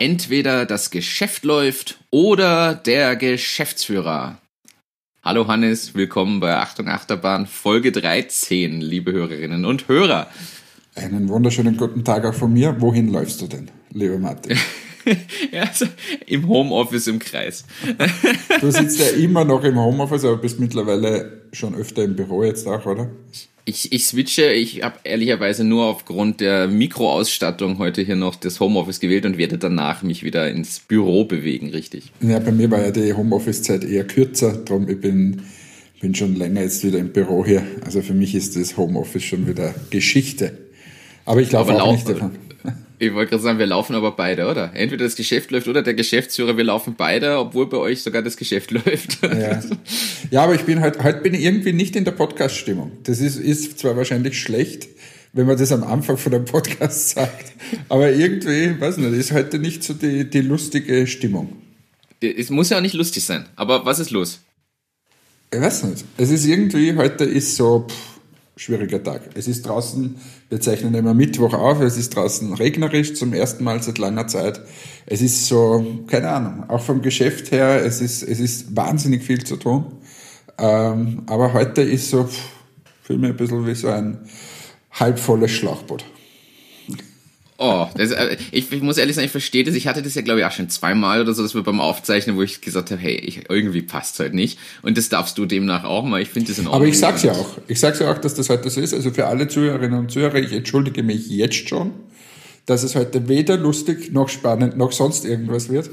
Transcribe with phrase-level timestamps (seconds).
[0.00, 4.38] Entweder das Geschäft läuft oder der Geschäftsführer.
[5.22, 10.28] Hallo Hannes, willkommen bei Achtung Achterbahn Folge 13, liebe Hörerinnen und Hörer.
[10.94, 12.80] Einen wunderschönen guten Tag auch von mir.
[12.80, 14.56] Wohin läufst du denn, lieber Martin?
[15.52, 15.84] ja, also
[16.26, 17.66] im Homeoffice im Kreis.
[18.58, 22.66] du sitzt ja immer noch im Homeoffice, aber bist mittlerweile schon öfter im Büro jetzt
[22.66, 23.10] auch, oder?
[23.70, 28.98] Ich, ich switche, ich habe ehrlicherweise nur aufgrund der Mikroausstattung heute hier noch das Homeoffice
[28.98, 32.10] gewählt und werde danach mich wieder ins Büro bewegen, richtig?
[32.20, 35.42] Ja, bei mir war ja die Homeoffice-Zeit eher kürzer, darum ich bin,
[36.00, 37.62] bin schon länger jetzt wieder im Büro hier.
[37.84, 40.58] Also für mich ist das Homeoffice schon wieder Geschichte.
[41.24, 42.32] Aber ich glaube auch nicht davon.
[43.02, 44.72] Ich wollte gerade sagen, wir laufen aber beide, oder?
[44.74, 48.36] Entweder das Geschäft läuft oder der Geschäftsführer, wir laufen beide, obwohl bei euch sogar das
[48.36, 49.22] Geschäft läuft.
[49.22, 49.58] Ja,
[50.30, 52.92] ja aber ich bin heute, heute bin ich irgendwie nicht in der Podcast-Stimmung.
[53.04, 54.88] Das ist, ist zwar wahrscheinlich schlecht,
[55.32, 57.54] wenn man das am Anfang von einem Podcast sagt,
[57.88, 61.56] aber irgendwie, weiß nicht, ist heute nicht so die, die lustige Stimmung.
[62.20, 64.40] Es muss ja auch nicht lustig sein, aber was ist los?
[65.50, 66.04] Ich weiß nicht.
[66.18, 68.19] Es ist irgendwie, heute ist so, pff,
[68.60, 69.22] schwieriger Tag.
[69.34, 70.16] Es ist draußen,
[70.50, 74.60] wir zeichnen immer Mittwoch auf, es ist draußen regnerisch zum ersten Mal seit langer Zeit.
[75.06, 79.42] Es ist so, keine Ahnung, auch vom Geschäft her, es ist, es ist wahnsinnig viel
[79.44, 79.86] zu tun.
[80.58, 82.28] Ähm, aber heute ist so,
[83.02, 84.18] fühle mich ein bisschen wie so ein
[84.92, 86.04] halbvolles Schlauchboot.
[87.62, 89.74] Oh, das, äh, ich, ich, muss ehrlich sagen, ich verstehe das.
[89.74, 92.34] Ich hatte das ja, glaube ich, auch schon zweimal oder so, dass wir beim Aufzeichnen,
[92.38, 94.58] wo ich gesagt habe, hey, ich, irgendwie passt halt nicht.
[94.80, 96.22] Und das darfst du demnach auch mal.
[96.22, 96.80] Ich finde das in Ordnung.
[96.80, 97.58] Aber ich sag's ja auch.
[97.68, 98.94] Ich sag's ja auch, dass das heute so ist.
[98.94, 101.92] Also für alle Zuhörerinnen und Zuhörer, ich entschuldige mich jetzt schon,
[102.70, 105.90] dass es heute weder lustig noch spannend noch sonst irgendwas wird.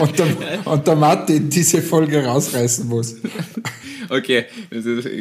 [0.00, 0.26] Und der,
[0.64, 3.16] und der Martin diese Folge rausreißen muss.
[4.08, 4.44] Okay,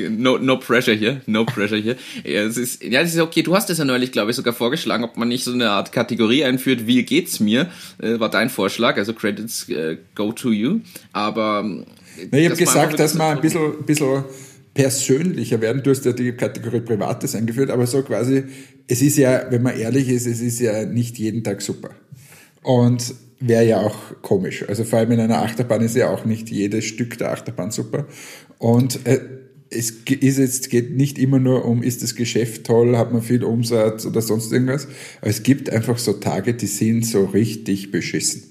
[0.10, 1.96] no, no pressure hier, no pressure hier.
[2.24, 3.42] Ja, es ist, ja, es ist okay.
[3.42, 5.92] Du hast es ja neulich, glaube ich, sogar vorgeschlagen, ob man nicht so eine Art
[5.92, 7.70] Kategorie einführt, wie geht's mir,
[8.02, 10.80] äh, war dein Vorschlag, also Credits äh, go to you.
[11.12, 14.24] Aber Na, ich habe gesagt, dass man ein bisschen, bisschen
[14.74, 15.84] persönlicher werden.
[15.84, 18.44] Du hast ja die Kategorie Privates eingeführt, aber so quasi,
[18.88, 21.92] es ist ja, wenn man ehrlich ist, es ist ja nicht jeden Tag super.
[22.64, 24.66] Und wäre ja auch komisch.
[24.68, 28.08] Also vor allem in einer Achterbahn ist ja auch nicht jedes Stück der Achterbahn super.
[28.58, 29.20] Und äh,
[29.70, 33.44] es ist jetzt, geht nicht immer nur um, ist das Geschäft toll, hat man viel
[33.44, 34.88] Umsatz oder sonst irgendwas.
[35.20, 38.44] Aber es gibt einfach so Tage, die sind so richtig beschissen.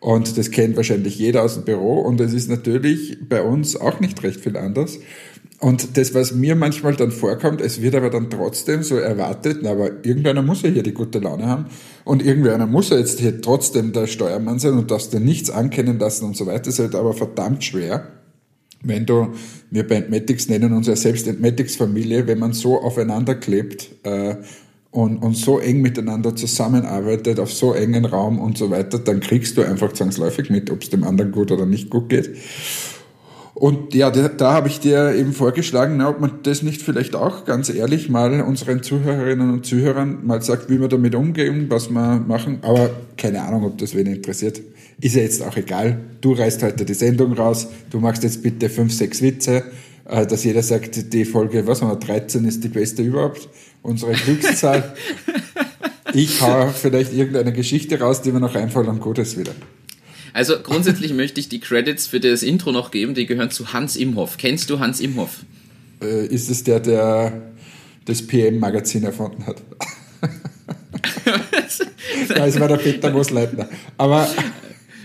[0.00, 2.00] Und das kennt wahrscheinlich jeder aus dem Büro.
[2.00, 4.98] Und es ist natürlich bei uns auch nicht recht viel anders.
[5.60, 9.70] Und das, was mir manchmal dann vorkommt, es wird aber dann trotzdem so erwartet, na,
[9.70, 11.66] aber irgendeiner muss ja hier die gute Laune haben
[12.04, 15.98] und irgendeiner muss ja jetzt hier trotzdem der Steuermann sein und darfst dir nichts ankennen
[15.98, 16.68] lassen und so weiter.
[16.68, 18.08] Ist halt aber verdammt schwer,
[18.82, 19.28] wenn du,
[19.70, 24.36] wir bei Entmatics nennen uns ja selbst Entmatics-Familie, wenn man so aufeinander klebt äh,
[24.90, 29.56] und, und so eng miteinander zusammenarbeitet, auf so engen Raum und so weiter, dann kriegst
[29.56, 32.30] du einfach zwangsläufig mit, ob es dem anderen gut oder nicht gut geht.
[33.54, 37.14] Und ja, da, da habe ich dir eben vorgeschlagen, na, ob man das nicht vielleicht
[37.14, 41.88] auch ganz ehrlich mal unseren Zuhörerinnen und Zuhörern mal sagt, wie wir damit umgehen, was
[41.88, 42.58] wir machen.
[42.62, 44.60] Aber keine Ahnung, ob das wen interessiert.
[45.00, 46.00] Ist ja jetzt auch egal.
[46.20, 47.68] Du reißt heute die Sendung raus.
[47.90, 49.62] Du machst jetzt bitte fünf, sechs Witze,
[50.08, 53.48] äh, dass jeder sagt, die Folge, was haben wir, 13 ist die beste überhaupt.
[53.82, 54.94] Unsere Glückszahl.
[56.12, 59.52] ich hau vielleicht irgendeine Geschichte raus, die mir noch einfallen und gut ist wieder.
[60.34, 63.96] Also grundsätzlich möchte ich die Credits für das Intro noch geben, die gehören zu Hans
[63.96, 64.36] Imhoff.
[64.36, 65.46] Kennst du Hans Imhoff?
[66.02, 67.40] Äh, ist es der, der
[68.04, 69.56] das PM-Magazin erfunden hat?
[72.36, 73.68] ja, es war der Peter Moosleitner.
[73.96, 74.28] Aber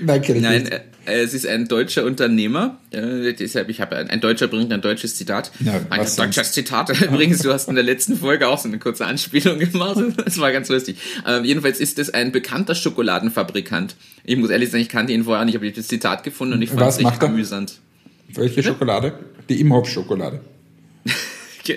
[0.02, 0.74] nein, ich Nein, nicht.
[1.06, 2.78] Äh, es ist ein deutscher Unternehmer.
[2.92, 5.52] Äh, deshalb, ich habe ein, ein, Deutscher bringt ein deutsches Zitat.
[5.60, 6.54] Ja, ein deutsches sonst?
[6.54, 6.90] Zitat.
[7.02, 9.98] Übrigens, du hast in der letzten Folge auch so eine kurze Anspielung gemacht.
[10.30, 10.98] Das war ganz lustig.
[11.26, 13.96] Äh, jedenfalls ist es ein bekannter Schokoladenfabrikant.
[14.24, 16.54] Ich muss ehrlich sagen, ich kannte ihn vorher nicht, aber ich habe das Zitat gefunden
[16.54, 17.80] und ich fand es echt amüsant.
[18.34, 19.14] Welche Schokolade?
[19.50, 20.42] Die Imhoff-Schokolade.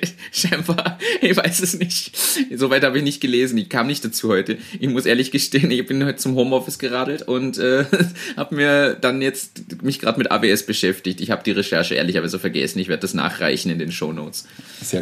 [0.33, 2.17] scheinbar, ich weiß es nicht.
[2.55, 3.59] Soweit habe ich nicht gelesen.
[3.59, 4.59] Ich kam nicht dazu heute.
[4.79, 7.85] Ich muss ehrlich gestehen, ich bin heute zum Homeoffice geradelt und äh,
[8.37, 11.21] habe mir dann jetzt mich gerade mit AWS beschäftigt.
[11.21, 12.79] Ich habe die Recherche ehrlicherweise vergessen.
[12.79, 14.47] Ich werde das nachreichen in den Show Notes.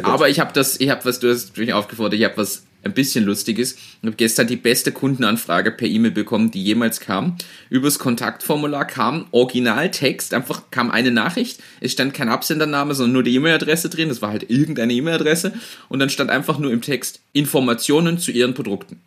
[0.03, 2.93] Aber ich habe das, ich habe was, du hast mich aufgefordert, ich habe was ein
[2.93, 3.77] bisschen lustig ist.
[3.77, 7.37] Ich habe gestern die beste Kundenanfrage per E-Mail bekommen, die jemals kam.
[7.69, 11.59] Übers Kontaktformular kam Originaltext, einfach kam eine Nachricht.
[11.79, 14.09] Es stand kein Absendername, sondern nur die E-Mail-Adresse drin.
[14.09, 15.53] Das war halt irgendeine E-Mail-Adresse.
[15.89, 19.01] Und dann stand einfach nur im Text Informationen zu ihren Produkten.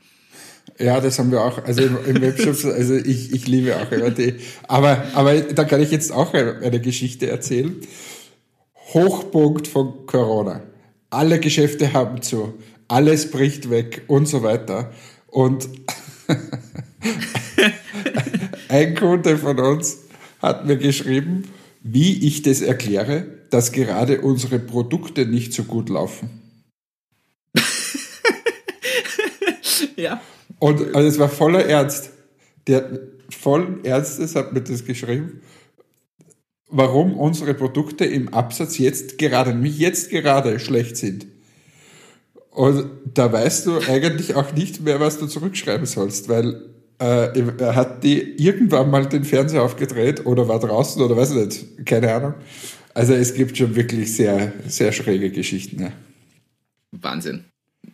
[0.79, 1.65] Ja, das haben wir auch.
[1.65, 4.35] Also im Webshop, also ich, ich liebe auch MRT.
[4.67, 7.77] Aber, aber da kann ich jetzt auch eine Geschichte erzählen.
[8.93, 10.63] Hochpunkt von Corona.
[11.11, 12.55] Alle Geschäfte haben zu
[12.95, 14.93] alles bricht weg und so weiter.
[15.27, 15.69] Und
[18.69, 20.05] ein Kunde von uns
[20.41, 21.43] hat mir geschrieben,
[21.83, 26.41] wie ich das erkläre, dass gerade unsere Produkte nicht so gut laufen.
[29.97, 30.21] ja.
[30.61, 32.11] Und also es war voller Ernst.
[32.69, 35.41] Der voll Ernstes hat mir das geschrieben,
[36.69, 41.34] warum unsere Produkte im Absatz jetzt gerade, nämlich jetzt gerade schlecht sind.
[42.55, 46.63] Und da weißt du eigentlich auch nicht mehr, was du zurückschreiben sollst, weil
[47.01, 51.37] äh, er hat die irgendwann mal den Fernseher aufgedreht oder war draußen oder weiß ich
[51.37, 52.35] nicht, keine Ahnung.
[52.95, 55.83] Also es gibt schon wirklich sehr, sehr schräge Geschichten.
[55.83, 55.93] Ja.
[56.93, 57.45] Wahnsinn.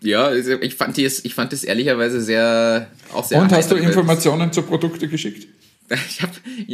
[0.03, 3.41] Ja, also ich fand das, ich fand das ehrlicherweise sehr, auch sehr.
[3.41, 5.49] Und hast du Informationen zu Produkte geschickt?
[6.09, 6.33] Ich habe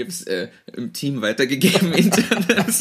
[0.08, 2.74] es äh, im Team weitergegeben, Internet.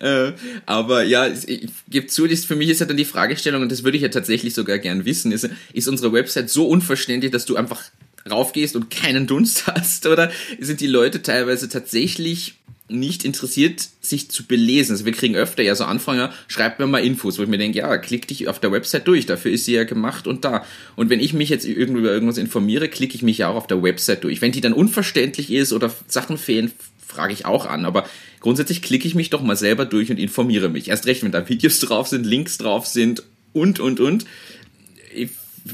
[0.00, 0.32] äh,
[0.66, 3.84] aber ja, ich gebe zu, das, für mich ist ja dann die Fragestellung, und das
[3.84, 7.56] würde ich ja tatsächlich sogar gern wissen, ist, ist unsere Website so unverständlich, dass du
[7.56, 7.82] einfach
[8.28, 10.06] raufgehst und keinen Dunst hast?
[10.06, 12.56] Oder sind die Leute teilweise tatsächlich
[12.88, 14.92] nicht interessiert, sich zu belesen.
[14.92, 17.78] Also wir kriegen öfter ja so Anfragen, schreibt mir mal Infos, wo ich mir denke,
[17.78, 20.64] ja, klick dich auf der Website durch, dafür ist sie ja gemacht und da.
[20.94, 23.66] Und wenn ich mich jetzt irgendwie über irgendwas informiere, klicke ich mich ja auch auf
[23.66, 24.42] der Website durch.
[24.42, 26.72] Wenn die dann unverständlich ist oder Sachen fehlen,
[27.06, 27.86] frage ich auch an.
[27.86, 28.06] Aber
[28.40, 30.88] grundsätzlich klicke ich mich doch mal selber durch und informiere mich.
[30.88, 33.22] Erst recht, wenn da Videos drauf sind, Links drauf sind
[33.54, 34.26] und, und, und.
[35.14, 35.30] Ich,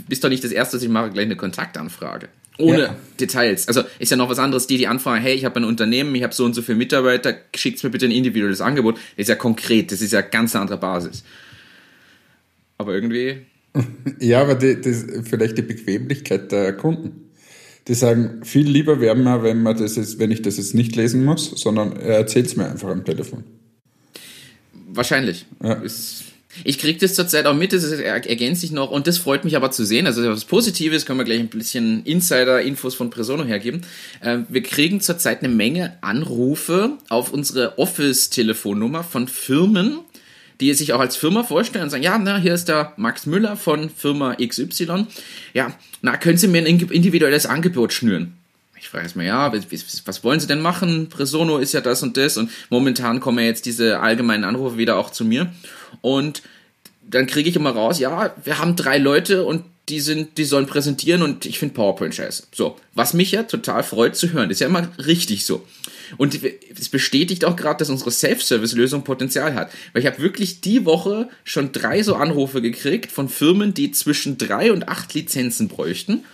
[0.09, 2.29] bist doch nicht das Erste, dass ich mache, gleich eine Kontaktanfrage
[2.61, 2.97] ohne ja.
[3.19, 3.69] Details.
[3.69, 6.23] Also ist ja noch was anderes, die, die anfragen, hey, ich habe ein Unternehmen, ich
[6.23, 8.97] habe so und so viele Mitarbeiter, schickt mir bitte ein individuelles Angebot.
[8.97, 11.25] Das ist ja konkret, das ist ja ganz eine andere Basis.
[12.79, 13.43] Aber irgendwie.
[14.19, 17.31] Ja, aber die, das, vielleicht die Bequemlichkeit der Kunden.
[17.87, 20.97] Die sagen, viel lieber wäre mir, wenn man das jetzt, wenn ich das jetzt nicht
[20.97, 23.45] lesen muss, sondern er erzählt es mir einfach am Telefon.
[24.89, 25.47] Wahrscheinlich.
[25.63, 25.75] Ja.
[25.75, 26.25] Ist
[26.65, 29.71] ich kriege das zurzeit auch mit, das ergänzt sich noch und das freut mich aber
[29.71, 30.07] zu sehen.
[30.07, 33.83] Also was Positives können wir gleich ein bisschen Insider-Infos von Presono hergeben.
[34.23, 40.01] Ähm, wir kriegen zurzeit eine Menge Anrufe auf unsere Office-Telefonnummer von Firmen,
[40.61, 43.57] die sich auch als Firma vorstellen und sagen, ja, na, hier ist der Max Müller
[43.57, 45.07] von Firma XY.
[45.55, 45.73] Ja,
[46.03, 48.40] na, können Sie mir ein individuelles Angebot schnüren?
[48.81, 49.53] Ich frage erstmal, ja,
[50.07, 51.11] was wollen Sie denn machen?
[51.11, 54.97] Presono ist ja das und das und momentan kommen ja jetzt diese allgemeinen Anrufe wieder
[54.97, 55.53] auch zu mir.
[56.01, 56.43] Und
[57.03, 60.67] dann kriege ich immer raus, ja, wir haben drei Leute und die sind, die sollen
[60.67, 62.45] präsentieren und ich finde PowerPoint scheiße.
[62.53, 65.67] So, was mich ja total freut zu hören, ist ja immer richtig so.
[66.17, 66.41] Und
[66.79, 69.71] es bestätigt auch gerade, dass unsere Self-Service-Lösung Potenzial hat.
[69.93, 74.39] Weil ich habe wirklich die Woche schon drei so Anrufe gekriegt von Firmen, die zwischen
[74.39, 76.25] drei und acht Lizenzen bräuchten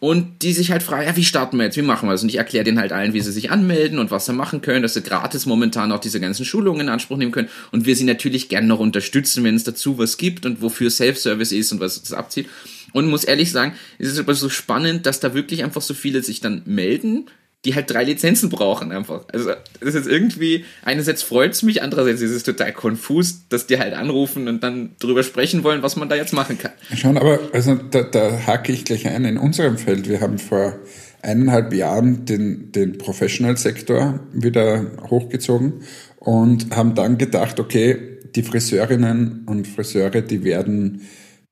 [0.00, 2.22] und die sich halt fragen, ja, wie starten wir jetzt, wie machen wir das?
[2.22, 4.82] Und ich erkläre denen halt allen, wie sie sich anmelden und was sie machen können,
[4.82, 8.04] dass sie gratis momentan auch diese ganzen Schulungen in Anspruch nehmen können und wir sie
[8.04, 12.02] natürlich gerne noch unterstützen, wenn es dazu was gibt und wofür Self-Service ist und was
[12.02, 12.48] es abzieht.
[12.92, 16.22] Und muss ehrlich sagen, es ist aber so spannend, dass da wirklich einfach so viele
[16.22, 17.26] sich dann melden,
[17.64, 19.24] die halt drei Lizenzen brauchen einfach.
[19.32, 23.78] Also das ist irgendwie, einerseits freut es mich, andererseits ist es total konfus, dass die
[23.78, 26.72] halt anrufen und dann drüber sprechen wollen, was man da jetzt machen kann.
[26.94, 29.24] Schon, aber also da, da hake ich gleich ein.
[29.24, 30.76] In unserem Feld, wir haben vor
[31.22, 35.80] eineinhalb Jahren den, den Professional-Sektor wieder hochgezogen
[36.18, 41.02] und haben dann gedacht, okay, die Friseurinnen und Friseure, die werden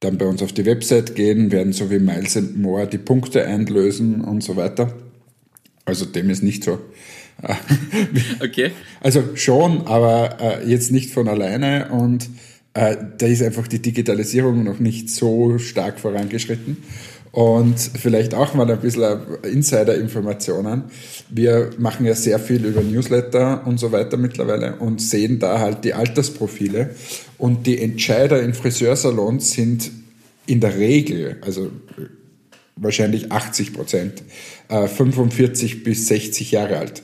[0.00, 4.20] dann bei uns auf die Website gehen, werden so wie Miles More die Punkte einlösen
[4.20, 4.92] und so weiter.
[5.84, 6.78] Also dem ist nicht so.
[8.42, 8.70] okay.
[9.00, 12.28] Also schon, aber äh, jetzt nicht von alleine und
[12.74, 16.76] äh, da ist einfach die Digitalisierung noch nicht so stark vorangeschritten.
[17.32, 20.84] Und vielleicht auch mal ein bisschen Insider-Informationen.
[21.30, 25.82] Wir machen ja sehr viel über Newsletter und so weiter mittlerweile und sehen da halt
[25.84, 26.94] die Altersprofile.
[27.38, 29.90] Und die Entscheider in Friseursalons sind
[30.46, 31.70] in der Regel, also
[32.76, 34.22] wahrscheinlich 80 Prozent,
[34.68, 37.02] äh, 45 bis 60 Jahre alt.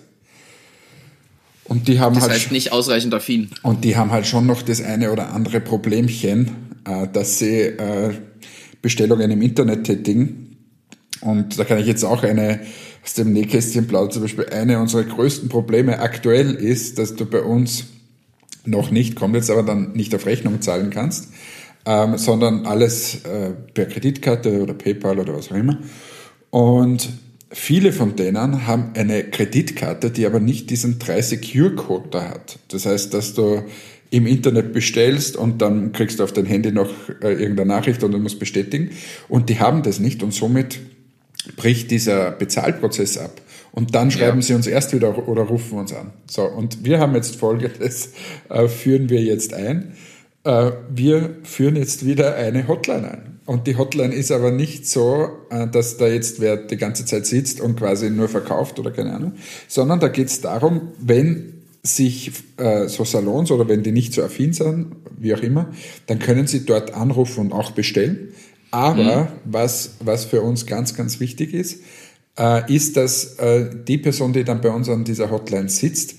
[1.64, 3.50] Und die haben das halt heißt nicht ausreichend affin.
[3.62, 6.50] Und die haben halt schon noch das eine oder andere Problemchen,
[6.86, 8.14] äh, dass sie äh,
[8.80, 10.56] Bestellungen im Internet tätigen.
[11.20, 12.60] Und da kann ich jetzt auch eine
[13.04, 14.12] aus dem Nähkästchen plaudern.
[14.12, 17.84] Zum Beispiel eine unserer größten Probleme aktuell ist, dass du bei uns
[18.64, 21.28] noch nicht, kommt jetzt aber dann nicht auf Rechnung zahlen kannst,
[21.86, 25.78] ähm, sondern alles äh, per Kreditkarte oder PayPal oder was auch immer.
[26.50, 27.08] Und
[27.50, 32.58] viele von denen haben eine Kreditkarte, die aber nicht diesen 3-Secure-Code da hat.
[32.68, 33.62] Das heißt, dass du
[34.10, 36.90] im Internet bestellst und dann kriegst du auf dein Handy noch
[37.22, 38.90] äh, irgendeine Nachricht und du musst bestätigen.
[39.28, 40.80] Und die haben das nicht und somit
[41.56, 43.40] bricht dieser Bezahlprozess ab.
[43.72, 44.42] Und dann schreiben ja.
[44.42, 46.12] sie uns erst wieder oder rufen uns an.
[46.28, 48.12] So, und wir haben jetzt folgendes,
[48.48, 49.92] äh, führen wir jetzt ein.
[50.44, 53.40] Äh, wir führen jetzt wieder eine Hotline ein.
[53.46, 57.26] Und die Hotline ist aber nicht so, äh, dass da jetzt wer die ganze Zeit
[57.26, 59.32] sitzt und quasi nur verkauft oder keine Ahnung,
[59.68, 64.22] sondern da geht es darum, wenn sich äh, so Salons oder wenn die nicht so
[64.22, 65.72] affin sind, wie auch immer,
[66.06, 68.34] dann können sie dort anrufen und auch bestellen.
[68.70, 69.28] Aber mhm.
[69.44, 71.80] was, was für uns ganz, ganz wichtig ist,
[72.38, 76.16] äh, ist, dass äh, die Person, die dann bei uns an dieser Hotline sitzt,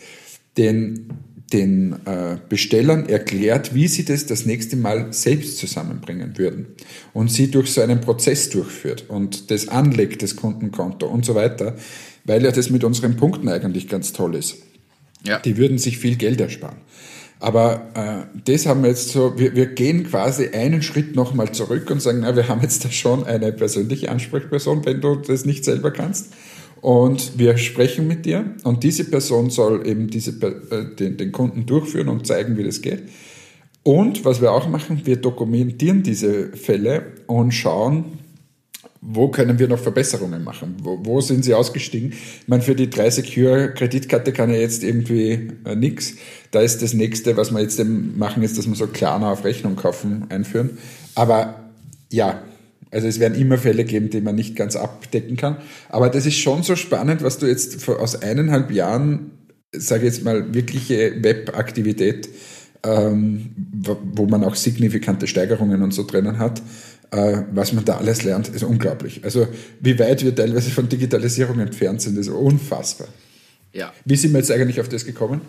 [0.58, 1.10] den
[1.50, 6.68] den äh, Bestellern erklärt, wie sie das das nächste Mal selbst zusammenbringen würden
[7.14, 11.76] und sie durch so einen Prozess durchführt und das anlegt, das Kundenkonto und so weiter,
[12.26, 14.58] weil ja das mit unseren Punkten eigentlich ganz toll ist.
[15.26, 15.40] Ja.
[15.40, 16.78] Die würden sich viel Geld ersparen.
[17.40, 21.90] Aber äh, das haben wir jetzt so, wir, wir gehen quasi einen Schritt nochmal zurück
[21.90, 25.64] und sagen, na, wir haben jetzt da schon eine persönliche Ansprechperson, wenn du das nicht
[25.64, 26.34] selber kannst.
[26.82, 31.66] Und wir sprechen mit dir und diese Person soll eben diese, äh, den, den Kunden
[31.66, 33.04] durchführen und zeigen, wie das geht.
[33.84, 38.20] Und was wir auch machen, wir dokumentieren diese Fälle und schauen,
[39.02, 40.76] wo können wir noch Verbesserungen machen?
[40.84, 42.12] Wo, wo sind sie ausgestiegen?
[42.12, 46.16] Ich meine, für die 30 Secure Kreditkarte kann ja jetzt irgendwie äh, nichts.
[46.52, 49.78] Da ist das nächste, was wir jetzt machen, ist, dass wir so Klarna auf Rechnung
[49.78, 50.78] kaufen, einführen.
[51.16, 51.72] Aber
[52.12, 52.44] ja,
[52.92, 55.58] also es werden immer Fälle geben, die man nicht ganz abdecken kann.
[55.90, 59.32] Aber das ist schon so spannend, was du jetzt aus eineinhalb Jahren,
[59.72, 62.30] sage ich jetzt mal, wirkliche Webaktivität,
[62.84, 63.52] ähm,
[64.14, 66.62] wo man auch signifikante Steigerungen und so drinnen hat,
[67.12, 69.22] äh, was man da alles lernt, ist unglaublich.
[69.24, 69.48] Also
[69.82, 73.08] wie weit wir teilweise von Digitalisierung entfernt sind, ist unfassbar.
[73.74, 73.94] Ja.
[74.06, 75.42] Wie sind wir jetzt eigentlich auf das gekommen?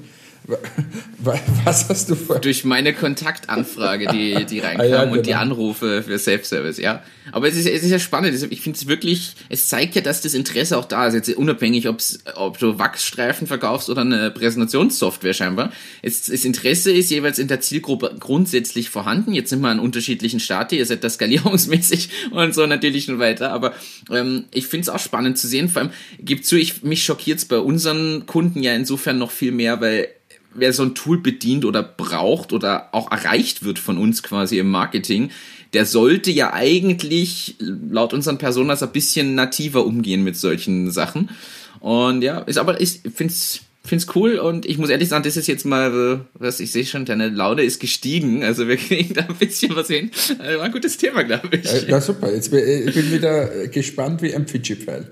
[1.23, 2.39] Was hast du vor?
[2.39, 5.17] Durch meine Kontaktanfrage, die, die reinkam ah, ja, genau.
[5.17, 5.43] und die genau.
[5.43, 7.03] Anrufe für Self-Service, ja.
[7.33, 8.35] Aber es ist, es ist ja spannend.
[8.51, 11.15] Ich finde es wirklich, es zeigt ja, dass das Interesse auch da ist.
[11.15, 15.73] Jetzt unabhängig, ob's, ob du Wachsstreifen verkaufst oder eine Präsentationssoftware scheinbar.
[16.03, 19.33] Es, das Interesse ist jeweils in der Zielgruppe grundsätzlich vorhanden.
[19.33, 23.53] Jetzt sind wir an unterschiedlichen Stati, ihr seid da skalierungsmäßig und so natürlich schon weiter.
[23.53, 23.75] Aber
[24.11, 25.69] ähm, ich finde es auch spannend zu sehen.
[25.69, 29.53] Vor allem, gib zu, ich, mich schockiert es bei unseren Kunden ja insofern noch viel
[29.53, 30.09] mehr, weil
[30.54, 34.71] wer so ein Tool bedient oder braucht oder auch erreicht wird von uns quasi im
[34.71, 35.30] Marketing,
[35.73, 41.30] der sollte ja eigentlich laut unseren Personas ein bisschen nativer umgehen mit solchen Sachen.
[41.78, 45.47] Und ja, ist aber, ich find's, find's cool und ich muss ehrlich sagen, das ist
[45.47, 48.42] jetzt mal, was ich sehe schon, deine Laune ist gestiegen.
[48.42, 50.11] Also wir kriegen da ein bisschen was hin.
[50.38, 51.73] Also war ein gutes Thema, glaube ich.
[51.73, 52.33] Äh, ja, super.
[52.33, 55.09] Jetzt bin ich bin wieder gespannt wie ein Fidget-Pfeil.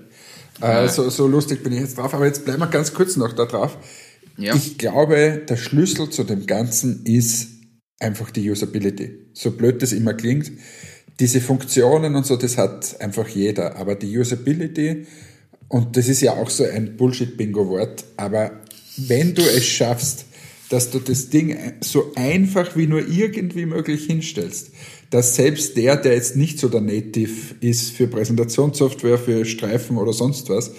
[0.61, 2.13] Äh, so, so lustig bin ich jetzt drauf.
[2.13, 3.77] Aber jetzt bleiben wir ganz kurz noch da drauf.
[4.39, 4.55] Ja.
[4.55, 7.49] Ich glaube, der Schlüssel zu dem Ganzen ist
[7.99, 9.11] einfach die Usability.
[9.33, 10.51] So blöd das immer klingt.
[11.19, 13.75] Diese Funktionen und so, das hat einfach jeder.
[13.75, 15.05] Aber die Usability,
[15.67, 18.61] und das ist ja auch so ein Bullshit-Bingo-Wort, aber
[18.95, 20.25] wenn du es schaffst,
[20.69, 24.71] dass du das Ding so einfach wie nur irgendwie möglich hinstellst,
[25.09, 30.13] dass selbst der, der jetzt nicht so der Native ist für Präsentationssoftware, für Streifen oder
[30.13, 30.71] sonst was,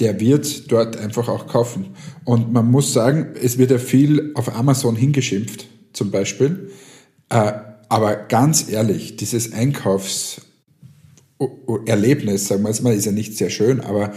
[0.00, 1.94] der wird dort einfach auch kaufen.
[2.24, 6.72] Und man muss sagen, es wird ja viel auf Amazon hingeschimpft, zum Beispiel.
[7.28, 7.52] Äh,
[7.88, 14.14] aber ganz ehrlich, dieses Einkaufserlebnis, sagen wir jetzt mal, ist ja nicht sehr schön, aber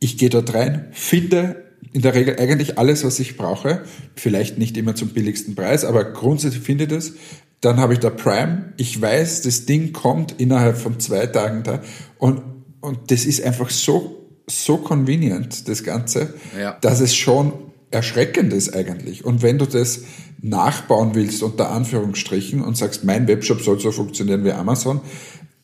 [0.00, 1.62] ich gehe dort rein, finde
[1.92, 3.82] in der Regel eigentlich alles, was ich brauche.
[4.16, 7.12] Vielleicht nicht immer zum billigsten Preis, aber grundsätzlich finde ich das.
[7.60, 8.72] Dann habe ich da Prime.
[8.76, 11.82] Ich weiß, das Ding kommt innerhalb von zwei Tagen da.
[12.18, 12.42] Und,
[12.80, 16.76] und das ist einfach so so convenient, das Ganze, ja.
[16.80, 17.52] dass es schon
[17.90, 19.24] erschreckend ist eigentlich.
[19.24, 20.02] Und wenn du das
[20.40, 25.00] nachbauen willst, unter Anführungsstrichen, und sagst, mein Webshop soll so funktionieren wie Amazon,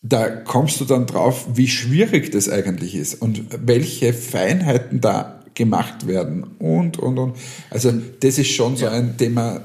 [0.03, 6.07] da kommst du dann drauf, wie schwierig das eigentlich ist und welche Feinheiten da gemacht
[6.07, 7.37] werden und, und, und.
[7.71, 8.93] Also das ist schon so ja.
[8.93, 9.63] ein Thema,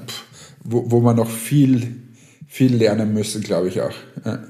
[0.64, 2.02] wo, wo wir noch viel,
[2.48, 3.94] viel lernen müssen, glaube ich auch.
[4.24, 4.42] Ja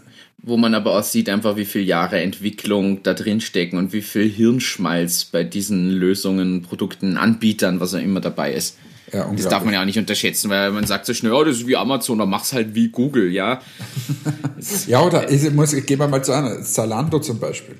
[0.46, 4.02] wo man aber auch sieht einfach, wie viele Jahre Entwicklung da drin stecken und wie
[4.02, 8.76] viel Hirnschmalz bei diesen Lösungen, Produkten, Anbietern, was auch immer dabei ist.
[9.12, 11.58] Ja, das darf man ja auch nicht unterschätzen, weil man sagt so schnell, oh, das
[11.58, 13.60] ist wie Amazon, dann mach's halt wie Google, ja.
[14.86, 17.76] ja, oder ich muss, ich gebe mal zu einer, Zalando zum Beispiel.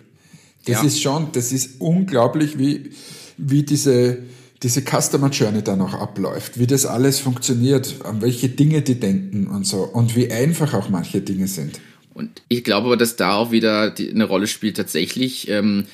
[0.66, 0.86] Das ja.
[0.86, 2.90] ist schon, das ist unglaublich, wie,
[3.36, 4.18] wie diese,
[4.62, 9.48] diese Customer Journey da noch abläuft, wie das alles funktioniert, an welche Dinge die denken
[9.48, 11.80] und so und wie einfach auch manche Dinge sind.
[12.14, 15.84] Und ich glaube aber, dass da auch wieder die, eine Rolle spielt tatsächlich, ähm,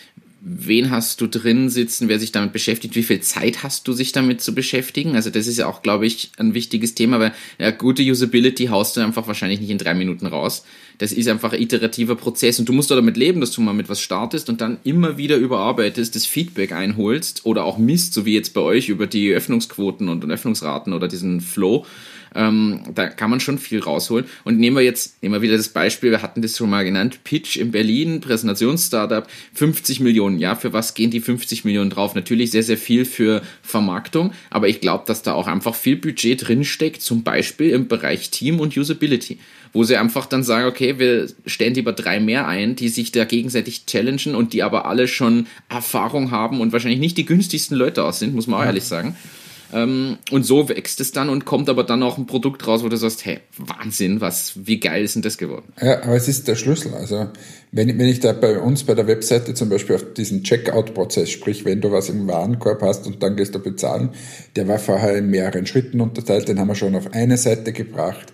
[0.42, 4.12] wen hast du drin sitzen, wer sich damit beschäftigt, wie viel Zeit hast du, sich
[4.12, 5.14] damit zu beschäftigen?
[5.14, 8.96] Also das ist ja auch, glaube ich, ein wichtiges Thema, weil ja, gute Usability haust
[8.96, 10.64] du einfach wahrscheinlich nicht in drei Minuten raus.
[10.96, 13.88] das ist einfach ein iterativer Prozess und du musst damit leben, dass du mal mit
[13.88, 18.34] was startest und dann immer wieder überarbeitest, das Feedback einholst oder auch misst, so wie
[18.34, 21.84] jetzt bei euch über die Öffnungsquoten und Öffnungsraten oder diesen Flow
[22.34, 24.26] ähm, da kann man schon viel rausholen.
[24.44, 27.20] Und nehmen wir jetzt, nehmen wir wieder das Beispiel, wir hatten das schon mal genannt,
[27.24, 30.38] Pitch in Berlin, Präsentationsstartup, 50 Millionen.
[30.38, 32.14] Ja, für was gehen die 50 Millionen drauf?
[32.14, 36.48] Natürlich sehr, sehr viel für Vermarktung, aber ich glaube, dass da auch einfach viel Budget
[36.48, 39.38] drinsteckt, zum Beispiel im Bereich Team und Usability
[39.72, 43.24] wo sie einfach dann sagen, okay, wir stellen lieber drei mehr ein, die sich da
[43.24, 48.04] gegenseitig challengen und die aber alle schon Erfahrung haben und wahrscheinlich nicht die günstigsten Leute
[48.04, 49.16] aus sind, muss man auch ehrlich sagen.
[49.72, 52.88] Ähm, und so wächst es dann und kommt aber dann auch ein Produkt raus, wo
[52.88, 55.72] du sagst, hey, Wahnsinn, was, wie geil ist denn das geworden?
[55.80, 56.94] Ja, aber es ist der Schlüssel.
[56.94, 57.28] Also
[57.72, 61.64] wenn, wenn ich da bei uns bei der Webseite zum Beispiel auf diesen Checkout-Prozess, sprich,
[61.64, 64.10] wenn du was im Warenkorb hast und dann gehst du bezahlen,
[64.56, 68.32] der war vorher in mehreren Schritten unterteilt, den haben wir schon auf eine Seite gebracht.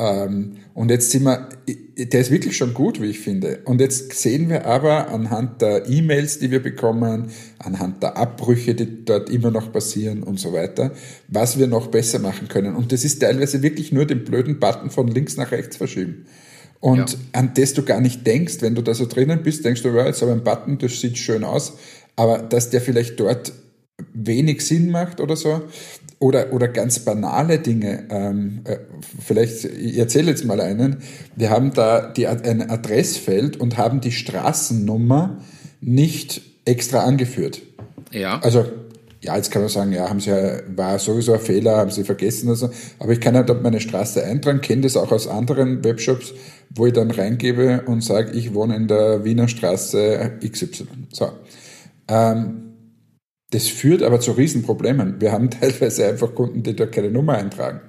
[0.00, 1.50] Ähm, und jetzt sind wir,
[1.96, 3.60] der ist wirklich schon gut, wie ich finde.
[3.66, 9.04] Und jetzt sehen wir aber anhand der E-Mails, die wir bekommen, anhand der Abbrüche, die
[9.04, 10.92] dort immer noch passieren und so weiter,
[11.28, 12.74] was wir noch besser machen können.
[12.76, 16.24] Und das ist teilweise wirklich nur den blöden Button von links nach rechts verschieben.
[16.80, 17.18] Und ja.
[17.32, 20.06] an das du gar nicht denkst, wenn du da so drinnen bist, denkst du, ja,
[20.06, 21.74] jetzt habe ich einen Button, das sieht schön aus,
[22.16, 23.52] aber dass der vielleicht dort
[24.12, 25.62] wenig Sinn macht oder so,
[26.20, 28.04] oder, oder ganz banale Dinge.
[28.10, 28.76] Ähm, äh,
[29.24, 30.98] vielleicht, ich erzähle jetzt mal einen.
[31.34, 35.38] Wir haben da die, ein Adressfeld und haben die Straßennummer
[35.80, 37.62] nicht extra angeführt.
[38.12, 38.38] Ja.
[38.40, 38.66] Also,
[39.22, 42.04] ja, jetzt kann man sagen, ja, haben sie ja, war sowieso ein Fehler, haben sie
[42.04, 42.70] vergessen oder so.
[42.98, 46.34] Aber ich kann ja dort meine Straße eintragen, kenne das auch aus anderen Webshops,
[46.74, 50.86] wo ich dann reingebe und sage, ich wohne in der Wiener Straße XY.
[51.12, 51.30] So.
[52.08, 52.69] Ähm,
[53.50, 55.20] das führt aber zu Riesenproblemen.
[55.20, 57.80] Wir haben teilweise einfach Kunden, die da keine Nummer eintragen.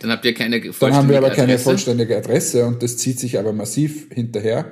[0.00, 1.64] Dann habt ihr keine vollständige Dann haben wir aber keine Adresse.
[1.64, 4.66] vollständige Adresse und das zieht sich aber massiv hinterher.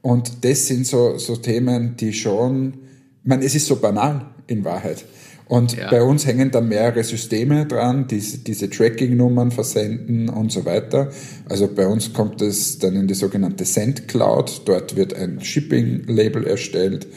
[0.00, 2.74] Und das sind so, so Themen, die schon,
[3.22, 5.04] ich meine, es ist so banal in Wahrheit.
[5.50, 5.90] Und ja.
[5.90, 11.10] bei uns hängen dann mehrere Systeme dran, die diese Tracking-Nummern versenden und so weiter.
[11.48, 14.62] Also bei uns kommt es dann in die sogenannte Send Cloud.
[14.66, 17.08] Dort wird ein Shipping-Label erstellt.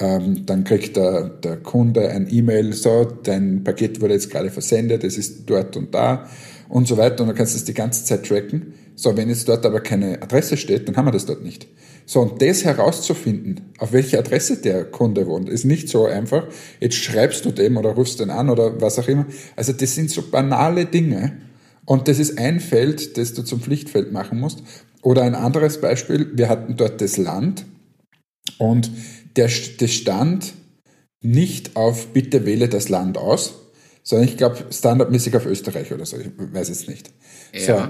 [0.00, 5.02] Ähm, dann kriegt der, der Kunde ein E-Mail, so, dein Paket wurde jetzt gerade versendet,
[5.02, 6.28] es ist dort und da
[6.68, 8.74] und so weiter und dann kannst du das die ganze Zeit tracken.
[8.94, 11.68] So, wenn jetzt dort aber keine Adresse steht, dann haben wir das dort nicht.
[12.04, 16.46] So, und das herauszufinden, auf welche Adresse der Kunde wohnt, ist nicht so einfach.
[16.80, 19.26] Jetzt schreibst du dem oder rufst den an oder was auch immer.
[19.56, 21.36] Also das sind so banale Dinge.
[21.84, 24.62] Und das ist ein Feld, das du zum Pflichtfeld machen musst.
[25.02, 27.66] Oder ein anderes Beispiel, wir hatten dort das Land
[28.58, 28.90] und
[29.38, 30.52] der, das stand
[31.20, 33.54] nicht auf Bitte wähle das Land aus,
[34.02, 37.10] sondern ich glaube standardmäßig auf Österreich oder so, ich weiß es nicht.
[37.52, 37.60] Ja.
[37.60, 37.88] So.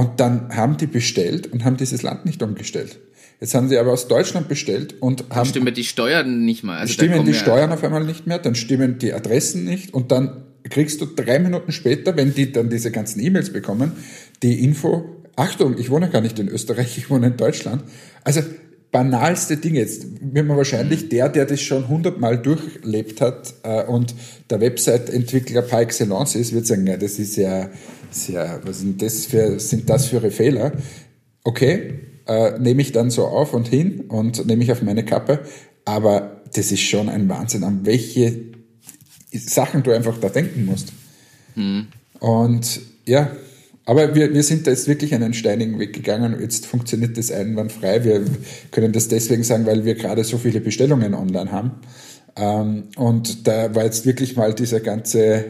[0.00, 2.98] Und dann haben die bestellt und haben dieses Land nicht umgestellt.
[3.40, 5.48] Jetzt haben sie aber aus Deutschland bestellt und dann haben.
[5.48, 6.78] stimmen die Steuern nicht mal.
[6.78, 10.44] Also stimmen die Steuern auf einmal nicht mehr, dann stimmen die Adressen nicht und dann
[10.64, 13.92] kriegst du drei Minuten später, wenn die dann diese ganzen E-Mails bekommen,
[14.42, 17.84] die Info, Achtung, ich wohne gar nicht in Österreich, ich wohne in Deutschland.
[18.24, 18.42] Also
[18.92, 19.80] banalste Dinge.
[19.80, 24.14] Jetzt wird man wahrscheinlich der, der das schon hundertmal durchlebt hat äh, und
[24.50, 27.70] der Website-Entwickler par excellence ist, wird sagen, ja, das ist ja,
[28.10, 30.72] sehr, was sind das für, sind das für Fehler?
[31.44, 35.40] Okay, äh, nehme ich dann so auf und hin und nehme ich auf meine Kappe,
[35.84, 38.40] aber das ist schon ein Wahnsinn, an welche
[39.32, 40.92] Sachen du einfach da denken musst.
[41.54, 41.88] Mhm.
[42.18, 43.30] Und ja,
[43.86, 46.36] aber wir, wir sind da jetzt wirklich einen steinigen Weg gegangen.
[46.40, 48.02] Jetzt funktioniert das einwandfrei.
[48.02, 48.24] Wir
[48.72, 51.70] können das deswegen sagen, weil wir gerade so viele Bestellungen online haben.
[52.34, 55.44] Ähm, und da war jetzt wirklich mal dieser ganze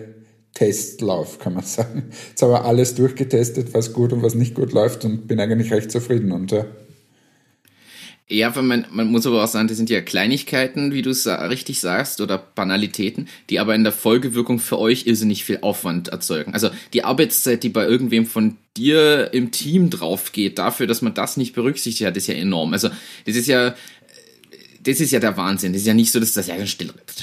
[0.52, 2.10] Testlauf, kann man sagen.
[2.28, 5.72] Jetzt haben wir alles durchgetestet, was gut und was nicht gut läuft und bin eigentlich
[5.72, 6.30] recht zufrieden.
[6.30, 6.66] Und ja.
[8.28, 11.28] Ja, weil man, man muss aber auch sagen, das sind ja Kleinigkeiten, wie du es
[11.28, 16.52] richtig sagst, oder Banalitäten, die aber in der Folgewirkung für euch irrsinnig viel Aufwand erzeugen.
[16.52, 21.14] Also die Arbeitszeit, die bei irgendwem von dir im Team drauf geht, dafür, dass man
[21.14, 22.72] das nicht berücksichtigt hat, ist ja enorm.
[22.72, 22.88] Also
[23.26, 23.76] das ist ja,
[24.86, 25.72] das ist ja der Wahnsinn.
[25.72, 26.66] Das ist ja nicht so, dass das, ja, dann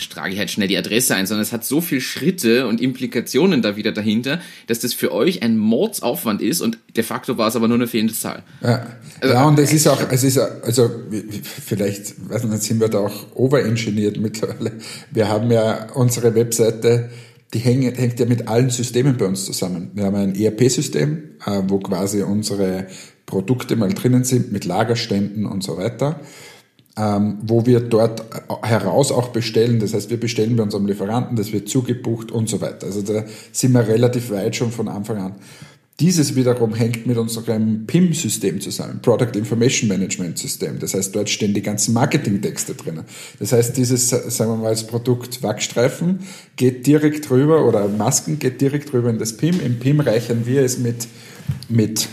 [0.10, 3.62] trage ich halt schnell die Adresse ein, sondern es hat so viel Schritte und Implikationen
[3.62, 7.56] da wieder dahinter, dass das für euch ein Mordsaufwand ist und de facto war es
[7.56, 8.43] aber nur eine fehlende Zahl.
[8.62, 8.86] Ja,
[9.21, 10.89] also, ja und es ist auch, es ist, also,
[11.65, 14.73] vielleicht, weiß nicht, sind wir da auch overengineert mittlerweile.
[15.12, 17.12] Wir haben ja unsere Webseite,
[17.54, 19.91] die hängt, hängt ja mit allen Systemen bei uns zusammen.
[19.93, 22.88] Wir haben ein ERP-System, äh, wo quasi unsere
[23.26, 26.19] Produkte mal drinnen sind mit Lagerständen und so weiter
[26.98, 28.24] ähm, wo wir dort
[28.62, 29.80] heraus auch bestellen.
[29.80, 32.88] Das heißt, wir bestellen bei unserem Lieferanten, das wird zugebucht und so weiter.
[32.88, 35.36] Also da sind wir relativ weit schon von Anfang an.
[36.00, 40.80] Dieses wiederum hängt mit unserem PIM-System zusammen, Product Information Management System.
[40.80, 43.02] Das heißt, dort stehen die ganzen Marketingtexte drin.
[43.40, 46.20] Das heißt, dieses, sagen wir mal, das Produkt Wachstreifen
[46.56, 49.60] geht direkt rüber oder Masken geht direkt rüber in das PIM.
[49.62, 51.08] Im PIM reichern wir es mit,
[51.70, 52.08] mit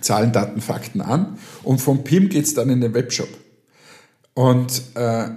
[0.00, 3.28] Zahlen, Daten, Fakten an und vom PIM geht es dann in den Webshop.
[4.34, 5.28] Und äh,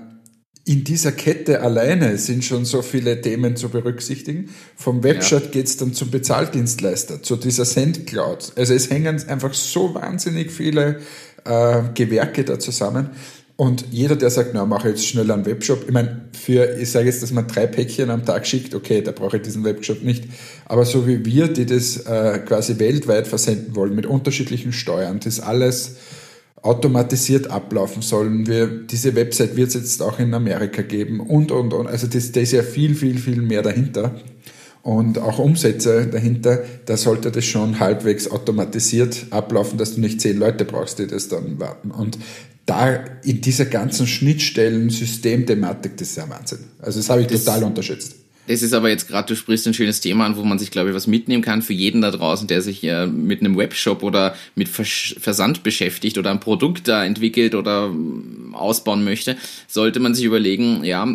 [0.68, 4.50] in dieser Kette alleine sind schon so viele Themen zu berücksichtigen.
[4.76, 5.50] Vom Webshop ja.
[5.52, 8.54] geht es dann zum Bezahldienstleister, zu dieser SendCloud.
[8.56, 11.02] Also es hängen einfach so wahnsinnig viele
[11.44, 13.12] äh, Gewerke da zusammen.
[13.58, 17.06] Und jeder, der sagt, na, mache jetzt schnell einen Webshop, ich meine, für, ich sage
[17.06, 20.26] jetzt, dass man drei Päckchen am Tag schickt, okay, da brauche ich diesen Webshop nicht.
[20.66, 25.40] Aber so wie wir, die das äh, quasi weltweit versenden wollen, mit unterschiedlichen Steuern, das
[25.40, 25.96] alles
[26.66, 28.48] automatisiert ablaufen sollen.
[28.48, 31.88] Wir, diese Website wird es jetzt auch in Amerika geben und, und, und.
[31.88, 34.16] Also das, da ist ja viel, viel, viel mehr dahinter
[34.82, 40.38] und auch Umsätze dahinter, da sollte das schon halbwegs automatisiert ablaufen, dass du nicht zehn
[40.38, 41.92] Leute brauchst, die das dann warten.
[41.92, 42.18] Und
[42.66, 46.60] da in dieser ganzen Schnittstellen, Systemthematik, das ist ja Wahnsinn.
[46.80, 48.16] Also das habe ich das total unterschätzt.
[48.48, 50.90] Das ist aber jetzt gerade, du sprichst ein schönes Thema an, wo man sich, glaube
[50.90, 54.36] ich, was mitnehmen kann für jeden da draußen, der sich äh, mit einem Webshop oder
[54.56, 59.36] mit Vers Versand beschäftigt oder ein Produkt da entwickelt oder äh, ausbauen möchte,
[59.68, 61.08] sollte man sich überlegen, ja,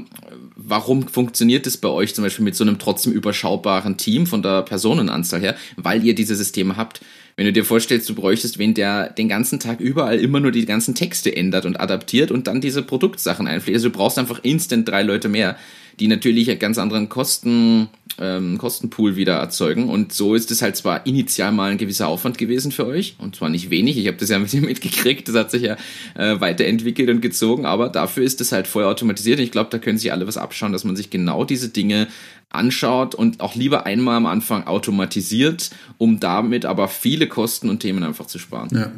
[0.56, 4.62] warum funktioniert es bei euch zum Beispiel mit so einem trotzdem überschaubaren Team von der
[4.62, 7.00] Personenanzahl her, weil ihr diese Systeme habt.
[7.36, 10.66] Wenn du dir vorstellst, du bräuchtest wen, der den ganzen Tag überall immer nur die
[10.66, 13.76] ganzen Texte ändert und adaptiert und dann diese Produktsachen einfliegt.
[13.76, 15.56] Also du brauchst einfach instant drei Leute mehr
[15.98, 19.88] die natürlich einen ganz anderen Kosten, ähm, Kostenpool wieder erzeugen.
[19.88, 23.36] Und so ist es halt zwar initial mal ein gewisser Aufwand gewesen für euch, und
[23.36, 25.76] zwar nicht wenig, ich habe das ja ein bisschen mitgekriegt, das hat sich ja
[26.14, 29.38] äh, weiterentwickelt und gezogen, aber dafür ist es halt voll automatisiert.
[29.38, 32.08] Und ich glaube, da können sich alle was abschauen, dass man sich genau diese Dinge
[32.50, 38.02] anschaut und auch lieber einmal am Anfang automatisiert, um damit aber viele Kosten und Themen
[38.02, 38.68] einfach zu sparen.
[38.72, 38.90] Ja,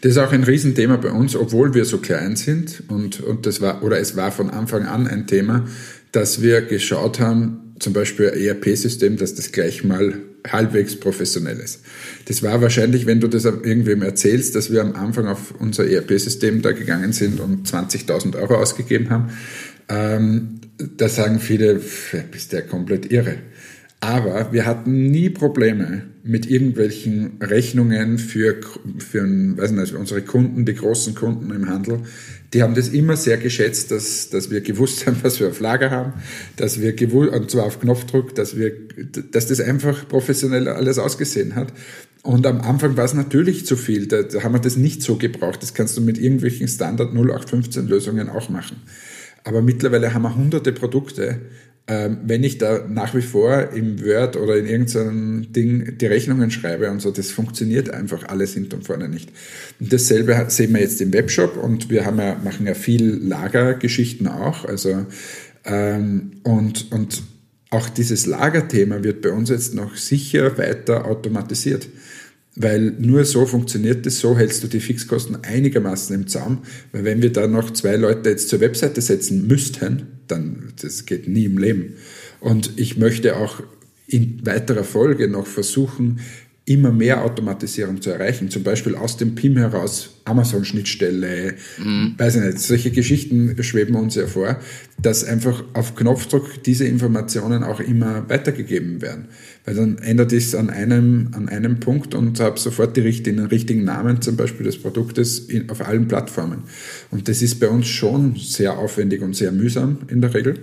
[0.00, 3.60] das ist auch ein Riesenthema bei uns, obwohl wir so klein sind und, und das
[3.60, 5.64] war, oder es war von Anfang an ein Thema,
[6.12, 10.14] dass wir geschaut haben, zum Beispiel ein ERP-System, dass das gleich mal
[10.46, 11.80] halbwegs professionell ist.
[12.26, 16.62] Das war wahrscheinlich, wenn du das irgendwem erzählst, dass wir am Anfang auf unser ERP-System
[16.62, 19.30] da gegangen sind und 20.000 Euro ausgegeben haben,
[19.88, 20.60] ähm,
[20.96, 21.80] da sagen viele,
[22.30, 23.36] bist der komplett irre.
[24.00, 28.56] Aber wir hatten nie Probleme mit irgendwelchen Rechnungen für,
[28.98, 32.00] für weiß nicht, unsere Kunden, die großen Kunden im Handel.
[32.52, 35.90] Die haben das immer sehr geschätzt, dass, dass wir gewusst haben, was wir auf Lager
[35.90, 36.14] haben,
[36.56, 38.72] dass wir gewusst, und zwar auf Knopfdruck, dass wir,
[39.30, 41.72] dass das einfach professionell alles ausgesehen hat.
[42.22, 44.06] Und am Anfang war es natürlich zu viel.
[44.06, 45.62] Da, da haben wir das nicht so gebraucht.
[45.62, 48.82] Das kannst du mit irgendwelchen Standard 0815 Lösungen auch machen.
[49.44, 51.40] Aber mittlerweile haben wir hunderte Produkte
[51.90, 56.90] wenn ich da nach wie vor im Word oder in irgendeinem Ding die Rechnungen schreibe
[56.90, 59.30] und so, das funktioniert einfach alles hinten und vorne nicht.
[59.80, 64.28] Und dasselbe sehen wir jetzt im Webshop und wir haben ja, machen ja viel Lagergeschichten
[64.28, 64.64] auch.
[64.64, 65.06] Also
[65.64, 67.22] ähm, und, und
[67.70, 71.88] auch dieses Lagerthema wird bei uns jetzt noch sicher weiter automatisiert.
[72.56, 76.58] Weil nur so funktioniert es, so hältst du die Fixkosten einigermaßen im Zaum.
[76.92, 81.28] Weil wenn wir da noch zwei Leute jetzt zur Webseite setzen müssten, dann das geht
[81.28, 81.96] nie im Leben.
[82.40, 83.62] Und ich möchte auch
[84.06, 86.20] in weiterer Folge noch versuchen,
[86.70, 88.48] immer mehr Automatisierung zu erreichen.
[88.48, 92.14] Zum Beispiel aus dem PIM heraus Amazon-Schnittstelle, mhm.
[92.16, 94.60] weiß ich nicht, solche Geschichten schweben uns ja vor,
[95.02, 99.26] dass einfach auf Knopfdruck diese Informationen auch immer weitergegeben werden.
[99.64, 103.46] Weil dann ändert es an einem, an einem Punkt und habe sofort die richtigen, den
[103.46, 106.62] richtigen Namen zum Beispiel des Produktes in, auf allen Plattformen.
[107.10, 110.54] Und das ist bei uns schon sehr aufwendig und sehr mühsam in der Regel.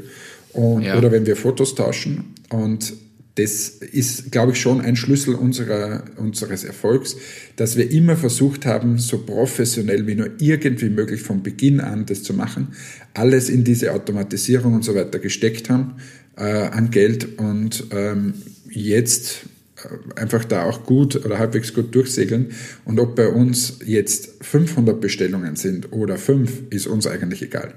[0.53, 0.97] Und, ja.
[0.97, 2.93] Oder wenn wir Fotos tauschen und
[3.37, 7.17] das ist, glaube ich, schon ein Schlüssel unserer, unseres Erfolgs,
[7.55, 12.23] dass wir immer versucht haben, so professionell wie nur irgendwie möglich von Beginn an das
[12.23, 12.69] zu machen,
[13.13, 15.97] alles in diese Automatisierung und so weiter gesteckt haben
[16.35, 18.33] äh, an Geld und ähm,
[18.71, 19.45] jetzt
[19.75, 22.53] äh, einfach da auch gut oder halbwegs gut durchsegeln.
[22.85, 27.75] Und ob bei uns jetzt 500 Bestellungen sind oder 5, ist uns eigentlich egal.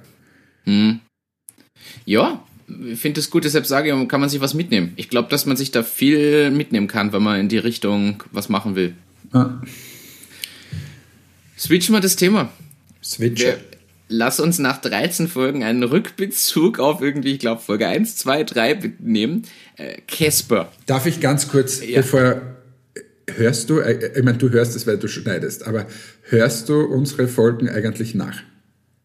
[0.64, 1.00] Mhm.
[2.06, 2.44] Ja,
[2.96, 4.92] finde es gut, deshalb sage ich, kann man sich was mitnehmen.
[4.96, 8.48] Ich glaube, dass man sich da viel mitnehmen kann, wenn man in die Richtung was
[8.48, 8.94] machen will.
[9.32, 9.60] Ja.
[11.58, 12.50] Switchen wir das Thema.
[13.02, 13.44] Switch.
[14.08, 18.92] Lass uns nach 13 Folgen einen Rückbezug auf irgendwie, ich glaube, Folge 1, 2, 3
[18.98, 19.42] nehmen.
[19.76, 20.72] Äh, Casper.
[20.86, 22.00] Darf ich ganz kurz, ja.
[22.00, 22.42] bevor
[23.36, 25.86] hörst du, äh, ich meine, du hörst es, weil du schneidest, aber
[26.28, 28.42] hörst du unsere Folgen eigentlich nach?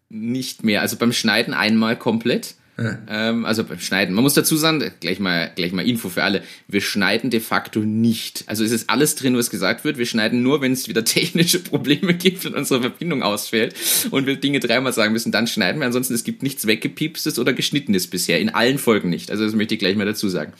[0.09, 0.81] Nicht mehr.
[0.81, 4.13] Also beim Schneiden einmal komplett Ähm, also beim Schneiden.
[4.13, 6.43] Man muss dazu sagen, gleich mal, gleich mal Info für alle.
[6.67, 8.43] Wir schneiden de facto nicht.
[8.47, 9.97] Also es ist alles drin, was gesagt wird.
[9.97, 13.75] Wir schneiden nur, wenn es wieder technische Probleme gibt und unsere Verbindung ausfällt
[14.11, 15.85] und wir Dinge dreimal sagen müssen, dann schneiden wir.
[15.85, 18.39] Ansonsten, es gibt nichts weggepiepstes oder geschnittenes bisher.
[18.39, 19.31] In allen Folgen nicht.
[19.31, 20.51] Also das möchte ich gleich mal dazu sagen.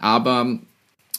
[0.00, 0.58] Aber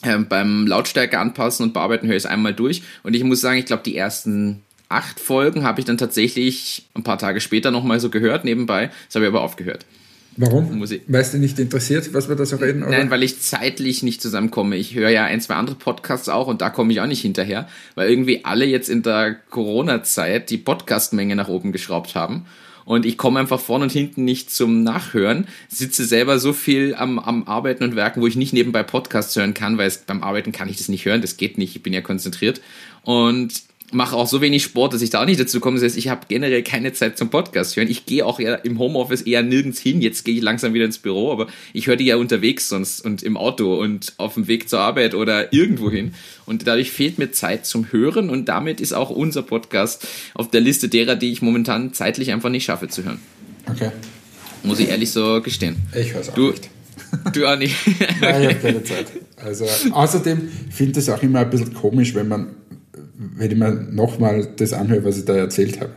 [0.04, 2.82] ähm, beim Lautstärke anpassen und bearbeiten höre ich es einmal durch.
[3.02, 7.02] Und ich muss sagen, ich glaube, die ersten acht Folgen habe ich dann tatsächlich ein
[7.02, 8.90] paar Tage später nochmal so gehört nebenbei.
[9.06, 9.84] Das habe ich aber aufgehört.
[10.36, 10.78] Warum?
[10.78, 12.82] Muss ich weil es dich nicht interessiert, was wir da so reden?
[12.82, 12.92] Oder?
[12.92, 14.76] Nein, weil ich zeitlich nicht zusammenkomme.
[14.76, 17.68] Ich höre ja ein, zwei andere Podcasts auch und da komme ich auch nicht hinterher,
[17.94, 22.46] weil irgendwie alle jetzt in der Corona-Zeit die Podcast-Menge nach oben geschraubt haben.
[22.84, 27.18] Und ich komme einfach vorne und hinten nicht zum Nachhören, sitze selber so viel am,
[27.18, 30.52] am Arbeiten und Werken, wo ich nicht nebenbei Podcasts hören kann, weil es, beim Arbeiten
[30.52, 32.60] kann ich das nicht hören, das geht nicht, ich bin ja konzentriert.
[33.02, 33.54] Und
[33.92, 35.76] mache auch so wenig Sport, dass ich da auch nicht dazu komme.
[35.76, 37.88] Das heißt, ich habe generell keine Zeit zum Podcast hören.
[37.88, 40.00] Ich gehe auch ja im Homeoffice eher nirgends hin.
[40.00, 43.22] Jetzt gehe ich langsam wieder ins Büro, aber ich höre die ja unterwegs sonst und
[43.22, 46.14] im Auto und auf dem Weg zur Arbeit oder irgendwo hin.
[46.46, 50.60] Und dadurch fehlt mir Zeit zum Hören und damit ist auch unser Podcast auf der
[50.60, 53.20] Liste derer, die ich momentan zeitlich einfach nicht schaffe zu hören.
[53.68, 53.90] Okay.
[54.62, 55.76] Muss ich ehrlich so gestehen.
[55.94, 56.70] Ich höre es auch du, nicht.
[57.32, 57.76] Du auch nicht.
[58.20, 59.06] Nein, ich habe keine Zeit.
[59.36, 62.48] Also, außerdem finde ich es auch immer ein bisschen komisch, wenn man
[63.18, 65.92] wenn ich mir nochmal das anhöre, was ich da erzählt habe.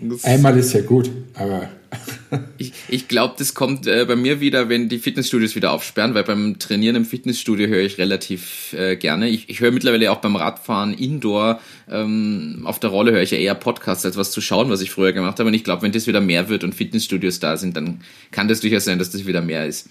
[0.00, 1.68] Das Einmal ist ja gut, aber.
[2.58, 6.22] ich ich glaube, das kommt äh, bei mir wieder, wenn die Fitnessstudios wieder aufsperren, weil
[6.22, 9.28] beim Trainieren im Fitnessstudio höre ich relativ äh, gerne.
[9.28, 13.38] Ich, ich höre mittlerweile auch beim Radfahren Indoor, ähm, auf der Rolle höre ich ja
[13.38, 15.48] eher Podcasts, als was zu schauen, was ich früher gemacht habe.
[15.48, 18.00] Und ich glaube, wenn das wieder mehr wird und Fitnessstudios da sind, dann
[18.30, 19.88] kann das durchaus sein, dass das wieder mehr ist.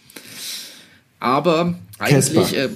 [1.19, 2.56] Aber eigentlich.
[2.56, 2.69] Äh,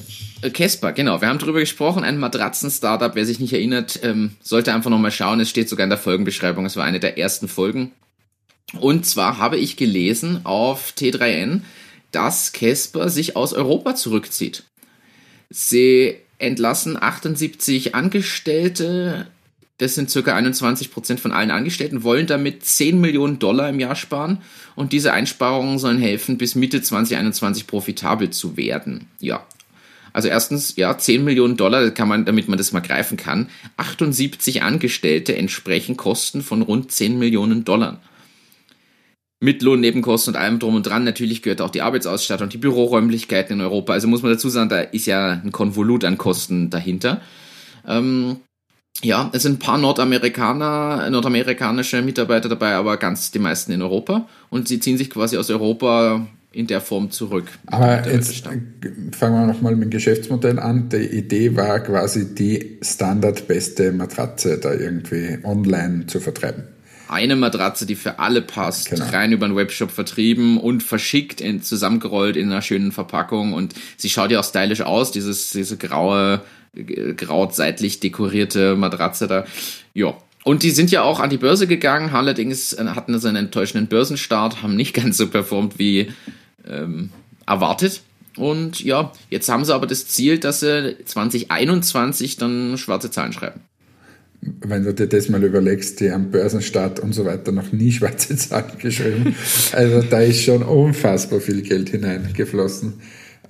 [0.49, 1.21] Casper, genau.
[1.21, 3.13] Wir haben darüber gesprochen, ein Matratzen-Startup.
[3.13, 5.39] Wer sich nicht erinnert, ähm, sollte einfach nochmal schauen.
[5.39, 6.65] Es steht sogar in der Folgenbeschreibung.
[6.65, 7.91] Es war eine der ersten Folgen.
[8.79, 11.61] Und zwar habe ich gelesen auf T3N,
[12.11, 14.63] dass Casper sich aus Europa zurückzieht.
[15.49, 19.27] Sie entlassen 78 Angestellte.
[19.81, 23.95] Das sind circa 21 Prozent von allen Angestellten, wollen damit 10 Millionen Dollar im Jahr
[23.95, 24.37] sparen.
[24.75, 29.07] Und diese Einsparungen sollen helfen, bis Mitte 2021 profitabel zu werden.
[29.19, 29.43] Ja,
[30.13, 33.49] also erstens, ja, 10 Millionen Dollar, kann man, damit man das mal greifen kann.
[33.77, 37.99] 78 Angestellte entsprechen Kosten von rund 10 Millionen Dollar.
[39.39, 41.05] Mit Lohnnebenkosten und allem drum und dran.
[41.05, 43.93] Natürlich gehört auch die Arbeitsausstattung, die Büroräumlichkeiten in Europa.
[43.93, 47.19] Also muss man dazu sagen, da ist ja ein Konvolut an Kosten dahinter.
[47.87, 48.41] Ähm,
[49.03, 54.27] ja, es sind ein paar Nordamerikaner, nordamerikanische Mitarbeiter dabei, aber ganz die meisten in Europa.
[54.49, 57.45] Und sie ziehen sich quasi aus Europa in der Form zurück.
[57.67, 60.89] Aber jetzt fangen wir nochmal mit dem Geschäftsmodell an.
[60.89, 66.63] Die Idee war quasi die standardbeste Matratze da irgendwie online zu vertreiben.
[67.07, 69.05] Eine Matratze, die für alle passt, genau.
[69.05, 74.09] rein über einen Webshop vertrieben und verschickt, in, zusammengerollt in einer schönen Verpackung und sie
[74.09, 76.41] schaut ja auch stylisch aus, dieses, diese graue,
[76.73, 79.45] grau seitlich dekorierte Matratze da.
[79.93, 83.45] Ja, und die sind ja auch an die Börse gegangen, allerdings äh, hatten sie einen
[83.45, 86.11] enttäuschenden Börsenstart, haben nicht ganz so performt wie
[86.67, 87.09] ähm,
[87.45, 88.01] erwartet.
[88.37, 93.59] Und ja, jetzt haben sie aber das Ziel, dass sie 2021 dann schwarze Zahlen schreiben.
[94.41, 98.35] Wenn du dir das mal überlegst, die haben Börsenstart und so weiter noch nie schwarze
[98.35, 99.35] Zahlen geschrieben.
[99.73, 102.93] Also da ist schon unfassbar viel Geld hineingeflossen.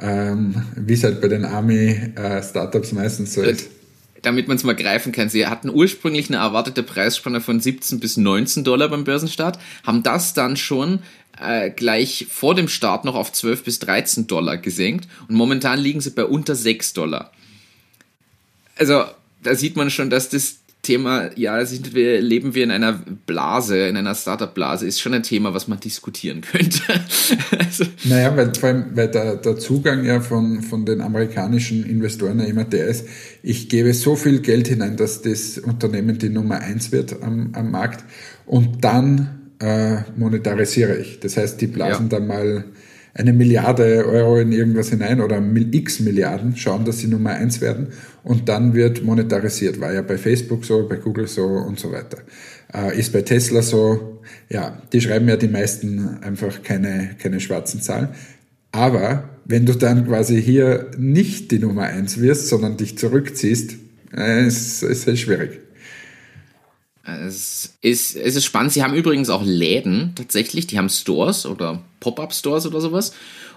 [0.02, 3.70] Ähm, Wie es halt bei den Army-Startups äh, meistens so ist
[4.22, 5.30] damit man es mal greifen kann.
[5.30, 10.34] Sie hatten ursprünglich eine erwartete Preisspanne von 17 bis 19 Dollar beim Börsenstart, haben das
[10.34, 11.00] dann schon
[11.40, 16.02] äh, gleich vor dem Start noch auf 12 bis 13 Dollar gesenkt und momentan liegen
[16.02, 17.32] sie bei unter 6 Dollar.
[18.78, 19.04] Also
[19.44, 22.94] da sieht man schon, dass das Thema, ja, sind wir, leben wir in einer
[23.28, 26.82] Blase, in einer Startup-Blase, ist schon ein Thema, was man diskutieren könnte.
[27.58, 27.86] also.
[28.06, 32.46] Naja, weil, vor allem, weil der, der Zugang ja von, von den amerikanischen Investoren ja
[32.46, 33.06] immer der ist,
[33.44, 37.70] ich gebe so viel Geld hinein, dass das Unternehmen die Nummer eins wird am, am
[37.70, 38.04] Markt
[38.48, 41.20] und dann äh, monetarisiere ich.
[41.20, 42.17] Das heißt, die blasen ja.
[42.17, 42.65] dann mal
[43.13, 47.89] eine Milliarde Euro in irgendwas hinein oder x Milliarden, schauen, dass sie Nummer eins werden
[48.24, 49.80] und dann wird monetarisiert.
[49.80, 52.20] War ja bei Facebook so, bei Google so und so weiter.
[52.74, 57.82] Äh, ist bei Tesla so, ja, die schreiben ja die meisten einfach keine, keine schwarzen
[57.82, 58.10] Zahlen.
[58.72, 63.76] Aber wenn du dann quasi hier nicht die Nummer eins wirst, sondern dich zurückziehst,
[64.16, 65.60] äh, ist, es schwierig.
[67.04, 68.74] Es ist, es ist spannend.
[68.74, 70.68] Sie haben übrigens auch Läden tatsächlich.
[70.68, 73.14] Die haben Stores oder Pop-up-Stores oder sowas.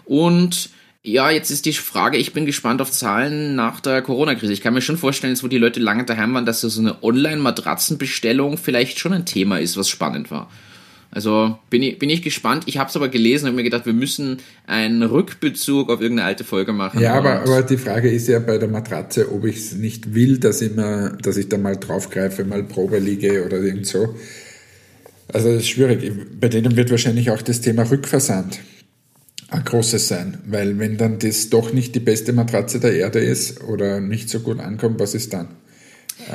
[0.06, 0.70] Und
[1.06, 4.54] ja, jetzt ist die Frage, ich bin gespannt auf Zahlen nach der Corona-Krise.
[4.54, 7.02] Ich kann mir schon vorstellen, jetzt wo die Leute lange daheim waren, dass so eine
[7.02, 10.50] Online-Matratzenbestellung vielleicht schon ein Thema ist, was spannend war.
[11.10, 12.64] Also bin ich, bin ich gespannt.
[12.66, 16.42] Ich habe es aber gelesen und mir gedacht, wir müssen einen Rückbezug auf irgendeine alte
[16.42, 17.00] Folge machen.
[17.02, 20.38] Ja, aber, aber die Frage ist ja bei der Matratze, ob ich es nicht will,
[20.38, 24.14] dass ich, mir, dass ich da mal draufgreife, mal Probe liege oder irgend so.
[25.30, 26.10] Also das ist schwierig.
[26.40, 28.58] Bei denen wird wahrscheinlich auch das Thema Rückversand
[29.50, 33.62] ein großes sein, weil wenn dann das doch nicht die beste Matratze der Erde ist
[33.62, 35.48] oder nicht so gut ankommt, was ist dann?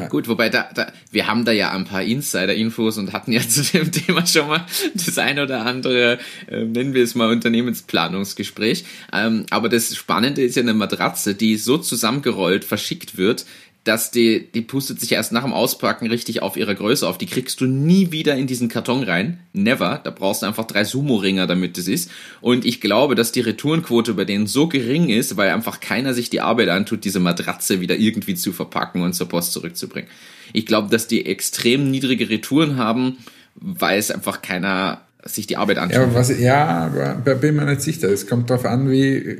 [0.09, 3.63] Gut, wobei da, da, wir haben da ja ein paar Insider-Infos und hatten ja zu
[3.63, 8.85] dem Thema schon mal das ein oder andere, äh, nennen wir es mal Unternehmensplanungsgespräch.
[9.13, 13.45] Ähm, aber das Spannende ist ja eine Matratze, die so zusammengerollt verschickt wird,
[13.89, 17.17] dass die, die pustet sich erst nach dem Auspacken richtig auf ihrer Größe auf.
[17.17, 19.39] Die kriegst du nie wieder in diesen Karton rein.
[19.51, 19.99] Never.
[20.03, 22.11] Da brauchst du einfach drei Sumo-Ringer, damit das ist.
[22.39, 26.29] Und ich glaube, dass die Retourenquote bei denen so gering ist, weil einfach keiner sich
[26.29, 30.07] die Arbeit antut, diese Matratze wieder irgendwie zu verpacken und zur Post zurückzubringen.
[30.53, 33.17] Ich glaube, dass die extrem niedrige Retouren haben,
[33.55, 36.09] weil es einfach keiner sich die Arbeit anschaut.
[36.09, 38.07] Ja, was, ja, aber bin mir nicht sicher.
[38.07, 39.39] Es kommt darauf an, wie,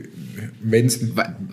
[0.62, 1.00] wenn's.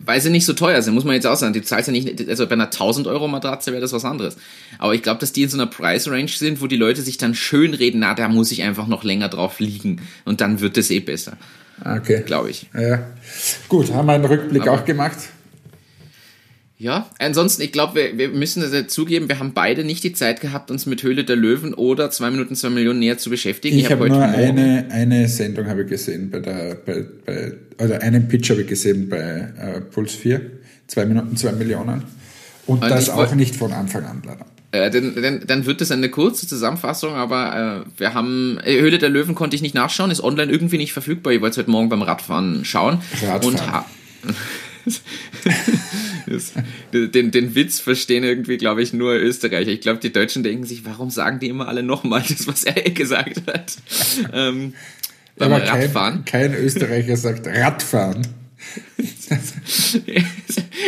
[0.05, 1.53] Weil, sie nicht so teuer sind, muss man jetzt auch sagen.
[1.53, 4.37] Die zahlst ja nicht, also bei einer 1000 Euro Matratze wäre das was anderes.
[4.79, 7.19] Aber ich glaube, dass die in so einer Price Range sind, wo die Leute sich
[7.19, 10.01] dann schön reden, na, da muss ich einfach noch länger drauf liegen.
[10.25, 11.37] Und dann wird es eh besser.
[11.85, 12.23] Okay.
[12.25, 12.69] Glaube ich.
[12.75, 13.07] Ja.
[13.69, 15.19] Gut, haben wir einen Rückblick aber, auch gemacht.
[16.79, 20.13] Ja, ansonsten, ich glaube, wir, wir müssen das ja zugeben, wir haben beide nicht die
[20.13, 23.79] Zeit gehabt, uns mit Höhle der Löwen oder 2 Minuten 2 Millionen näher zu beschäftigen.
[23.79, 27.55] Ich, ich habe hab nur eine, eine Sendung habe ich gesehen bei der, bei, bei,
[27.83, 30.43] oder einen Pitch habe ich gesehen bei äh, Puls 4,
[30.89, 32.05] 2 Minuten 2 Millionen.
[32.67, 34.45] Und, Und das auch nicht von Anfang an leider.
[34.73, 38.99] Äh, dann, dann, dann wird das eine kurze Zusammenfassung, aber äh, wir haben äh, Höhle
[38.99, 41.33] der Löwen konnte ich nicht nachschauen, ist online irgendwie nicht verfügbar.
[41.33, 43.01] Ich wollte es heute Morgen beim Radfahren schauen.
[43.23, 43.85] Radfahren.
[44.85, 44.93] Und
[46.27, 46.63] ha
[46.93, 49.71] den, den Witz verstehen irgendwie, glaube ich, nur Österreicher.
[49.71, 52.75] Ich glaube, die Deutschen denken sich, warum sagen die immer alle nochmal das, was er
[52.91, 53.77] gesagt hat?
[54.33, 54.75] Ähm,
[55.37, 56.25] beim Aber Radfahren.
[56.25, 58.27] Kein, kein Österreicher sagt Radfahren.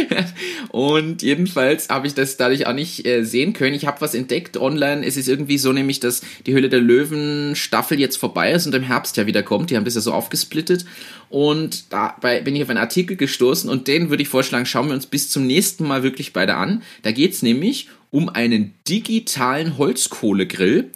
[0.70, 3.74] und jedenfalls habe ich das dadurch auch nicht äh, sehen können.
[3.74, 5.04] Ich habe was entdeckt online.
[5.04, 8.74] Es ist irgendwie so nämlich, dass die Höhle der Löwen Staffel jetzt vorbei ist und
[8.74, 9.70] im Herbst ja wieder kommt.
[9.70, 10.84] Die haben das ja so aufgesplittet.
[11.30, 14.94] Und dabei bin ich auf einen Artikel gestoßen und den würde ich vorschlagen, schauen wir
[14.94, 16.82] uns bis zum nächsten Mal wirklich beide an.
[17.02, 20.90] Da geht es nämlich um einen digitalen Holzkohlegrill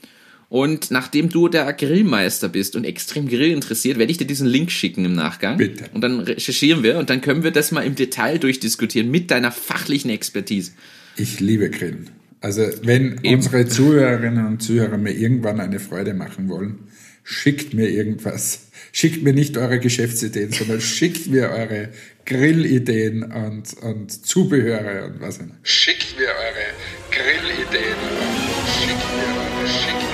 [0.53, 4.71] und nachdem du der Grillmeister bist und extrem Grill interessiert, werde ich dir diesen Link
[4.71, 5.57] schicken im Nachgang.
[5.57, 5.87] Bitte.
[5.95, 9.51] Und dann recherchieren wir und dann können wir das mal im Detail durchdiskutieren mit deiner
[9.51, 10.73] fachlichen Expertise.
[11.17, 12.11] Ich liebe Grillen.
[12.43, 13.37] Also wenn Eben.
[13.37, 16.81] unsere Zuhörerinnen und Zuhörer mir irgendwann eine Freude machen wollen,
[17.25, 18.67] schickt mir irgendwas.
[18.93, 21.89] Schickt mir nicht eure Geschäftsideen, sondern schickt mir eure
[22.27, 25.57] Grillideen und, und Zubehöre und was auch immer.
[25.63, 26.75] Schickt mir eure
[27.11, 30.12] Grillideen und schickt mir eure schickt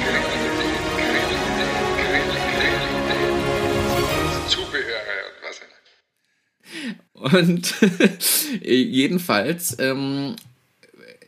[7.21, 7.75] Und
[8.63, 10.37] jedenfalls, ähm,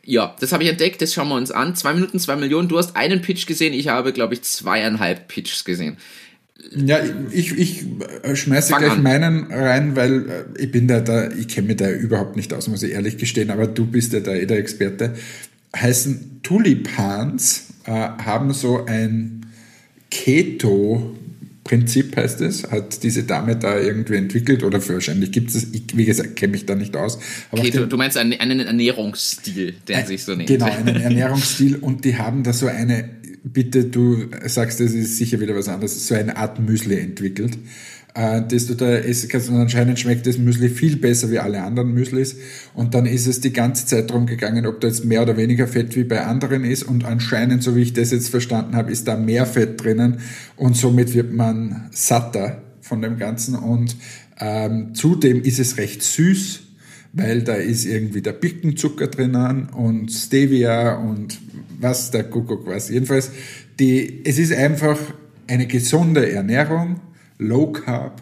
[0.03, 1.75] ja, das habe ich entdeckt, das schauen wir uns an.
[1.75, 2.67] Zwei Minuten, zwei Millionen.
[2.67, 5.97] Du hast einen Pitch gesehen, ich habe, glaube ich, zweieinhalb Pitches gesehen.
[6.75, 6.99] Ja,
[7.31, 7.85] ich, ich
[8.33, 9.03] schmeiße Fang gleich an.
[9.03, 12.67] meinen rein, weil äh, ich bin da, da ich kenne mich da überhaupt nicht aus,
[12.67, 15.13] muss ich ehrlich gestehen, aber du bist ja da eh der Experte.
[15.75, 19.45] Heißen Tulipans äh, haben so ein
[20.11, 21.15] Keto
[21.71, 26.03] Prinzip heißt es, hat diese Dame da irgendwie entwickelt oder wahrscheinlich gibt es, ich, wie
[26.03, 27.17] gesagt, kenne mich da nicht aus.
[27.49, 30.49] Aber okay, du, du, meinst einen, einen Ernährungsstil, der äh, sich so nennt.
[30.49, 33.09] Genau, einen Ernährungsstil und die haben da so eine,
[33.45, 37.57] bitte, du sagst, das ist sicher wieder was anderes, so eine Art Müsli entwickelt
[38.13, 39.49] äh, das du da essen kannst.
[39.49, 42.35] Und anscheinend schmeckt das Müsli viel besser wie alle anderen Müslis.
[42.73, 45.67] Und dann ist es die ganze Zeit darum gegangen, ob da jetzt mehr oder weniger
[45.67, 46.83] Fett wie bei anderen ist.
[46.83, 50.19] Und anscheinend, so wie ich das jetzt verstanden habe, ist da mehr Fett drinnen.
[50.55, 53.55] Und somit wird man satter von dem Ganzen.
[53.55, 53.95] Und
[54.39, 56.61] ähm, zudem ist es recht süß
[57.13, 61.39] weil da ist irgendwie der Birkenzucker drinnen und Stevia und
[61.79, 62.89] was der Kuckuck was.
[62.89, 63.31] Jedenfalls,
[63.79, 64.97] die, es ist einfach
[65.47, 67.01] eine gesunde Ernährung
[67.41, 68.21] Low Carb.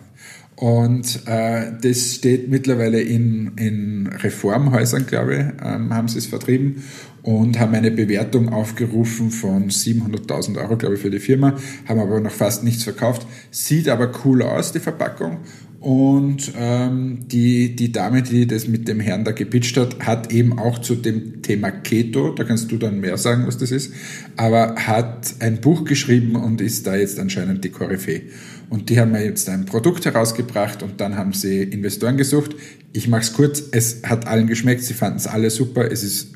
[0.56, 6.84] Und äh, das steht mittlerweile in, in Reformhäusern, glaube ich, ähm, haben sie es vertrieben
[7.24, 11.56] und haben eine Bewertung aufgerufen von 700.000 Euro, glaube ich, für die Firma,
[11.88, 13.26] haben aber noch fast nichts verkauft.
[13.52, 15.38] Sieht aber cool aus, die Verpackung.
[15.80, 20.60] Und ähm, die, die Dame, die das mit dem Herrn da gepitcht hat, hat eben
[20.60, 23.94] auch zu dem Thema Keto, da kannst du dann mehr sagen, was das ist,
[24.36, 28.24] aber hat ein Buch geschrieben und ist da jetzt anscheinend die Koryphäe.
[28.70, 32.56] Und die haben mir jetzt ein Produkt herausgebracht und dann haben sie Investoren gesucht.
[32.92, 36.34] Ich mache es kurz, es hat allen geschmeckt, sie fanden es alle super, es ist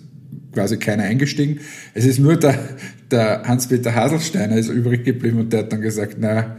[0.53, 1.59] quasi keiner eingestiegen.
[1.93, 2.57] Es ist nur der,
[3.11, 6.57] der Hans-Peter Haselsteiner ist übrig geblieben und der hat dann gesagt, na,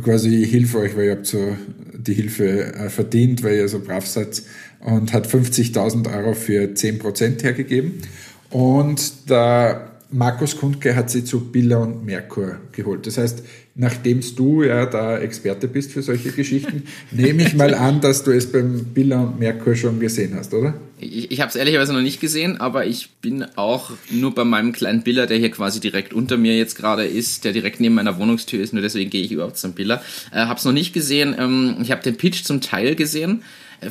[0.00, 1.56] quasi ich helfe euch, weil ihr habt so
[1.92, 4.42] die Hilfe äh, verdient, weil ihr so brav seid
[4.80, 8.02] und hat 50.000 Euro für 10% hergegeben.
[8.50, 13.06] Und der Markus Kundke hat sie zu Billa und Merkur geholt.
[13.06, 13.42] Das heißt,
[13.74, 18.30] nachdem du ja da Experte bist für solche Geschichten, nehme ich mal an, dass du
[18.30, 20.74] es beim Billa und Merkur schon gesehen hast, oder?
[21.04, 24.72] Ich, ich habe es ehrlicherweise noch nicht gesehen, aber ich bin auch nur bei meinem
[24.72, 28.18] kleinen Billa, der hier quasi direkt unter mir jetzt gerade ist, der direkt neben meiner
[28.18, 30.02] Wohnungstür ist, nur deswegen gehe ich überhaupt zum Billa.
[30.32, 31.34] Äh, habe es noch nicht gesehen.
[31.38, 33.42] Ähm, ich habe den Pitch zum Teil gesehen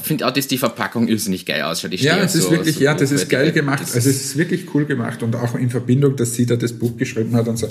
[0.01, 1.93] finde auch, dass die Verpackung irrsinnig geil ausschaut.
[1.93, 3.81] Ich ja, es ist so, wirklich, so ja, das ist geil gemacht.
[3.81, 6.97] also es ist wirklich cool gemacht und auch in Verbindung, dass sie da das Buch
[6.97, 7.67] geschrieben hat und so.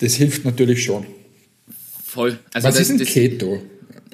[0.00, 1.06] Das hilft natürlich schon.
[2.04, 2.38] Voll.
[2.52, 3.62] Also Was das, ist ein das, Keto?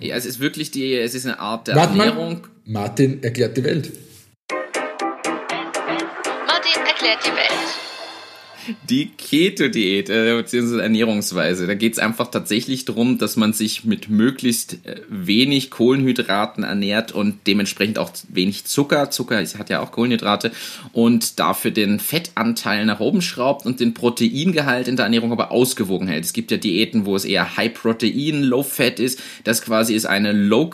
[0.00, 2.40] Ja, es ist wirklich die, es ist eine Art der Warte Ernährung.
[2.64, 2.82] Mal.
[2.82, 3.90] Martin erklärt die Welt.
[7.19, 7.79] Erklärt die Welt
[8.89, 11.66] die Keto-Diät, äh, beziehungsweise Ernährungsweise.
[11.66, 17.12] Da geht es einfach tatsächlich darum, dass man sich mit möglichst äh, wenig Kohlenhydraten ernährt
[17.12, 19.11] und dementsprechend auch wenig Zucker.
[19.11, 20.53] Zucker hat ja auch Kohlenhydrate
[20.93, 26.09] und dafür den Fettanteil nach oben schraubt und den Proteingehalt in der Ernährung aber ausgewogen
[26.09, 26.25] hält.
[26.25, 29.21] Es gibt ja Diäten, wo es eher High Protein, Low Fat ist.
[29.45, 30.66] Das quasi ist eine Low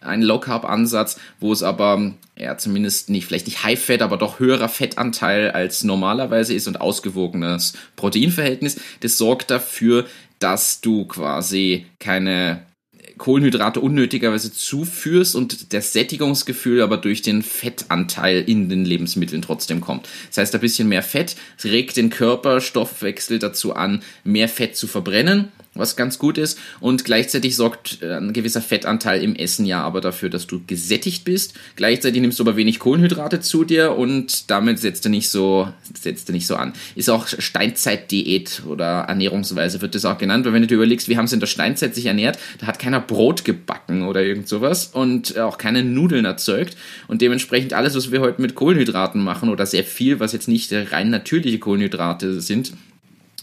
[0.00, 4.16] Ein Low Carb Ansatz, wo es aber ja zumindest nicht vielleicht nicht High Fat, aber
[4.16, 8.80] doch höherer Fettanteil als normalerweise ist und ausgewogenes Proteinverhältnis.
[9.00, 10.06] Das sorgt dafür,
[10.38, 12.62] dass du quasi keine
[13.18, 20.08] Kohlenhydrate unnötigerweise zuführst und das Sättigungsgefühl aber durch den Fettanteil in den Lebensmitteln trotzdem kommt.
[20.28, 25.48] Das heißt, ein bisschen mehr Fett regt den Körperstoffwechsel dazu an, mehr Fett zu verbrennen
[25.78, 26.58] was ganz gut ist.
[26.80, 31.24] Und gleichzeitig sorgt äh, ein gewisser Fettanteil im Essen ja aber dafür, dass du gesättigt
[31.24, 31.54] bist.
[31.76, 35.68] Gleichzeitig nimmst du aber wenig Kohlenhydrate zu dir und damit setzt du nicht so,
[35.98, 36.72] setzt du nicht so an.
[36.94, 41.16] Ist auch Steinzeitdiät oder Ernährungsweise wird das auch genannt, weil wenn du dir überlegst, wie
[41.16, 44.90] haben sie in der Steinzeit sich ernährt, da hat keiner Brot gebacken oder irgend sowas
[44.92, 46.76] und auch keine Nudeln erzeugt
[47.06, 50.72] und dementsprechend alles, was wir heute mit Kohlenhydraten machen oder sehr viel, was jetzt nicht
[50.72, 52.72] rein natürliche Kohlenhydrate sind,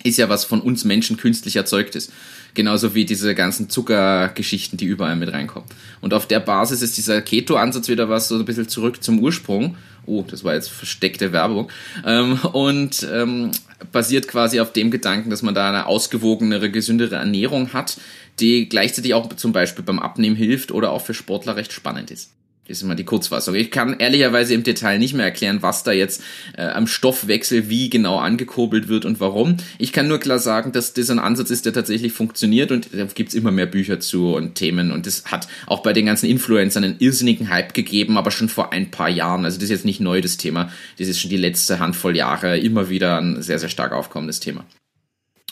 [0.06, 2.12] ist ja was von uns Menschen künstlich erzeugt ist.
[2.53, 5.68] Genauso wie diese ganzen Zuckergeschichten, die überall mit reinkommen.
[5.99, 9.76] Und auf der Basis ist dieser Keto-Ansatz wieder was so ein bisschen zurück zum Ursprung.
[10.06, 11.70] Oh, das war jetzt versteckte Werbung.
[12.06, 13.51] Ähm, und ähm,
[13.91, 17.97] basiert quasi auf dem Gedanken, dass man da eine ausgewogenere, gesündere Ernährung hat,
[18.39, 22.32] die gleichzeitig auch zum Beispiel beim Abnehmen hilft oder auch für Sportler recht spannend ist.
[22.68, 23.53] Das ist immer die Kurzfassung.
[23.53, 26.24] Ich kann ehrlicherweise im Detail nicht mehr erklären, was da jetzt
[26.57, 29.57] äh, am Stoffwechsel wie genau angekurbelt wird und warum.
[29.78, 33.05] Ich kann nur klar sagen, dass das ein Ansatz ist, der tatsächlich funktioniert und da
[33.05, 36.84] gibt's immer mehr Bücher zu und Themen und das hat auch bei den ganzen Influencern
[36.84, 39.45] einen irrsinnigen Hype gegeben, aber schon vor ein paar Jahren.
[39.45, 40.72] Also das ist jetzt nicht neu, das Thema.
[40.97, 44.66] Das ist schon die letzte Handvoll Jahre immer wieder ein sehr, sehr stark aufkommendes Thema.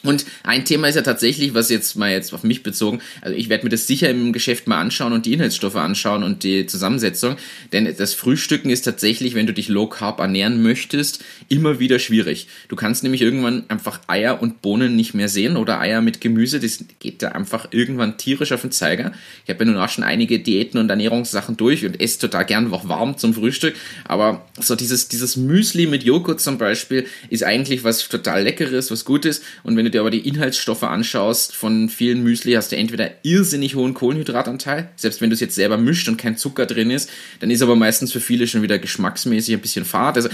[0.06, 3.48] Und ein Thema ist ja tatsächlich, was jetzt mal jetzt auf mich bezogen, also ich
[3.48, 7.38] werde mir das sicher im Geschäft mal anschauen und die Inhaltsstoffe anschauen und die Zusammensetzung,
[7.72, 12.48] denn das Frühstücken ist tatsächlich, wenn du dich low carb ernähren möchtest, immer wieder schwierig.
[12.68, 16.60] Du kannst nämlich irgendwann einfach Eier und Bohnen nicht mehr sehen oder Eier mit Gemüse,
[16.60, 19.14] das geht da einfach irgendwann tierisch auf den Zeiger.
[19.46, 22.74] Ich habe ja nun auch schon einige Diäten und Ernährungssachen durch und esse total gern
[22.74, 27.86] auch warm zum Frühstück, aber so dieses, dieses Müsli mit Joghurt zum Beispiel ist eigentlich
[27.86, 32.24] was total leckeres, was Gutes und wenn du dir aber die Inhaltsstoffe anschaust von vielen
[32.24, 36.18] Müsli, hast du entweder irrsinnig hohen Kohlenhydratanteil, selbst wenn du es jetzt selber mischt und
[36.18, 39.86] kein Zucker drin ist, dann ist aber meistens für viele schon wieder geschmacksmäßig ein bisschen
[39.86, 40.16] fad.
[40.16, 40.30] Also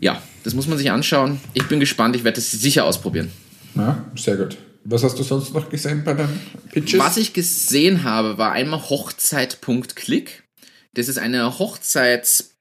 [0.00, 1.40] ja, das muss man sich anschauen.
[1.54, 3.30] Ich bin gespannt, ich werde das sicher ausprobieren.
[3.74, 4.56] Ja, sehr gut.
[4.84, 6.28] Was hast du sonst noch gesehen bei den
[6.70, 7.00] Pitches?
[7.00, 10.42] Was ich gesehen habe, war einmal Hochzeit.click.
[10.92, 12.53] Das ist eine Hochzeits-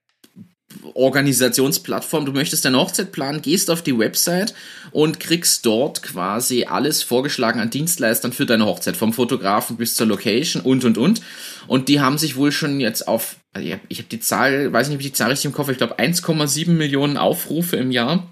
[0.94, 2.26] Organisationsplattform.
[2.26, 4.54] Du möchtest deine Hochzeit planen, gehst auf die Website
[4.92, 10.08] und kriegst dort quasi alles vorgeschlagen an Dienstleistern für deine Hochzeit, vom Fotografen bis zur
[10.08, 11.22] Location und und und.
[11.68, 14.88] Und die haben sich wohl schon jetzt auf, also ich habe hab die Zahl, weiß
[14.88, 18.28] nicht, ob ich die Zahl richtig im Kopf, ich glaube 1,7 Millionen Aufrufe im Jahr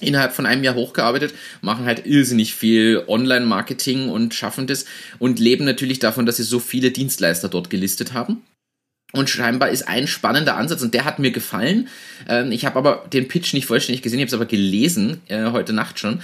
[0.00, 4.86] innerhalb von einem Jahr hochgearbeitet, machen halt irrsinnig viel Online-Marketing und schaffen das
[5.18, 8.42] und leben natürlich davon, dass sie so viele Dienstleister dort gelistet haben.
[9.12, 11.88] Und scheinbar ist ein spannender Ansatz und der hat mir gefallen.
[12.28, 15.50] Ähm, ich habe aber den Pitch nicht vollständig gesehen, ich habe es aber gelesen, äh,
[15.50, 16.20] heute Nacht schon.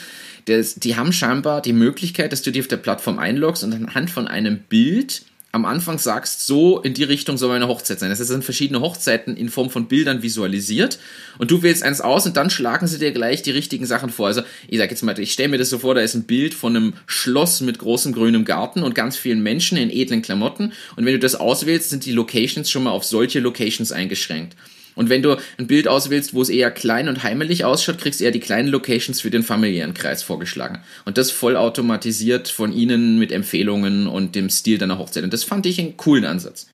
[0.49, 4.28] Die haben scheinbar die Möglichkeit, dass du dir auf der Plattform einloggst und anhand von
[4.28, 5.22] einem Bild
[5.57, 8.11] am Anfang sagst, so in die Richtung soll meine Hochzeit sein.
[8.11, 10.98] Das heißt, es sind verschiedene Hochzeiten in Form von Bildern visualisiert
[11.38, 14.28] und du wählst eins aus und dann schlagen sie dir gleich die richtigen Sachen vor.
[14.28, 16.54] Also ich sag jetzt mal, ich stelle mir das so vor, da ist ein Bild
[16.54, 21.04] von einem Schloss mit großem grünem Garten und ganz vielen Menschen in edlen Klamotten und
[21.04, 24.54] wenn du das auswählst, sind die Locations schon mal auf solche Locations eingeschränkt.
[24.97, 28.24] Und wenn du ein Bild auswählst, wo es eher klein und heimelig ausschaut, kriegst du
[28.24, 30.80] eher die kleinen Locations für den familiären Kreis vorgeschlagen.
[31.05, 35.22] Und das voll automatisiert von ihnen mit Empfehlungen und dem Stil deiner Hochzeit.
[35.22, 36.68] Und das fand ich einen coolen Ansatz.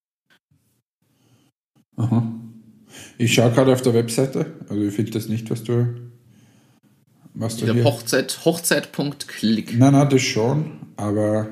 [1.97, 2.33] Aha.
[3.18, 5.95] Ich schaue gerade auf der Webseite, also ich finde das nicht, was du.
[7.35, 7.85] Was du ich hier...
[7.85, 9.79] Hochzeit, Hochzeit.click.
[9.79, 11.49] Nein, nein, das schon, aber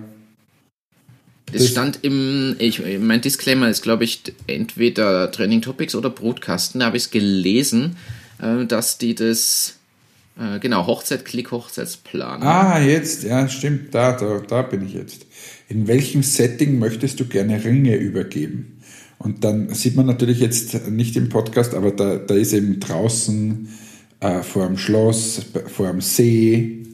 [1.52, 6.80] es stand im, ich, mein Disclaimer ist, glaube ich, entweder Training Topics oder Brutkasten.
[6.80, 7.96] Da habe ich es gelesen,
[8.40, 9.76] äh, dass die das,
[10.38, 12.42] äh, genau, Hochzeit, Klick, Hochzeitsplan.
[12.42, 15.26] Ah, jetzt, ja, stimmt, da, da, da bin ich jetzt.
[15.68, 18.80] In welchem Setting möchtest du gerne Ringe übergeben?
[19.18, 23.68] Und dann sieht man natürlich jetzt nicht im Podcast, aber da, da ist eben draußen
[24.20, 26.84] äh, vor dem Schloss, vor dem See,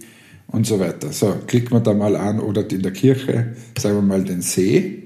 [0.48, 1.12] und so weiter.
[1.12, 5.02] So, klickt man da mal an oder in der Kirche, sagen wir mal den See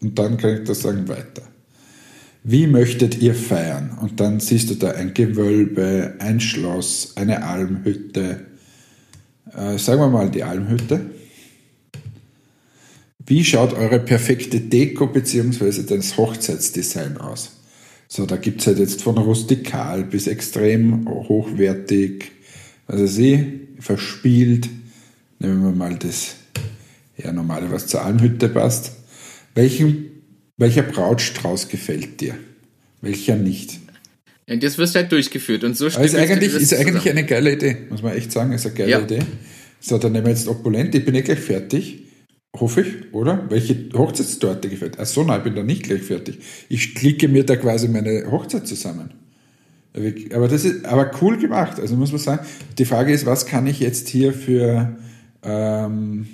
[0.00, 1.42] und dann kann ich das sagen weiter.
[2.42, 3.96] Wie möchtet ihr feiern?
[4.00, 8.44] Und dann siehst du da ein Gewölbe, ein Schloss, eine Almhütte.
[9.56, 11.00] Äh, sagen wir mal die Almhütte.
[13.26, 15.84] Wie schaut eure perfekte Deko bzw.
[15.84, 17.52] das Hochzeitsdesign aus?
[18.08, 22.32] So, da gibt es halt jetzt von rustikal bis extrem hochwertig,
[22.86, 24.68] also sie, verspielt.
[25.38, 26.36] Nehmen wir mal das
[27.16, 28.92] ja, normale, was zur Almhütte passt.
[29.54, 30.06] Welchen,
[30.56, 32.34] welcher Brautstrauß gefällt dir?
[33.00, 33.80] Welcher nicht?
[34.48, 37.76] Ja, das wirst halt durchgeführt und so Aber ist eigentlich, ist eigentlich eine geile Idee,
[37.88, 39.00] muss man echt sagen, ist eine geile ja.
[39.00, 39.20] Idee.
[39.80, 42.00] So, dann nehmen wir jetzt opulent, ich bin eh gleich fertig.
[42.58, 43.46] Hoffe ich, oder?
[43.48, 44.98] Welche Hochzeitstorte gefällt?
[45.00, 46.38] Ach so, nein, ich bin da nicht gleich fertig.
[46.68, 49.12] Ich klicke mir da quasi meine Hochzeit zusammen.
[49.94, 51.78] Aber das ist aber cool gemacht.
[51.78, 52.46] Also muss man sagen,
[52.78, 54.96] die Frage ist, was kann ich jetzt hier für
[55.42, 56.26] ähm,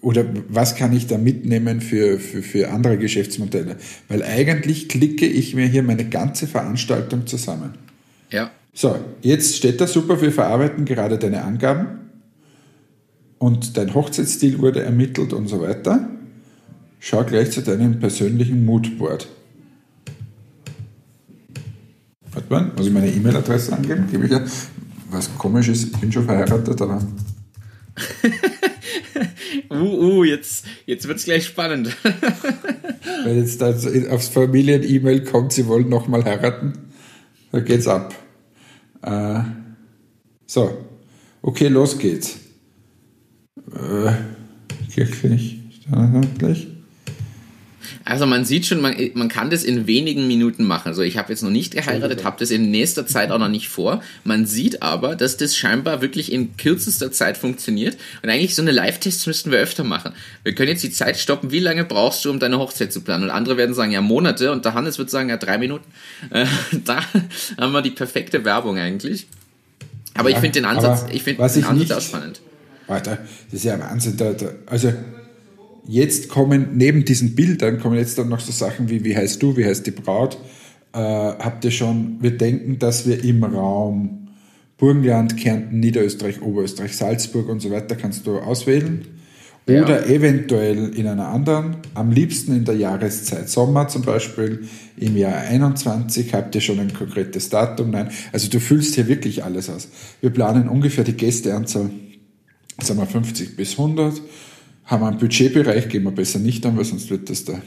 [0.00, 3.76] oder was kann ich da mitnehmen für, für, für andere Geschäftsmodelle?
[4.08, 7.74] Weil eigentlich klicke ich mir hier meine ganze Veranstaltung zusammen.
[8.30, 8.52] Ja.
[8.72, 12.10] So, jetzt steht da super, wir verarbeiten gerade deine Angaben
[13.38, 16.08] und dein Hochzeitsstil wurde ermittelt und so weiter.
[17.00, 19.28] Schau gleich zu deinem persönlichen Moodboard.
[22.36, 24.08] Warte mal, muss ich meine E-Mail-Adresse angeben?
[24.10, 24.44] Gebe ich ja.
[25.10, 27.00] Was komisch ist, ich bin schon verheiratet, aber.
[29.70, 31.96] uh, uh, jetzt, jetzt wird es gleich spannend.
[33.24, 33.74] Wenn jetzt da
[34.10, 36.74] aufs Familien-E-Mail kommt, sie wollen nochmal heiraten,
[37.52, 38.14] da geht's ab.
[39.00, 39.40] Äh,
[40.44, 40.84] so,
[41.40, 42.36] okay, los geht's.
[43.72, 44.12] Äh,
[44.92, 46.68] kirchlich, standardlich.
[48.06, 50.86] Also man sieht schon, man, man kann das in wenigen Minuten machen.
[50.86, 53.68] Also ich habe jetzt noch nicht geheiratet, habe das in nächster Zeit auch noch nicht
[53.68, 54.00] vor.
[54.22, 57.96] Man sieht aber, dass das scheinbar wirklich in kürzester Zeit funktioniert.
[58.22, 60.12] Und eigentlich so eine Live-Tests müssten wir öfter machen.
[60.44, 61.50] Wir können jetzt die Zeit stoppen.
[61.50, 63.24] Wie lange brauchst du, um deine Hochzeit zu planen?
[63.24, 64.52] Und andere werden sagen, ja, Monate.
[64.52, 65.84] Und der Hannes wird sagen, ja, drei Minuten.
[66.30, 66.46] Äh,
[66.84, 67.00] da
[67.58, 69.26] haben wir die perfekte Werbung eigentlich.
[70.14, 72.40] Aber ja, ich finde den Ansatz, ich finde den Ansatz auch spannend.
[72.86, 73.18] Alter,
[73.50, 74.16] das ist ja Wahnsinn.
[74.16, 74.92] Da, da, also
[75.86, 79.56] jetzt kommen neben diesen Bildern kommen jetzt dann noch so Sachen wie wie heißt du,
[79.56, 80.38] wie heißt die Braut.
[80.92, 82.18] Äh, habt ihr schon?
[82.20, 84.28] Wir denken, dass wir im Raum
[84.78, 89.06] Burgenland, Kärnten, Niederösterreich, Oberösterreich, Salzburg und so weiter kannst du auswählen.
[89.68, 90.14] Oder ja.
[90.14, 96.32] eventuell in einer anderen, am liebsten in der Jahreszeit Sommer zum Beispiel, im Jahr 21
[96.34, 97.90] habt ihr schon ein konkretes Datum.
[97.90, 99.88] Nein, also du füllst hier wirklich alles aus.
[100.20, 101.90] Wir planen ungefähr die Gästeanzahl,
[102.80, 104.22] sagen wir 50 bis 100
[104.86, 107.60] haben wir einen Budgetbereich, gehen wir besser nicht an, weil sonst wird das da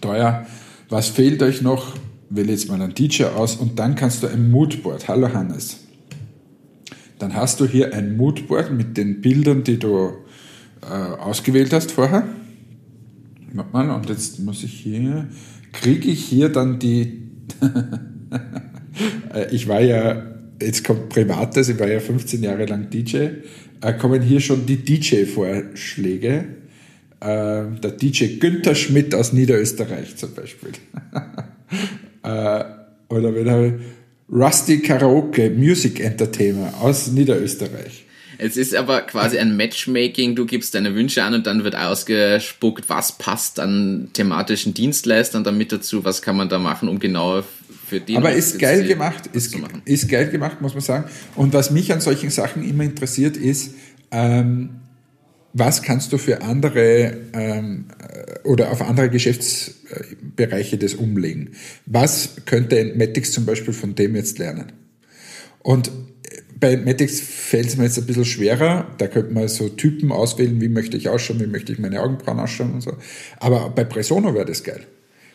[0.00, 0.46] teuer.
[0.88, 1.96] Was fehlt euch noch?
[2.30, 5.08] Wähle jetzt mal einen DJ aus und dann kannst du ein Moodboard.
[5.08, 5.80] Hallo Hannes.
[7.18, 10.12] Dann hast du hier ein Moodboard mit den Bildern, die du
[10.82, 12.26] äh, ausgewählt hast vorher.
[13.72, 15.28] Mal, und jetzt muss ich hier,
[15.72, 17.30] kriege ich hier dann die,
[19.34, 20.31] äh, ich war ja,
[20.64, 23.28] jetzt kommt Privates, ich war ja 15 Jahre lang DJ
[23.82, 26.44] äh, kommen hier schon die DJ-Vorschläge.
[27.20, 30.70] Äh, der DJ Günther Schmidt aus Niederösterreich zum Beispiel.
[32.22, 32.64] äh,
[33.08, 33.74] oder wenn er
[34.30, 38.06] Rusty Karaoke Music Entertainer aus Niederösterreich.
[38.38, 40.34] Es ist aber quasi ein Matchmaking.
[40.34, 45.70] Du gibst deine Wünsche an und dann wird ausgespuckt, was passt an thematischen Dienstleistern damit
[45.70, 47.44] dazu, was kann man da machen, um genau
[47.92, 48.16] für den.
[48.16, 51.04] Aber ist geil gemacht, ist, ist geil gemacht, muss man sagen.
[51.36, 53.74] Und was mich an solchen Sachen immer interessiert, ist,
[54.10, 54.80] ähm,
[55.52, 57.84] was kannst du für andere ähm,
[58.44, 61.50] oder auf andere Geschäftsbereiche das umlegen?
[61.84, 64.72] Was könnte Matics zum Beispiel von dem jetzt lernen?
[65.58, 65.90] Und
[66.58, 68.86] bei Matics fällt es mir jetzt ein bisschen schwerer.
[68.96, 72.40] Da könnte man so Typen auswählen, wie möchte ich ausschauen, wie möchte ich meine Augenbrauen
[72.40, 72.96] ausschauen und so.
[73.38, 74.86] Aber bei Presono wäre das geil.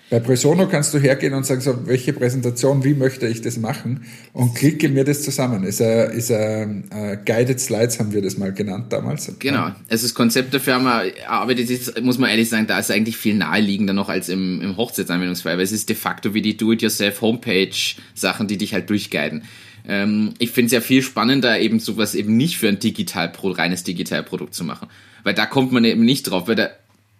[0.09, 4.05] Bei Presono kannst du hergehen und sagen, so, welche Präsentation, wie möchte ich das machen?
[4.31, 5.65] Und klicke mir das zusammen.
[5.65, 9.29] Ist ein, ist ein uh, Guided Slides, haben wir das mal genannt damals.
[9.39, 9.71] Genau.
[9.89, 12.89] Es ist Konzept dafür, haben wir, aber das ist, muss man ehrlich sagen, da ist
[12.89, 16.55] eigentlich viel naheliegender noch als im, im Hochzeitsanwendungsfall, weil es ist de facto wie die
[16.55, 19.43] Do-it-yourself-Homepage-Sachen, die dich halt durchguiden.
[19.85, 23.83] Ähm, ich finde es ja viel spannender, eben sowas eben nicht für ein Digital, reines
[23.83, 24.87] Digitalprodukt zu machen.
[25.23, 26.69] Weil da kommt man eben nicht drauf, weil da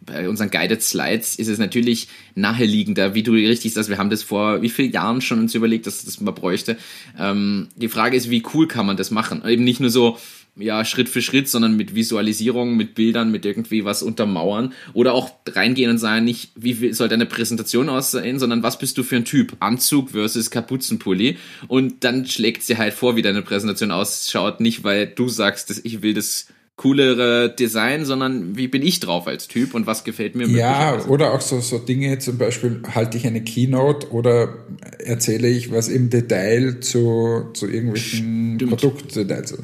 [0.08, 4.24] bei unseren Guided Slides ist es natürlich naheliegender, wie du richtig sagst, wir haben das
[4.24, 6.78] vor wie vielen Jahren schon uns überlegt, dass das man bräuchte.
[7.20, 9.44] Ähm, die Frage ist, wie cool kann man das machen?
[9.46, 10.18] Eben nicht nur so,
[10.56, 15.32] ja, Schritt für Schritt, sondern mit Visualisierung, mit Bildern, mit irgendwie was untermauern oder auch
[15.48, 19.26] reingehen und sagen, nicht, wie soll deine Präsentation aussehen, sondern was bist du für ein
[19.26, 19.58] Typ?
[19.60, 21.38] Anzug versus Kapuzenpulli
[21.68, 25.80] und dann schlägt sie halt vor, wie deine Präsentation ausschaut, nicht weil du sagst, dass
[25.84, 26.48] ich will das
[26.78, 31.34] coolere Design, sondern wie bin ich drauf als Typ und was gefällt mir Ja, oder
[31.34, 34.54] auch so, so Dinge, zum Beispiel halte ich eine Keynote oder
[35.00, 38.70] erzähle ich was im Detail zu, zu irgendwelchen Stimmt.
[38.70, 39.58] Produktdetails.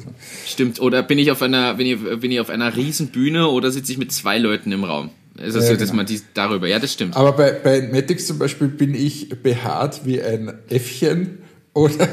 [0.44, 3.70] Stimmt, oder bin ich auf einer, bin ich, bin ich auf einer riesen Bühne oder
[3.70, 5.10] sitze ich mit zwei Leuten im Raum?
[5.38, 5.94] Also, ja, dass genau.
[5.94, 7.16] man die darüber, ja, das stimmt.
[7.16, 11.38] Aber bei, bei Matix zum Beispiel bin ich behaart wie ein Äffchen
[11.74, 12.08] oder,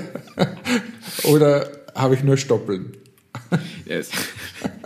[1.24, 2.98] oder habe ich nur Stoppeln?
[3.86, 4.10] Yes.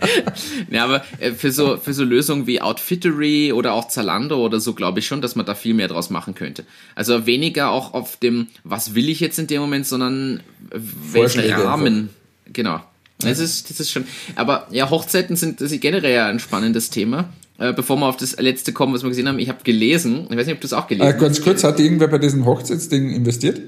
[0.70, 4.74] ja, aber äh, für so, für so Lösungen wie Outfittery oder auch Zalando oder so
[4.74, 6.64] glaube ich schon, dass man da viel mehr draus machen könnte.
[6.94, 10.40] Also weniger auch auf dem, was will ich jetzt in dem Moment, sondern
[10.70, 12.10] welchen Rahmen.
[12.52, 12.80] Genau.
[13.18, 14.04] Das ist, das ist schon.
[14.34, 17.30] Aber ja, Hochzeiten sind, das ist generell ja ein spannendes Thema.
[17.58, 20.36] Äh, bevor wir auf das letzte kommen, was wir gesehen haben, ich habe gelesen, ich
[20.36, 21.20] weiß nicht, ob du es auch gelesen äh, hast.
[21.20, 23.60] Ganz kurz, hat irgendwer bei diesem Hochzeitsding investiert?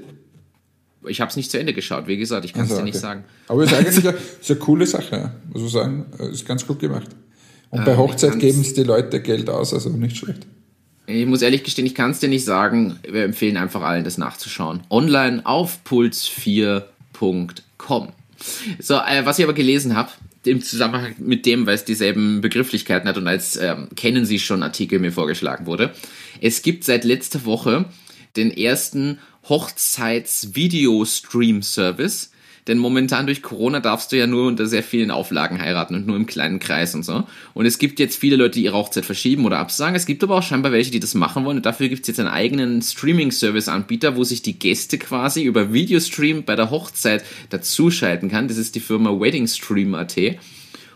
[1.08, 2.90] Ich habe es nicht zu Ende geschaut, wie gesagt, ich kann es also, dir okay.
[2.90, 3.24] nicht sagen.
[3.48, 6.06] Aber es ist eigentlich eine, ist eine coole Sache, muss ich sagen.
[6.32, 7.08] Ist ganz gut gemacht.
[7.70, 10.46] Und bei ähm, Hochzeit geben es die Leute Geld aus, also nicht schlecht.
[11.06, 12.98] Ich muss ehrlich gestehen, ich kann es dir nicht sagen.
[13.10, 14.82] Wir empfehlen einfach allen, das nachzuschauen.
[14.90, 18.08] Online auf puls4.com.
[18.78, 20.10] So, äh, was ich aber gelesen habe,
[20.44, 24.62] im Zusammenhang mit dem, weil es dieselben Begrifflichkeiten hat und als ähm, kennen Sie schon
[24.62, 25.92] Artikel mir vorgeschlagen wurde.
[26.40, 27.86] Es gibt seit letzter Woche
[28.36, 29.18] den ersten
[29.48, 32.30] Hochzeits-Video-Stream-Service.
[32.68, 36.16] Denn momentan durch Corona darfst du ja nur unter sehr vielen Auflagen heiraten und nur
[36.16, 37.24] im kleinen Kreis und so.
[37.54, 39.96] Und es gibt jetzt viele Leute, die ihre Hochzeit verschieben oder absagen.
[39.96, 41.56] Es gibt aber auch scheinbar welche, die das machen wollen.
[41.56, 46.44] Und dafür gibt es jetzt einen eigenen Streaming-Service-Anbieter, wo sich die Gäste quasi über Videostream
[46.44, 48.48] bei der Hochzeit dazuschalten kann.
[48.48, 50.16] Das ist die Firma WeddingStream.at.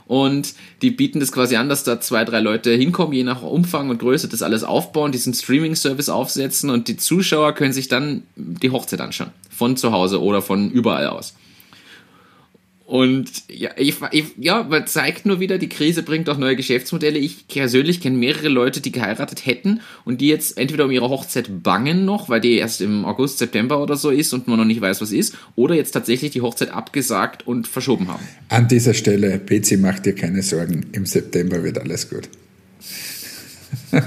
[0.06, 3.90] Und die bieten das quasi an, dass da zwei, drei Leute hinkommen, je nach Umfang
[3.90, 8.70] und Größe, das alles aufbauen, diesen Streaming-Service aufsetzen und die Zuschauer können sich dann die
[8.70, 9.30] Hochzeit anschauen.
[9.50, 11.34] Von zu Hause oder von überall aus.
[12.84, 17.18] Und ja, ich, ich, ja, man zeigt nur wieder, die Krise bringt auch neue Geschäftsmodelle.
[17.18, 21.62] Ich persönlich kenne mehrere Leute, die geheiratet hätten und die jetzt entweder um ihre Hochzeit
[21.62, 24.80] bangen noch, weil die erst im August, September oder so ist und man noch nicht
[24.80, 28.26] weiß, was ist, oder jetzt tatsächlich die Hochzeit abgesagt und verschoben haben.
[28.48, 32.28] An dieser Stelle, Betsy, mach dir keine Sorgen, im September wird alles gut.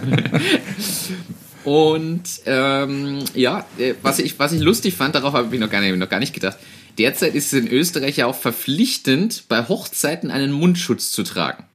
[1.63, 5.81] und ähm, ja, äh, was ich, was ich lustig fand, darauf habe ich noch gar
[5.81, 6.57] nicht, noch gar nicht gedacht
[6.97, 11.65] Derzeit ist es in Österreich ja auch verpflichtend, bei Hochzeiten einen Mundschutz zu tragen.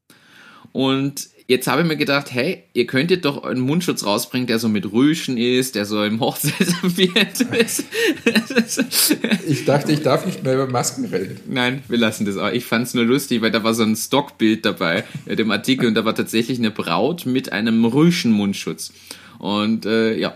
[0.72, 4.68] Und jetzt habe ich mir gedacht, hey, ihr könntet doch einen Mundschutz rausbringen, der so
[4.68, 7.84] mit Rüschen ist, der so im Hochzeitsambiente ist.
[9.46, 11.40] ich dachte, ich darf nicht mehr über Masken reden.
[11.48, 12.50] Nein, wir lassen das auch.
[12.50, 15.88] Ich fand es nur lustig, weil da war so ein Stockbild dabei, in dem Artikel,
[15.88, 18.92] und da war tatsächlich eine Braut mit einem Rüschen-Mundschutz.
[19.38, 20.34] Und äh, ja.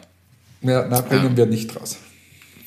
[0.62, 1.36] Ja, na, bringen ja.
[1.36, 1.98] wir nicht raus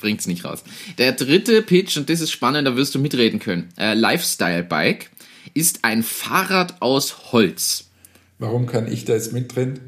[0.00, 0.64] bringt's nicht raus.
[0.98, 3.68] Der dritte Pitch, und das ist spannend, da wirst du mitreden können.
[3.78, 5.10] Äh, Lifestyle Bike
[5.54, 7.90] ist ein Fahrrad aus Holz.
[8.38, 9.80] Warum kann ich da jetzt mitreden?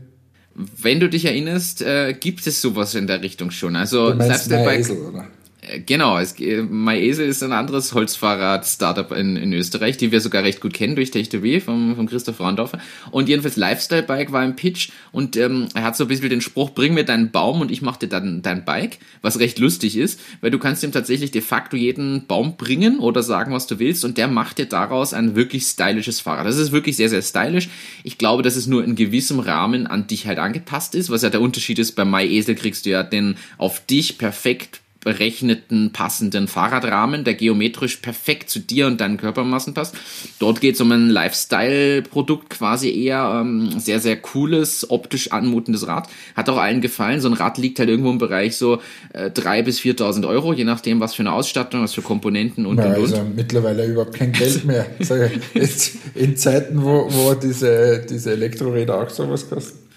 [0.55, 3.77] Wenn du dich erinnerst, äh, gibt es sowas in der Richtung schon.
[3.77, 4.81] Also Lifestyle Bike.
[4.81, 5.29] Esel, oder?
[5.87, 10.75] Genau, es, MyEsel ist ein anderes Holzfahrrad-Startup in, in Österreich, die wir sogar recht gut
[10.75, 12.79] kennen durch Tech2B vom, vom Christoph Randorfer.
[13.11, 16.41] Und jedenfalls Lifestyle Bike war im Pitch und ähm, er hat so ein bisschen den
[16.41, 19.97] Spruch, bring mir deinen Baum und ich mach dir dann dein Bike, was recht lustig
[19.97, 23.79] ist, weil du kannst ihm tatsächlich de facto jeden Baum bringen oder sagen, was du
[23.79, 26.47] willst und der macht dir daraus ein wirklich stylisches Fahrrad.
[26.47, 27.68] Das ist wirklich sehr, sehr stylisch.
[28.03, 31.31] Ich glaube, dass es nur in gewissem Rahmen an dich halt angepasst ist, was ja
[31.31, 37.24] der Unterschied ist, bei MyEsel kriegst du ja den auf dich perfekt berechneten, passenden Fahrradrahmen,
[37.24, 39.96] der geometrisch perfekt zu dir und deinen Körpermassen passt.
[40.38, 46.09] Dort geht es um ein Lifestyle-Produkt, quasi eher ähm, sehr, sehr cooles, optisch anmutendes Rad.
[46.36, 47.20] Hat auch allen gefallen.
[47.20, 48.80] So ein Rad liegt halt irgendwo im Bereich so
[49.14, 52.78] äh, 3.000 bis 4.000 Euro, je nachdem, was für eine Ausstattung, was für Komponenten und,
[52.78, 53.01] ja, und, und.
[53.01, 54.86] Also mittlerweile überhaupt kein Geld mehr.
[56.14, 59.89] In Zeiten, wo, wo diese, diese Elektroräder auch sowas kosten.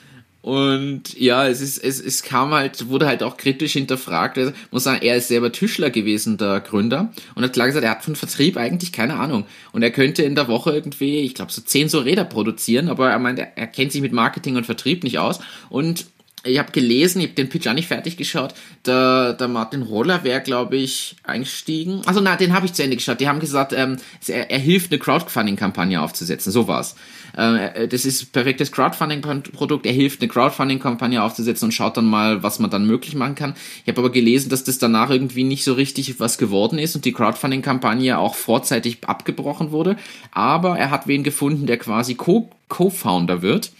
[0.43, 4.37] Und ja, es ist, es, es kam halt, wurde halt auch kritisch hinterfragt.
[4.37, 7.91] Also, muss sagen, er ist selber Tischler gewesen, der Gründer, und hat klar gesagt, er
[7.91, 9.45] hat von Vertrieb eigentlich keine Ahnung.
[9.71, 13.09] Und er könnte in der Woche irgendwie, ich glaube, so zehn so Räder produzieren, aber
[13.09, 15.39] er meint, er kennt sich mit Marketing und Vertrieb nicht aus.
[15.69, 16.07] Und
[16.45, 18.53] ich habe gelesen, ich habe den Pitch auch nicht fertig geschaut,
[18.85, 22.01] der, der Martin Roller wäre, glaube ich, eingestiegen.
[22.05, 23.21] Also na, den habe ich zu Ende geschaut.
[23.21, 26.51] Die haben gesagt, ähm, er, er hilft, eine Crowdfunding-Kampagne aufzusetzen.
[26.51, 26.95] So war's.
[27.37, 29.85] Äh, das ist perfektes Crowdfunding-Produkt.
[29.85, 33.55] Er hilft, eine Crowdfunding-Kampagne aufzusetzen und schaut dann mal, was man dann möglich machen kann.
[33.83, 37.05] Ich habe aber gelesen, dass das danach irgendwie nicht so richtig was geworden ist und
[37.05, 39.95] die Crowdfunding-Kampagne auch vorzeitig abgebrochen wurde.
[40.31, 43.71] Aber er hat wen gefunden, der quasi Co-Founder wird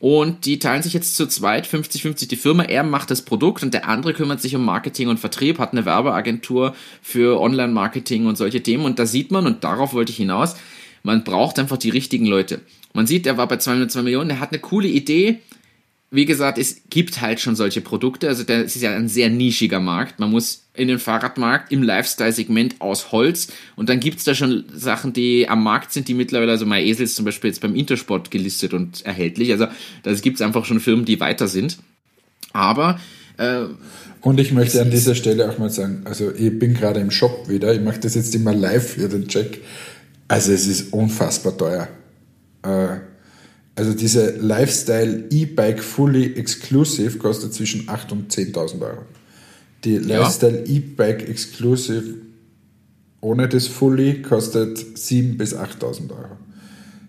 [0.00, 2.62] und die teilen sich jetzt zu zweit 50-50 die Firma.
[2.64, 5.84] Er macht das Produkt und der andere kümmert sich um Marketing und Vertrieb, hat eine
[5.84, 8.86] Werbeagentur für Online-Marketing und solche Themen.
[8.86, 10.56] Und da sieht man, und darauf wollte ich hinaus,
[11.02, 12.62] man braucht einfach die richtigen Leute.
[12.94, 15.40] Man sieht, er war bei 202 Millionen, er hat eine coole Idee,
[16.12, 18.28] wie gesagt, es gibt halt schon solche Produkte.
[18.28, 20.18] Also das ist ja ein sehr nischiger Markt.
[20.18, 25.12] Man muss in den Fahrradmarkt im Lifestyle-Segment aus Holz und dann gibt's da schon Sachen,
[25.12, 28.30] die am Markt sind, die mittlerweile, also My Esel ist zum Beispiel jetzt beim Intersport
[28.30, 29.52] gelistet und erhältlich.
[29.52, 29.68] Also
[30.02, 31.78] da gibt's einfach schon Firmen, die weiter sind.
[32.52, 32.98] Aber
[33.36, 33.66] äh,
[34.20, 37.48] und ich möchte an dieser Stelle auch mal sagen, also ich bin gerade im Shop
[37.48, 39.62] wieder, ich mache das jetzt immer live für den Check.
[40.28, 41.88] Also es ist unfassbar teuer.
[42.62, 42.98] Äh,
[43.80, 49.06] also diese Lifestyle E-Bike Fully Exclusive kostet zwischen 8.000 und 10.000 Euro.
[49.84, 50.76] Die Lifestyle ja.
[50.76, 52.16] E-Bike Exclusive
[53.22, 56.36] ohne das Fully kostet 7.000 bis 8.000 Euro.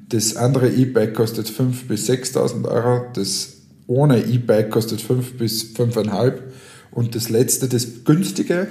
[0.07, 3.05] Das andere E-Bike kostet 5.000 bis 6.000 Euro.
[3.15, 3.49] Das
[3.87, 6.35] ohne E-Bike kostet 5 bis 5.500
[6.91, 8.67] und das letzte, das günstige,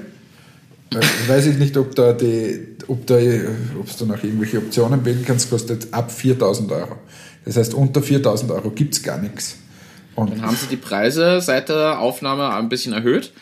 [0.94, 3.16] äh, weiß ich nicht, ob da die, ob da,
[3.78, 6.96] ob du noch irgendwelche Optionen wählen kannst, kostet ab 4.000 Euro.
[7.44, 9.56] Das heißt, unter 4000 Euro gibt es gar nichts.
[10.14, 13.32] Und dann haben sie die Preise seit der Aufnahme ein bisschen erhöht.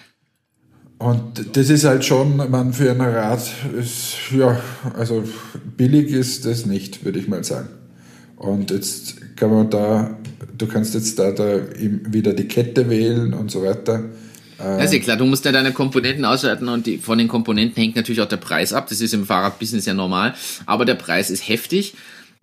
[0.98, 4.60] Und das ist halt schon, man für ein Rad ist, ja,
[4.96, 5.22] also
[5.76, 7.68] billig ist das nicht, würde ich mal sagen.
[8.36, 10.16] Und jetzt kann man da,
[10.56, 14.04] du kannst jetzt da, da wieder die Kette wählen und so weiter.
[14.58, 18.20] Ja klar, du musst ja deine Komponenten auswerten und die, von den Komponenten hängt natürlich
[18.20, 18.88] auch der Preis ab.
[18.88, 20.34] Das ist im Fahrradbusiness ja normal,
[20.66, 21.94] aber der Preis ist heftig.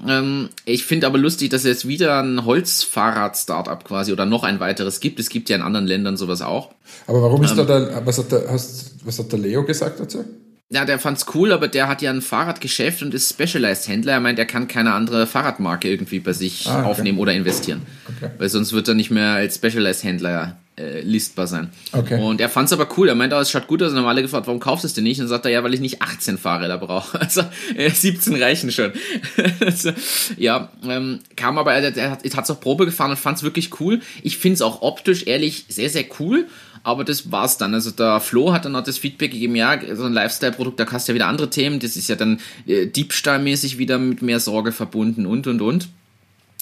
[0.08, 4.60] Ähm, ich finde aber lustig, dass es jetzt wieder ein Holzfahrrad-Startup quasi oder noch ein
[4.60, 5.20] weiteres gibt.
[5.20, 6.72] Es gibt ja in anderen Ländern sowas auch.
[7.08, 10.00] Aber warum ist ähm, da der, was hat der, hast, was hat der Leo gesagt
[10.00, 10.26] dazu?
[10.70, 14.14] Ja, der fand's cool, aber der hat ja ein Fahrradgeschäft und ist Specialized-Händler.
[14.14, 16.90] Er meint, er kann keine andere Fahrradmarke irgendwie bei sich ah, okay.
[16.90, 17.84] aufnehmen oder investieren.
[18.18, 18.32] Okay.
[18.40, 21.70] Weil sonst wird er nicht mehr als Specialized-Händler äh, listbar sein.
[21.92, 22.20] Okay.
[22.22, 23.08] Und er fand es aber cool.
[23.08, 23.92] Er meinte, oh, es schaut gut aus.
[23.92, 25.22] Und haben alle gefragt, warum kaufst du es denn nicht?
[25.22, 27.20] Und sagt er, ja, weil ich nicht 18 Fahrräder brauche.
[27.26, 27.42] Also
[27.76, 28.92] äh, 17 reichen schon.
[29.60, 29.92] also,
[30.38, 33.80] ja, ähm, kam aber, er, er hat es auch Probe gefahren und fand es wirklich
[33.80, 34.02] cool.
[34.22, 36.48] Ich finde es auch optisch, ehrlich, sehr, sehr cool.
[36.84, 37.74] Aber das war's dann.
[37.74, 41.08] Also der Flo hat dann noch das Feedback gegeben, ja, so ein Lifestyle-Produkt, da hast
[41.08, 41.80] du ja wieder andere Themen.
[41.80, 45.90] Das ist ja dann äh, diebstahlmäßig wieder mit mehr Sorge verbunden und, und, und.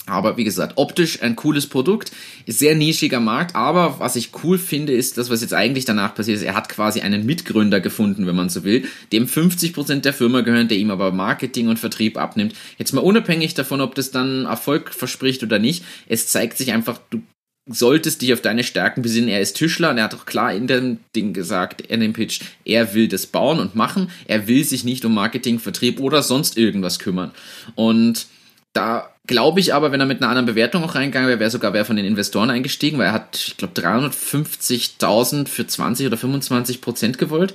[0.06, 2.12] Aber wie gesagt, optisch ein cooles Produkt,
[2.46, 6.38] sehr nischiger Markt, aber was ich cool finde, ist das, was jetzt eigentlich danach passiert
[6.38, 6.44] ist.
[6.44, 10.68] Er hat quasi einen Mitgründer gefunden, wenn man so will, dem 50% der Firma gehören,
[10.68, 12.54] der ihm aber Marketing und Vertrieb abnimmt.
[12.78, 17.00] Jetzt mal unabhängig davon, ob das dann Erfolg verspricht oder nicht, es zeigt sich einfach,
[17.10, 17.22] du
[17.66, 19.30] solltest dich auf deine Stärken besinnen.
[19.30, 22.42] Er ist Tischler und er hat auch klar in dem Ding gesagt, in dem Pitch,
[22.66, 24.10] er will das bauen und machen.
[24.26, 27.32] Er will sich nicht um Marketing, Vertrieb oder sonst irgendwas kümmern.
[27.76, 28.28] Und
[28.74, 31.74] da glaube ich aber, wenn er mit einer anderen Bewertung auch reingegangen wäre, wäre sogar
[31.74, 36.82] wer von den Investoren eingestiegen, weil er hat, ich glaube, 350.000 für 20 oder 25
[36.82, 37.54] Prozent gewollt.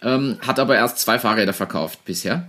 [0.00, 2.48] Ähm, hat aber erst zwei Fahrräder verkauft bisher.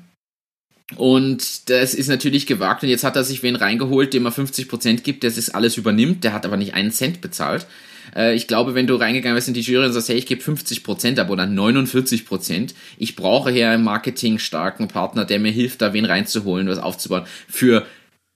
[0.95, 2.83] Und das ist natürlich gewagt.
[2.83, 5.77] Und jetzt hat er sich wen reingeholt, dem er 50 Prozent gibt, der das alles
[5.77, 6.23] übernimmt.
[6.23, 7.67] Der hat aber nicht einen Cent bezahlt.
[8.15, 10.41] Äh, ich glaube, wenn du reingegangen bist in die Jury und sagst, hey, ich gebe
[10.41, 15.81] 50 Prozent ab oder 49%, Prozent, ich brauche hier einen marketingstarken Partner, der mir hilft,
[15.81, 17.85] da wen reinzuholen, was aufzubauen, für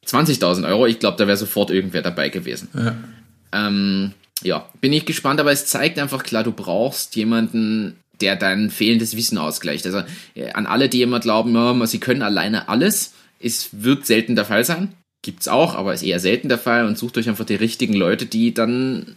[0.08, 2.70] 20.000 Euro, ich glaube, da wäre sofort irgendwer dabei gewesen.
[2.74, 2.96] Ja.
[3.52, 8.70] Ähm, ja, bin ich gespannt, aber es zeigt einfach klar, du brauchst jemanden, der dein
[8.70, 9.86] fehlendes Wissen ausgleicht.
[9.86, 10.04] Also
[10.36, 14.46] äh, an alle, die immer glauben, ja, sie können alleine alles, es wird selten der
[14.46, 14.94] Fall sein.
[15.22, 18.26] Gibt's auch, aber ist eher selten der Fall und sucht euch einfach die richtigen Leute,
[18.26, 19.16] die dann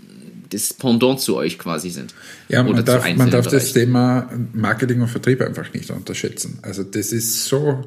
[0.50, 2.14] das Pendant zu euch quasi sind.
[2.48, 6.60] Ja, man darf, man darf das Thema Marketing und Vertrieb einfach nicht unterschätzen.
[6.62, 7.84] Also das ist so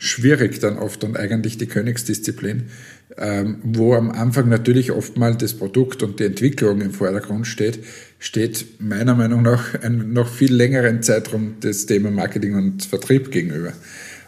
[0.00, 2.64] schwierig dann oft und eigentlich die Königsdisziplin,
[3.18, 7.84] ähm, wo am Anfang natürlich oft mal das Produkt und die Entwicklung im Vordergrund steht,
[8.18, 13.74] steht meiner Meinung nach ein noch viel längeren Zeitraum das Thema Marketing und Vertrieb gegenüber.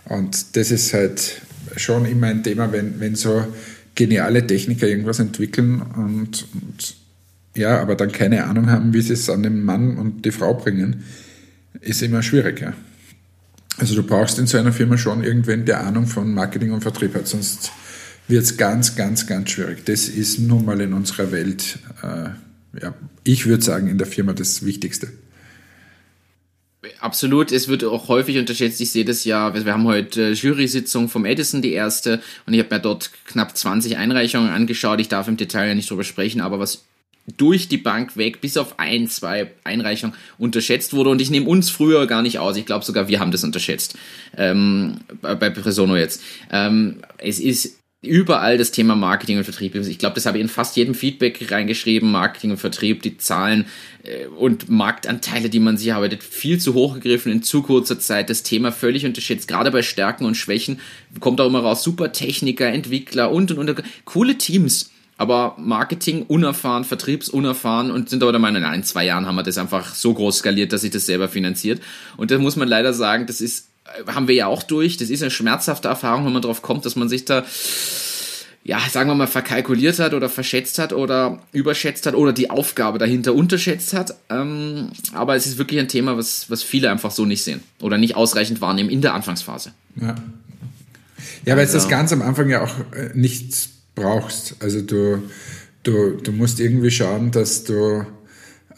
[0.05, 1.41] Und das ist halt
[1.77, 3.47] schon immer ein Thema, wenn, wenn so
[3.95, 6.97] geniale Techniker irgendwas entwickeln und, und
[7.55, 10.53] ja, aber dann keine Ahnung haben, wie sie es an den Mann und die Frau
[10.53, 11.05] bringen,
[11.81, 12.61] ist immer schwierig.
[12.61, 12.75] Ja.
[13.79, 17.15] Also du brauchst in so einer Firma schon irgendwen, der Ahnung von Marketing und Vertrieb
[17.15, 17.73] hat, sonst
[18.29, 19.85] wird es ganz, ganz, ganz schwierig.
[19.85, 22.95] Das ist nun mal in unserer Welt, äh, ja,
[23.25, 25.09] ich würde sagen, in der Firma das Wichtigste.
[26.99, 28.81] Absolut, es wird auch häufig unterschätzt.
[28.81, 32.75] Ich sehe das ja, wir haben heute Jury-Sitzung vom Edison, die erste, und ich habe
[32.75, 35.01] mir dort knapp 20 Einreichungen angeschaut.
[35.01, 36.85] Ich darf im Detail ja nicht drüber sprechen, aber was
[37.37, 41.11] durch die Bank weg, bis auf ein, zwei Einreichungen unterschätzt wurde.
[41.11, 42.57] Und ich nehme uns früher gar nicht aus.
[42.57, 43.97] Ich glaube sogar, wir haben das unterschätzt.
[44.37, 46.23] Ähm, bei, bei Presono jetzt.
[46.51, 49.77] Ähm, es ist überall das Thema Marketing und Vertrieb.
[49.77, 52.11] Ich glaube, das habe ich in fast jedem Feedback reingeschrieben.
[52.11, 53.67] Marketing und Vertrieb, die Zahlen
[54.03, 58.31] äh, und Marktanteile, die man sich erarbeitet, viel zu hoch gegriffen in zu kurzer Zeit.
[58.31, 59.47] Das Thema völlig unterschätzt.
[59.47, 60.81] Gerade bei Stärken und Schwächen
[61.21, 61.85] kommt auch immer raus.
[61.85, 63.83] Super Techniker, Entwickler und und und.
[64.05, 69.37] Coole Teams aber Marketing unerfahren, Vertriebsunerfahren und sind aber der Meinung, in zwei Jahren haben
[69.37, 71.81] wir das einfach so groß skaliert, dass sich das selber finanziert.
[72.17, 73.69] Und da muss man leider sagen, das ist,
[74.07, 76.97] haben wir ja auch durch, das ist eine schmerzhafte Erfahrung, wenn man drauf kommt, dass
[76.97, 77.45] man sich da
[78.65, 82.99] ja, sagen wir mal, verkalkuliert hat oder verschätzt hat oder überschätzt hat oder die Aufgabe
[82.99, 84.15] dahinter unterschätzt hat.
[84.31, 87.99] Ähm, aber es ist wirklich ein Thema, was, was viele einfach so nicht sehen oder
[87.99, 89.73] nicht ausreichend wahrnehmen in der Anfangsphase.
[90.01, 90.15] Ja,
[91.45, 94.57] ja weil es das ganz am Anfang ja auch äh, nichts brauchst.
[94.61, 95.23] Also du,
[95.83, 98.07] du, du musst irgendwie schauen, dass du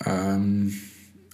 [0.04, 0.74] ähm,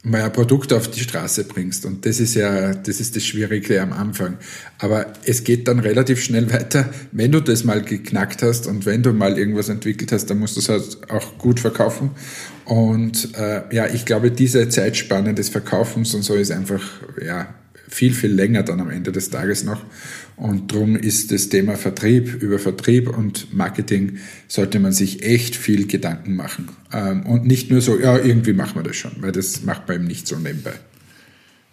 [0.03, 1.85] mal ein Produkt auf die Straße bringst.
[1.85, 4.39] Und das ist ja, das ist das Schwierige am Anfang.
[4.79, 6.89] Aber es geht dann relativ schnell weiter.
[7.13, 10.57] Wenn du das mal geknackt hast und wenn du mal irgendwas entwickelt hast, dann musst
[10.57, 12.13] du es halt auch gut verkaufen.
[12.65, 16.83] Und äh, ja, ich glaube, diese Zeitspanne des Verkaufens und so ist einfach,
[17.23, 17.55] ja,
[17.89, 19.85] viel, viel länger dann am Ende des Tages noch.
[20.37, 24.19] Und darum ist das Thema Vertrieb, über Vertrieb und Marketing
[24.49, 26.69] sollte man sich echt viel Gedanken machen.
[26.93, 29.99] Ähm, und nicht nur so, ja, irgendwie machen wir das schon, weil das macht man
[29.99, 30.75] eben nicht so nebenbei.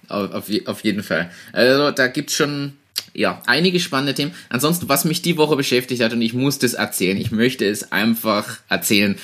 [0.09, 1.31] Auf, auf jeden Fall.
[1.53, 2.73] Also da gibt es schon
[3.13, 4.31] ja, einige spannende Themen.
[4.49, 7.91] Ansonsten, was mich die Woche beschäftigt hat, und ich muss das erzählen, ich möchte es
[7.91, 9.15] einfach erzählen.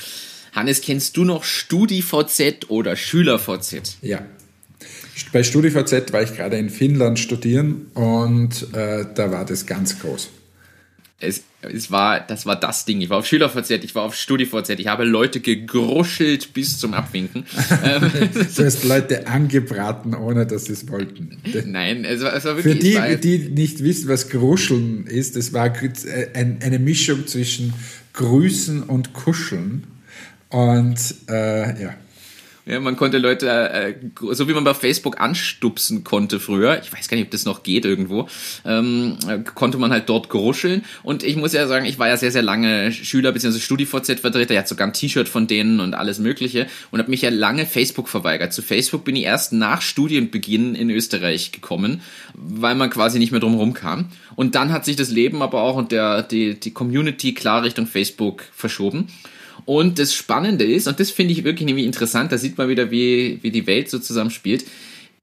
[0.51, 3.97] Hannes, kennst du noch StudiVZ oder SchülerVZ?
[4.01, 4.25] Ja,
[5.34, 10.29] bei StudiVZ war ich gerade in Finnland studieren und äh, da war das ganz groß.
[11.19, 13.01] Es, es war, das war das Ding.
[13.01, 17.45] Ich war auf SchülerVZ, ich war auf StudiVZ, ich habe Leute gegruschelt bis zum Abwinken.
[18.55, 21.38] du hast Leute angebraten, ohne dass sie es wollten.
[21.65, 22.95] Nein, es war, es war wirklich.
[22.95, 25.73] Für die, die nicht wissen, was Gruscheln ist, es war
[26.34, 27.73] eine Mischung zwischen
[28.13, 29.86] Grüßen und Kuscheln.
[30.49, 31.95] Und äh, ja.
[32.66, 33.93] Ja, man konnte Leute, äh,
[34.32, 37.61] so wie man bei Facebook anstupsen konnte früher, ich weiß gar nicht, ob das noch
[37.61, 38.30] geht irgendwo,
[38.66, 39.18] ähm,
[39.53, 40.86] konnte man halt dort gruscheln.
[41.03, 43.59] Und ich muss ja sagen, ich war ja sehr, sehr lange Schüler bzw.
[43.59, 47.30] StudiVZ-Vertreter, ich hatte sogar ein T-Shirt von denen und alles Mögliche und habe mich ja
[47.30, 48.53] lange Facebook verweigert.
[48.53, 52.01] Zu Facebook bin ich erst nach Studienbeginn in Österreich gekommen,
[52.34, 54.05] weil man quasi nicht mehr drum kam.
[54.36, 57.88] Und dann hat sich das Leben aber auch und der, die, die Community klar Richtung
[57.88, 59.09] Facebook verschoben.
[59.66, 62.91] Und das Spannende ist, und das finde ich wirklich nämlich interessant, da sieht man wieder,
[62.91, 64.66] wie, wie die Welt so zusammenspielt,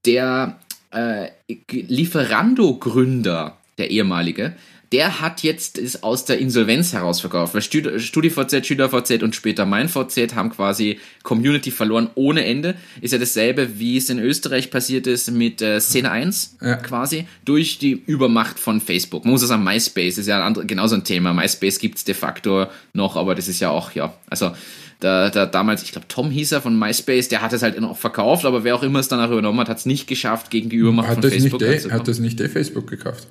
[0.06, 0.58] der
[0.90, 1.28] äh,
[1.70, 4.54] Lieferando-Gründer, der ehemalige,
[4.92, 7.54] der hat jetzt ist aus der Insolvenz heraus verkauft.
[7.54, 12.74] Weil StudiVZ, SchülerVZ und später MeinVZ haben quasi Community verloren ohne Ende.
[13.00, 16.74] Ist ja dasselbe, wie es in Österreich passiert ist mit äh, Szene 1 ja.
[16.74, 19.24] quasi, durch die Übermacht von Facebook.
[19.24, 21.32] Man muss es sagen, MySpace ist ja ein andere, genauso ein Thema.
[21.32, 24.50] MySpace gibt's de facto noch, aber das ist ja auch, ja, also
[24.98, 27.96] da, da damals, ich glaube, Tom hieß er von MySpace, der hat es halt noch
[27.96, 30.76] verkauft, aber wer auch immer es danach übernommen hat, hat es nicht geschafft, gegen die
[30.76, 31.60] Übermacht hat von Facebook.
[31.60, 33.28] Nicht hat das nicht der Facebook gekauft?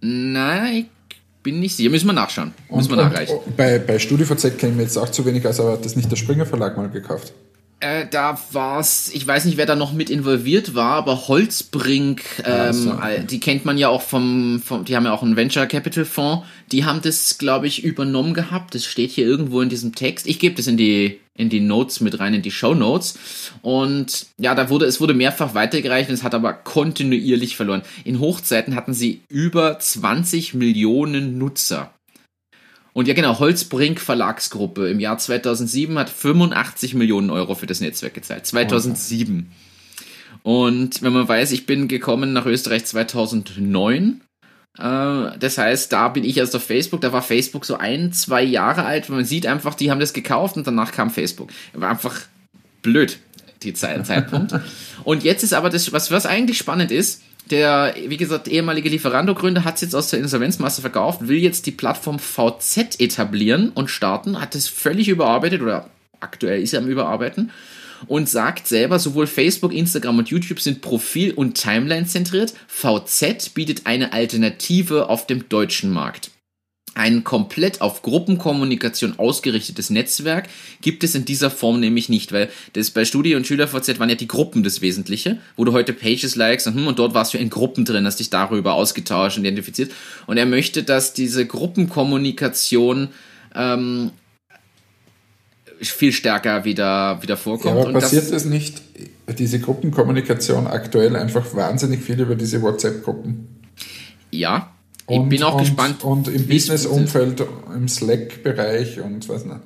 [0.00, 0.86] Nein, ich
[1.44, 1.90] bin nicht sicher.
[1.90, 2.52] Müssen wir nachschauen.
[2.68, 3.38] Müssen wir nachreichen.
[3.56, 6.46] Bei, bei StudiVZ kennen wir jetzt auch zu wenig, also hat das nicht der Springer
[6.46, 7.32] Verlag mal gekauft.
[7.80, 12.72] Äh, da war's, ich weiß nicht, wer da noch mit involviert war, aber Holzbrink, ähm,
[12.72, 12.98] so.
[13.28, 16.46] die kennt man ja auch vom, vom, die haben ja auch einen Venture Capital Fonds,
[16.72, 18.74] die haben das, glaube ich, übernommen gehabt.
[18.74, 20.26] Das steht hier irgendwo in diesem Text.
[20.26, 23.18] Ich gebe das in die, in die Notes mit rein, in die Show Notes.
[23.62, 27.82] Und ja, da wurde, es wurde mehrfach weitergereicht es hat aber kontinuierlich verloren.
[28.04, 31.92] In Hochzeiten hatten sie über 20 Millionen Nutzer.
[32.94, 38.14] Und ja, genau, Holzbrink Verlagsgruppe im Jahr 2007 hat 85 Millionen Euro für das Netzwerk
[38.14, 38.46] gezahlt.
[38.46, 39.50] 2007.
[40.44, 44.20] Und wenn man weiß, ich bin gekommen nach Österreich 2009.
[44.78, 47.00] Äh, das heißt, da bin ich erst auf Facebook.
[47.00, 49.08] Da war Facebook so ein, zwei Jahre alt.
[49.08, 51.50] Man sieht einfach, die haben das gekauft und danach kam Facebook.
[51.72, 52.14] War einfach
[52.82, 53.18] blöd,
[53.62, 54.54] die Zeit, Zeitpunkt.
[55.04, 59.64] und jetzt ist aber das, was, was eigentlich spannend ist, der, wie gesagt, ehemalige Lieferando-Gründer
[59.64, 64.40] hat es jetzt aus der Insolvenzmasse verkauft, will jetzt die Plattform VZ etablieren und starten,
[64.40, 67.50] hat es völlig überarbeitet oder aktuell ist er am Überarbeiten
[68.06, 72.54] und sagt selber, sowohl Facebook, Instagram und YouTube sind Profil- und Timeline zentriert.
[72.66, 76.30] VZ bietet eine Alternative auf dem deutschen Markt.
[76.96, 80.48] Ein komplett auf Gruppenkommunikation ausgerichtetes Netzwerk
[80.80, 84.14] gibt es in dieser Form nämlich nicht, weil das bei Studie und SchülerVZ waren ja
[84.14, 87.38] die Gruppen das Wesentliche, wo du heute Pages likes und, hm, und dort warst du
[87.38, 89.90] in Gruppen drin, hast dich darüber ausgetauscht und identifiziert.
[90.28, 93.08] Und er möchte, dass diese Gruppenkommunikation
[93.56, 94.12] ähm,
[95.92, 97.76] viel stärker wieder, wieder vorkommt.
[97.76, 98.82] Ja, aber passiert das, nicht,
[99.38, 103.48] diese Gruppenkommunikation aktuell einfach wahnsinnig viel über diese WhatsApp-Gruppen?
[104.30, 104.72] Ja,
[105.08, 106.04] ich und, bin auch und, gespannt.
[106.04, 109.60] Und im Business-Umfeld, im Slack-Bereich und was nicht.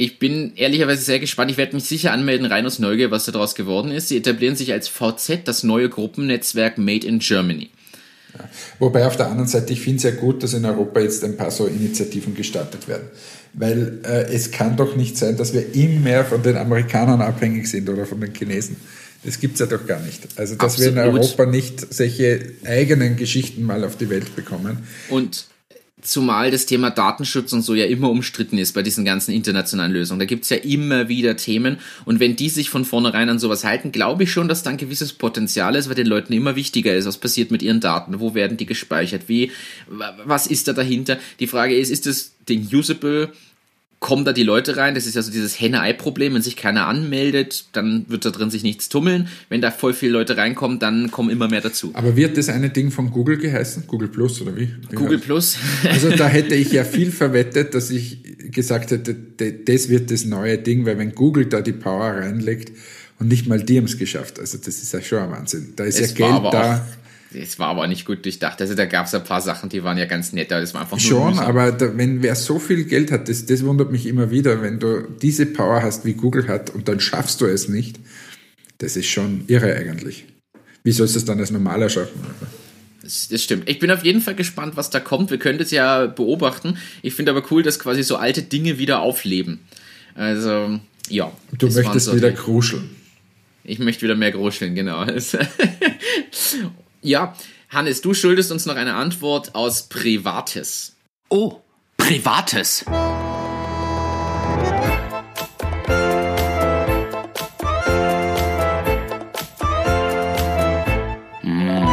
[0.00, 1.50] Ich bin ehrlicherweise sehr gespannt.
[1.50, 4.08] Ich werde mich sicher anmelden, rein aus Neugier, was daraus geworden ist.
[4.08, 7.70] Sie etablieren sich als VZ, das neue Gruppennetzwerk Made in Germany.
[8.34, 8.48] Ja.
[8.78, 11.36] Wobei auf der anderen Seite, ich finde es ja gut, dass in Europa jetzt ein
[11.36, 13.08] paar so Initiativen gestartet werden.
[13.54, 17.68] Weil äh, es kann doch nicht sein, dass wir immer mehr von den Amerikanern abhängig
[17.68, 18.76] sind oder von den Chinesen.
[19.24, 20.28] Das gibt es ja doch gar nicht.
[20.36, 20.94] Also, dass Absolut.
[20.94, 24.86] wir in Europa nicht solche eigenen Geschichten mal auf die Welt bekommen.
[25.08, 25.46] Und
[26.02, 30.20] zumal das Thema Datenschutz und so ja immer umstritten ist bei diesen ganzen internationalen Lösungen.
[30.20, 31.78] Da gibt es ja immer wieder Themen.
[32.04, 34.76] Und wenn die sich von vornherein an sowas halten, glaube ich schon, dass da ein
[34.76, 38.34] gewisses Potenzial ist, weil den Leuten immer wichtiger ist, was passiert mit ihren Daten, wo
[38.34, 39.50] werden die gespeichert, wie,
[40.24, 41.18] was ist da dahinter.
[41.40, 43.32] Die Frage ist, ist das Ding usable?
[44.00, 44.94] Kommen da die Leute rein.
[44.94, 46.34] Das ist ja so dieses Henne-Ei-Problem.
[46.34, 49.28] Wenn sich keiner anmeldet, dann wird da drin sich nichts tummeln.
[49.48, 51.90] Wenn da voll viele Leute reinkommen, dann kommen immer mehr dazu.
[51.94, 53.84] Aber wird das eine Ding von Google geheißen?
[53.86, 54.68] Google Plus oder wie?
[54.88, 55.58] wie Google Plus.
[55.88, 58.22] Also da hätte ich ja viel verwettet, dass ich
[58.52, 62.72] gesagt hätte, das wird das neue Ding, weil wenn Google da die Power reinlegt
[63.18, 64.38] und nicht mal die haben es geschafft.
[64.38, 65.72] Also das ist ja schon ein Wahnsinn.
[65.76, 66.86] Da ist es ja Geld da.
[67.34, 68.60] Es war aber nicht gut durchdacht.
[68.60, 70.82] Also da gab es ein paar Sachen, die waren ja ganz nett, aber das war
[70.82, 71.44] einfach nur Schon, mühsam.
[71.44, 74.78] aber da, wenn wer so viel Geld hat, das, das wundert mich immer wieder, wenn
[74.78, 77.98] du diese Power hast, wie Google hat, und dann schaffst du es nicht,
[78.78, 80.24] das ist schon irre eigentlich.
[80.84, 82.18] Wie sollst du es dann als normaler schaffen?
[83.02, 83.68] Das, das, stimmt.
[83.68, 85.30] Ich bin auf jeden Fall gespannt, was da kommt.
[85.30, 86.78] Wir können das ja beobachten.
[87.02, 89.60] Ich finde aber cool, dass quasi so alte Dinge wieder aufleben.
[90.14, 91.32] Also, ja.
[91.56, 92.90] Du möchtest so wieder kruscheln.
[93.64, 95.04] Ich möchte wieder mehr gruscheln, genau.
[97.00, 97.34] Ja,
[97.68, 100.96] Hannes, du schuldest uns noch eine Antwort aus Privates.
[101.28, 101.60] Oh,
[101.96, 102.84] Privates.
[111.42, 111.86] Hm,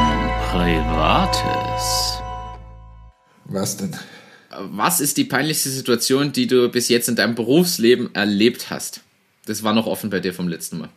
[0.49, 2.19] Privates.
[3.45, 3.95] Was denn?
[4.57, 9.01] Was ist die peinlichste Situation, die du bis jetzt in deinem Berufsleben erlebt hast?
[9.45, 10.89] Das war noch offen bei dir vom letzten Mal.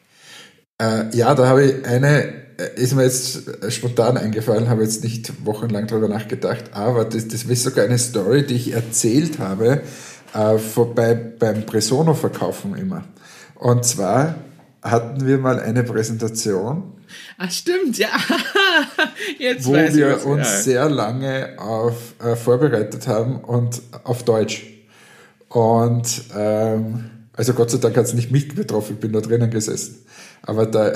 [0.80, 5.86] Äh, ja, da habe ich eine ist mir jetzt spontan eingefallen, habe jetzt nicht wochenlang
[5.86, 9.82] darüber nachgedacht, aber das, das ist sogar eine Story, die ich erzählt habe
[10.34, 13.04] äh, vorbei beim Presono-Verkaufen immer.
[13.54, 14.36] Und zwar
[14.82, 16.94] hatten wir mal eine Präsentation.
[17.38, 18.08] Ach stimmt, ja.
[19.38, 20.58] Jetzt wo wir was, uns ja.
[20.58, 24.66] sehr lange auf, äh, vorbereitet haben und auf Deutsch.
[25.48, 29.50] Und ähm, also Gott sei Dank hat es nicht mich betroffen, ich bin da drinnen
[29.50, 30.04] gesessen.
[30.42, 30.92] Aber da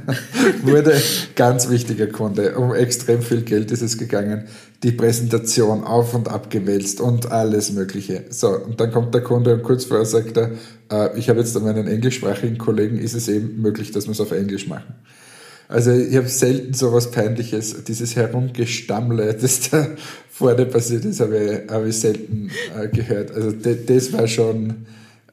[0.62, 1.00] wurde
[1.34, 2.56] ganz wichtiger Kunde.
[2.56, 4.44] Um extrem viel Geld ist es gegangen.
[4.82, 8.24] Die Präsentation auf und ab gewälzt und alles Mögliche.
[8.30, 10.50] So, und dann kommt der Kunde und kurz vorher sagt er,
[10.90, 14.20] äh, ich habe jetzt an meinen englischsprachigen Kollegen, ist es eben möglich, dass wir es
[14.20, 14.94] auf Englisch machen.
[15.68, 19.86] Also ich habe selten so was Peinliches, dieses Herumgestammle, das da
[20.30, 23.30] vorne passiert ist, habe ich, hab ich selten äh, gehört.
[23.30, 24.86] Also das war schon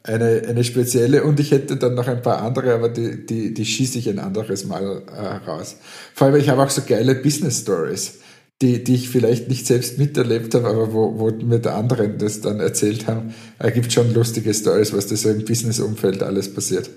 [0.10, 3.66] eine, eine spezielle und ich hätte dann noch ein paar andere, aber die, die, die
[3.66, 5.78] schieße ich ein anderes Mal äh, raus.
[6.16, 8.16] Vor allem, ich habe auch so geile Business Stories,
[8.62, 12.42] die, die ich vielleicht nicht selbst miterlebt habe, aber wo, wo mir der anderen das
[12.42, 13.34] dann erzählt haben.
[13.60, 16.90] Es gibt schon lustige Stories, was da so im Business-Umfeld alles passiert.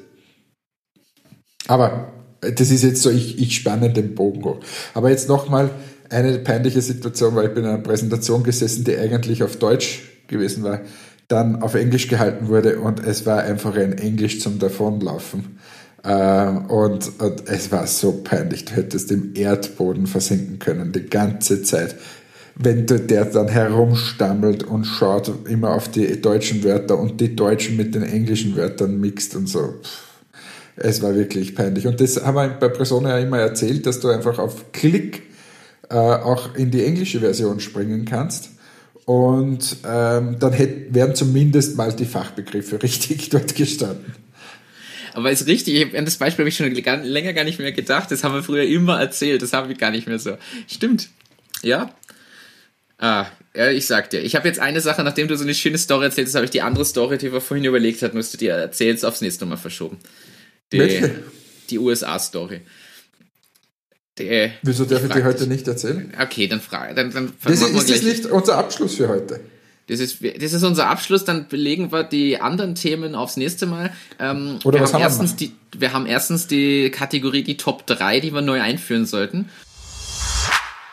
[1.68, 4.60] Aber das ist jetzt so, ich, ich spanne den Bogen hoch.
[4.94, 5.70] Aber jetzt nochmal
[6.08, 10.64] eine peinliche Situation, weil ich bin in einer Präsentation gesessen, die eigentlich auf Deutsch gewesen
[10.64, 10.80] war
[11.28, 15.58] dann auf Englisch gehalten wurde und es war einfach ein Englisch zum Davonlaufen.
[16.04, 21.62] Ähm, und, und, es war so peinlich, du hättest im Erdboden versinken können, die ganze
[21.62, 21.96] Zeit.
[22.54, 27.76] Wenn du, der dann herumstammelt und schaut immer auf die deutschen Wörter und die deutschen
[27.76, 29.74] mit den englischen Wörtern mixt und so.
[30.76, 31.86] Es war wirklich peinlich.
[31.86, 35.22] Und das haben wir bei Persona ja immer erzählt, dass du einfach auf Klick
[35.88, 38.51] äh, auch in die englische Version springen kannst.
[39.04, 44.14] Und ähm, dann hätt, wären zumindest mal die Fachbegriffe richtig dort gestanden.
[45.14, 48.10] aber ist richtig, an das Beispiel habe ich schon länger gar nicht mehr gedacht.
[48.10, 50.36] Das haben wir früher immer erzählt, das habe ich gar nicht mehr so.
[50.68, 51.08] Stimmt.
[51.62, 51.94] Ja.
[52.98, 55.76] Ah, ja, ich sag dir, ich habe jetzt eine Sache, nachdem du so eine schöne
[55.76, 58.52] Story erzählst, habe ich die andere Story, die wir vorhin überlegt hatten, musst du dir
[58.52, 59.98] erzählst, aufs nächste Mal verschoben.
[60.70, 61.22] Die, Welche?
[61.68, 62.60] Die USA-Story.
[64.18, 66.12] Wieso darf ich, ich die heute nicht erzählen?
[66.20, 66.94] Okay, dann frage.
[66.94, 69.40] Dann, dann das ist, ist das nicht unser Abschluss für heute?
[69.88, 73.92] Das ist, das ist unser Abschluss, dann belegen wir die anderen Themen aufs nächste Mal.
[74.18, 75.48] Ähm, Oder wir was haben, haben erstens wir?
[75.48, 79.48] Die, wir haben erstens die Kategorie die Top 3, die wir neu einführen sollten.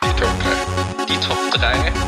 [0.02, 1.04] Die Top 3.
[1.06, 1.99] Die Top 3.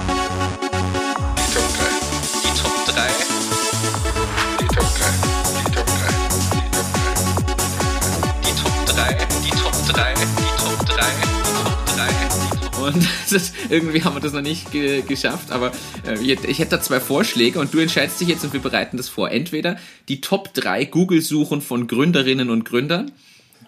[12.93, 15.73] Und das, irgendwie haben wir das noch nicht ge geschafft, aber
[16.07, 19.09] äh, ich hätte da zwei Vorschläge und du entscheidest dich jetzt und wir bereiten das
[19.09, 19.31] vor.
[19.31, 19.77] Entweder
[20.09, 23.13] die Top 3 Google-Suchen von Gründerinnen und Gründern.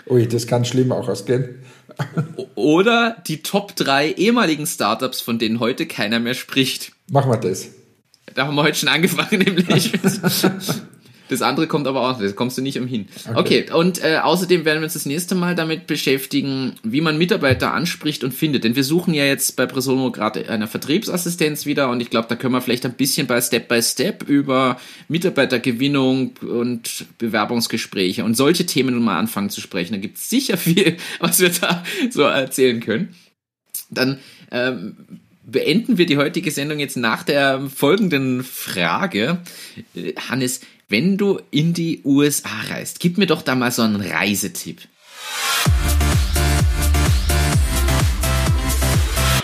[0.07, 1.63] Ui, das kann schlimm auch ausgehen.
[2.55, 6.93] Oder die Top 3 ehemaligen Startups, von denen heute keiner mehr spricht.
[7.11, 7.69] Machen wir das.
[8.35, 9.93] Da haben wir heute schon angefangen, nämlich.
[11.29, 13.09] Das andere kommt aber auch, das kommst du nicht umhin.
[13.35, 17.17] Okay, okay und äh, außerdem werden wir uns das nächste Mal damit beschäftigen, wie man
[17.17, 18.65] Mitarbeiter anspricht und findet.
[18.65, 22.37] Denn wir suchen ja jetzt bei Presono gerade eine Vertriebsassistenz wieder und ich glaube, da
[22.37, 28.67] können wir vielleicht ein bisschen bei Step by Step über Mitarbeitergewinnung und Bewerbungsgespräche und solche
[28.67, 29.95] Themen mal anfangen zu sprechen.
[29.95, 33.15] Da gibt es sicher viel, was wir da so erzählen können.
[33.91, 34.19] Dann
[34.51, 34.97] ähm,
[35.47, 39.39] beenden wir die heutige Sendung jetzt nach der folgenden Frage.
[39.95, 44.01] Äh, Hannes, wenn du in die USA reist, gib mir doch da mal so einen
[44.01, 44.83] Reisetipp.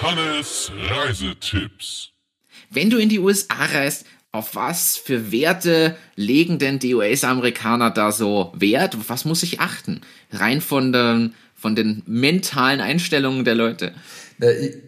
[0.03, 2.11] Hannes Reisetipps.
[2.71, 8.13] Wenn du in die USA reist, auf was für Werte legen denn die US-Amerikaner da
[8.13, 8.95] so Wert?
[8.95, 10.03] Auf was muss ich achten?
[10.31, 13.93] Rein von den, von den mentalen Einstellungen der Leute.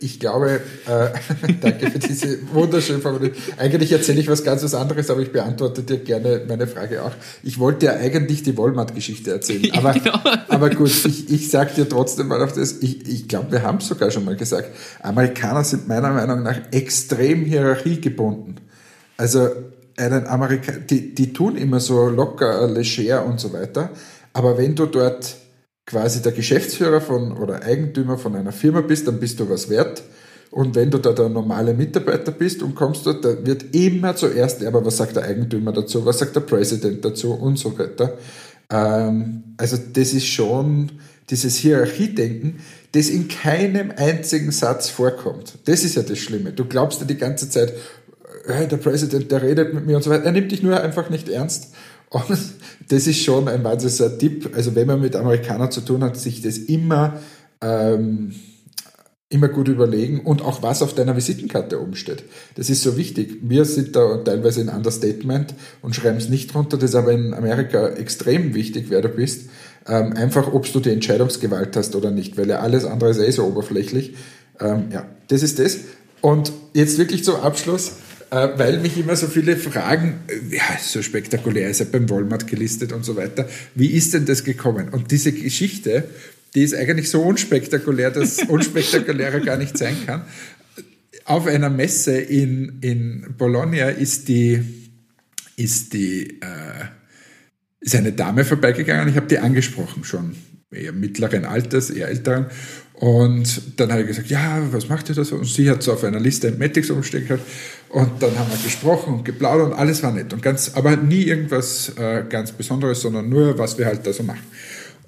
[0.01, 3.37] Ich, glaube, äh, danke für diese wunderschöne Formulierung.
[3.59, 7.13] Eigentlich erzähle ich was ganz was anderes, aber ich beantworte dir gerne meine Frage auch.
[7.43, 10.19] Ich wollte ja eigentlich die Walmart-Geschichte erzählen, aber, genau.
[10.49, 12.79] aber gut, ich, ich sage dir trotzdem mal auf das.
[12.81, 14.71] Ich, ich glaube, wir haben es sogar schon mal gesagt.
[15.03, 18.59] Amerikaner sind meiner Meinung nach extrem hierarchiegebunden.
[19.19, 19.51] Also
[19.99, 23.91] einen Amerika die, die tun immer so locker, leger und so weiter.
[24.33, 25.42] Aber wenn du dort
[25.87, 30.03] quasi der Geschäftsführer von oder Eigentümer von einer Firma bist, dann bist du was wert.
[30.51, 34.63] Und wenn du da der normale Mitarbeiter bist und kommst dort, da wird immer zuerst,
[34.65, 38.19] aber was sagt der Eigentümer dazu, was sagt der Präsident dazu und so weiter.
[38.69, 40.93] Ähm, also das ist schon
[41.31, 42.57] dieses Hierarchiedenken,
[42.93, 45.55] das in keinem einzigen Satz vorkommt.
[45.65, 46.53] Das ist ja das Schlimme.
[46.53, 47.73] Du glaubst ja die ganze Zeit,
[48.47, 50.25] hey, der Präsident, der redet mit mir und so weiter.
[50.25, 51.73] Er nimmt dich nur einfach nicht ernst.
[52.11, 52.39] Und
[52.93, 54.51] das ist schon ein wahnsinniger Tipp.
[54.55, 57.21] Also wenn man mit Amerikanern zu tun hat, sich das immer,
[57.63, 58.35] ähm,
[59.31, 62.25] immer gut überlegen und auch was auf deiner Visitenkarte oben steht.
[62.57, 63.39] Das ist so wichtig.
[63.41, 66.77] Wir sind da teilweise in Understatement und schreiben es nicht runter.
[66.77, 69.49] Das ist aber in Amerika extrem wichtig, wer du bist.
[69.89, 73.31] Ähm, einfach, ob du die Entscheidungsgewalt hast oder nicht, weil ja alles andere ist eh
[73.31, 74.15] so oberflächlich.
[74.61, 75.79] Ähm, ja, das ist das.
[76.21, 77.93] Und jetzt wirklich zum Abschluss.
[78.33, 82.47] Äh, weil mich immer so viele fragen, äh, ja, so spektakulär ist er beim Walmart
[82.47, 83.47] gelistet und so weiter.
[83.75, 84.89] Wie ist denn das gekommen?
[84.89, 86.05] Und diese Geschichte,
[86.55, 90.23] die ist eigentlich so unspektakulär, dass unspektakulärer gar nicht sein kann.
[91.27, 94.63] Auf einer Messe in, in Bologna ist die,
[95.57, 96.87] ist die, äh,
[97.81, 99.09] ist eine Dame vorbeigegangen.
[99.09, 100.37] Ich habe die angesprochen schon,
[100.71, 102.47] eher mittleren Alters, eher älteren.
[103.03, 105.35] Und dann habe ich gesagt, ja, was macht ihr da so?
[105.35, 107.43] Und sie hat so auf einer Liste Entmatics umstehen gehabt.
[107.93, 110.33] Und dann haben wir gesprochen und geplaudert und alles war nett.
[110.33, 114.23] Und ganz, aber nie irgendwas äh, ganz Besonderes, sondern nur, was wir halt da so
[114.23, 114.41] machen.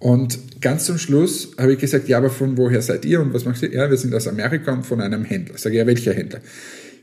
[0.00, 3.46] Und ganz zum Schluss habe ich gesagt, ja, aber von woher seid ihr und was
[3.46, 3.72] macht ihr?
[3.72, 5.56] Ja, wir sind aus Amerika und von einem Händler.
[5.56, 6.40] Sage ich, ja, welcher Händler?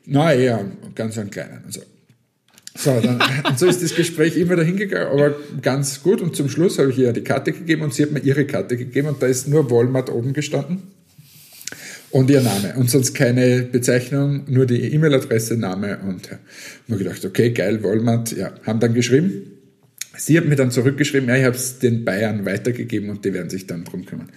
[0.06, 0.64] Na, eher
[0.94, 1.64] ganz einen kleinen.
[1.66, 1.82] Und so.
[2.78, 6.22] So, dann, und so ist das Gespräch immer dahin gegangen, aber ganz gut.
[6.22, 8.78] Und zum Schluss habe ich ihr die Karte gegeben und sie hat mir ihre Karte
[8.78, 10.84] gegeben und da ist nur Walmart oben gestanden
[12.12, 16.40] und ihr Name und sonst keine Bezeichnung, nur die E-Mail-Adresse, Name und ja.
[16.88, 19.32] Und gedacht, okay, geil, Walmart, ja, haben dann geschrieben.
[20.18, 23.50] Sie hat mir dann zurückgeschrieben, ja, ich habe es den Bayern weitergegeben und die werden
[23.50, 24.30] sich dann drum kümmern.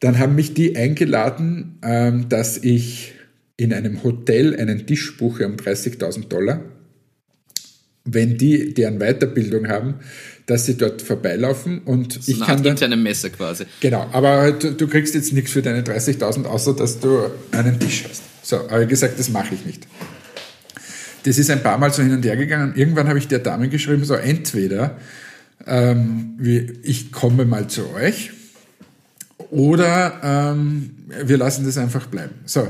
[0.00, 3.14] Dann haben mich die eingeladen, ähm, dass ich
[3.56, 6.64] in einem Hotel einen Tisch buche um 30.000 Dollar
[8.04, 9.94] wenn die deren Weiterbildung haben,
[10.52, 13.64] dass sie dort vorbeilaufen und so ich eine kann Art dann interne Messe quasi.
[13.80, 17.22] Genau, aber du, du kriegst jetzt nichts für deine 30.000, außer dass du
[17.52, 18.22] einen Tisch hast.
[18.42, 19.86] So, aber gesagt, das mache ich nicht.
[21.24, 22.74] Das ist ein paar Mal so hin und her gegangen.
[22.76, 24.98] Irgendwann habe ich der Dame geschrieben, so entweder
[25.66, 28.32] ähm, wie, ich komme mal zu euch
[29.50, 30.90] oder ähm,
[31.24, 32.34] wir lassen das einfach bleiben.
[32.44, 32.66] So,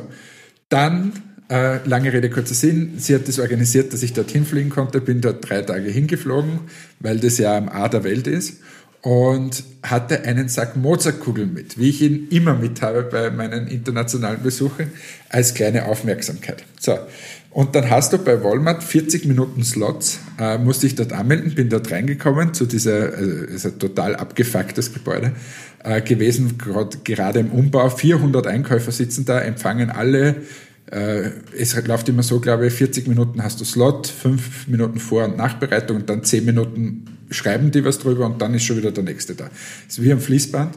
[0.69, 1.13] dann,
[1.53, 5.21] äh, lange Rede, kurzer Sinn, sie hat das organisiert, dass ich dorthin fliegen konnte, bin
[5.21, 6.61] dort drei Tage hingeflogen,
[6.99, 8.61] weil das ja am A der Welt ist
[9.03, 14.43] und hatte einen Sack Mozartkugeln mit, wie ich ihn immer mit habe bei meinen internationalen
[14.43, 14.93] Besuchen,
[15.29, 16.65] als kleine Aufmerksamkeit.
[16.81, 16.97] So,
[17.51, 21.69] und dann hast du bei Walmart 40 Minuten Slots, äh, musste ich dort anmelden, bin
[21.69, 25.33] dort reingekommen zu dieser, also ist ein total abgefucktes Gebäude
[25.85, 27.91] äh, gewesen, grad, gerade im Umbau.
[27.91, 30.37] 400 Einkäufer sitzen da, empfangen alle.
[30.93, 35.25] Äh, es läuft immer so, glaube ich, 40 Minuten hast du Slot, 5 Minuten Vor-
[35.25, 38.93] und Nachbereitung und dann 10 Minuten schreiben die was drüber und dann ist schon wieder
[38.93, 39.45] der nächste da.
[39.87, 40.77] Das ist wie am Fließband.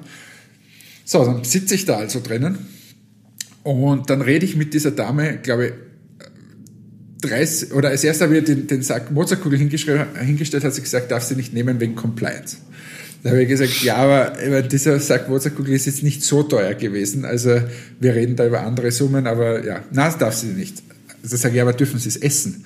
[1.03, 2.59] So, dann sitze ich da also drinnen
[3.63, 5.73] und dann rede ich mit dieser Dame, glaube ich,
[7.21, 11.23] 30, oder als erstes habe ich den, den Sack Mozartkugel hingestellt, hat sie gesagt, darf
[11.23, 12.57] sie nicht nehmen wegen Compliance.
[13.25, 17.25] Da habe ich gesagt, ja, aber dieser Sack Mozartkugel ist jetzt nicht so teuer gewesen.
[17.25, 17.59] Also
[17.99, 20.83] wir reden da über andere Summen, aber ja, na, das darf sie nicht.
[21.23, 22.65] Also sage ich, aber dürfen Sie es essen?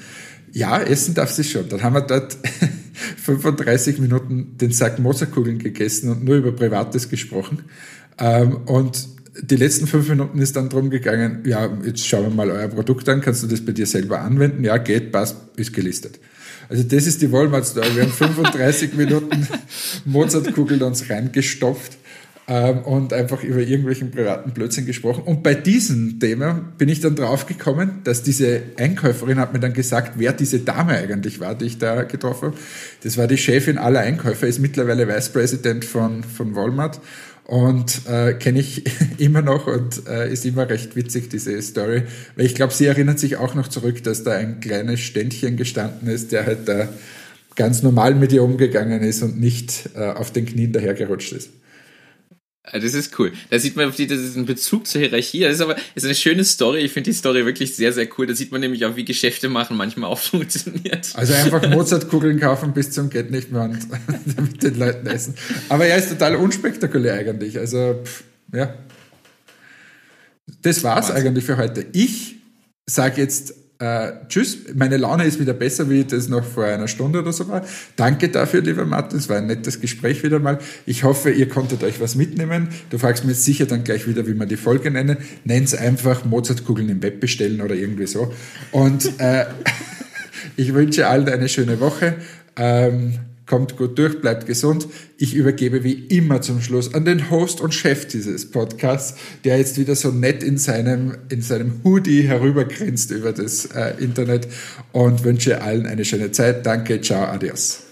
[0.52, 1.70] Ja, essen darf sie schon.
[1.70, 2.36] Dann haben wir dort
[3.24, 7.60] 35 Minuten den Sack Mozartkugeln gegessen und nur über Privates gesprochen.
[8.18, 9.08] Ähm, und
[9.42, 13.08] die letzten fünf Minuten ist dann drum gegangen, ja, jetzt schauen wir mal euer Produkt
[13.08, 14.66] an, kannst du das bei dir selber anwenden?
[14.66, 16.20] Ja, geht, passt, ist gelistet.
[16.70, 17.96] Also das ist die Walmart-Story.
[17.96, 19.48] Wir haben 35 Minuten
[20.06, 21.98] Mozartkugeln uns reingestopft
[22.48, 25.24] ähm, und einfach über irgendwelchen privaten Blödsinn gesprochen.
[25.24, 30.14] Und bei diesem Thema bin ich dann draufgekommen, dass diese Einkäuferin hat mir dann gesagt,
[30.18, 32.58] wer diese Dame eigentlich war, die ich da getroffen habe.
[33.02, 37.02] Das war die Chefin aller Einkäufer, ist mittlerweile Vice President von, von Walmart
[37.50, 38.84] und äh, kenne ich
[39.18, 42.04] immer noch und äh, ist immer recht witzig, diese Story.
[42.36, 46.10] Weil ich glaube, sie erinnert sich auch noch zurück, dass da ein kleines Ständchen gestanden
[46.10, 46.90] ist, der halt da
[47.56, 51.50] ganz normal mit ihr umgegangen ist und nicht äh, auf den Knien dahergerutscht ist.
[52.72, 53.32] Ah, das ist cool.
[53.50, 55.42] Da sieht man, das ist ein Bezug zur Hierarchie.
[55.42, 56.82] Das ist aber ist eine schöne Story.
[56.82, 58.28] Ich finde die Story wirklich sehr, sehr cool.
[58.28, 61.10] Da sieht man nämlich auch, wie Geschäfte machen manchmal auch funktioniert.
[61.16, 63.80] Also einfach Mozartkugeln kaufen bis zum Geht nicht mehr und
[64.42, 65.34] mit den Leuten essen.
[65.70, 67.58] Aber er ist total unspektakulär eigentlich.
[67.58, 68.24] Also, pff,
[68.54, 68.74] ja.
[70.62, 71.16] Das war's Was?
[71.16, 71.86] eigentlich für heute.
[71.94, 72.36] Ich
[72.86, 77.20] sage jetzt äh, tschüss, meine Laune ist wieder besser, wie das noch vor einer Stunde
[77.20, 77.66] oder so war.
[77.96, 80.60] Danke dafür, lieber Martin, es war ein nettes Gespräch wieder mal.
[80.86, 82.68] Ich hoffe, ihr konntet euch was mitnehmen.
[82.90, 85.18] Du fragst mir sicher dann gleich wieder, wie man die Folge nennen.
[85.46, 88.34] Nenn's einfach Mozartkugeln im Web bestellen oder irgendwie so.
[88.74, 89.46] Und äh,
[90.58, 92.16] ich wünsche allen eine schöne Woche.
[92.58, 93.14] Ähm,
[93.50, 94.88] kommt gut durch, bleibt gesund.
[95.18, 99.78] Ich übergebe wie immer zum Schluss an den Host und Chef dieses Podcasts, der jetzt
[99.78, 104.48] wieder so nett in seinem, in seinem Hoodie herübergrinst über das äh, Internet
[104.92, 106.66] und wünsche allen eine schöne Zeit.
[106.66, 107.89] Danke, ciao, adios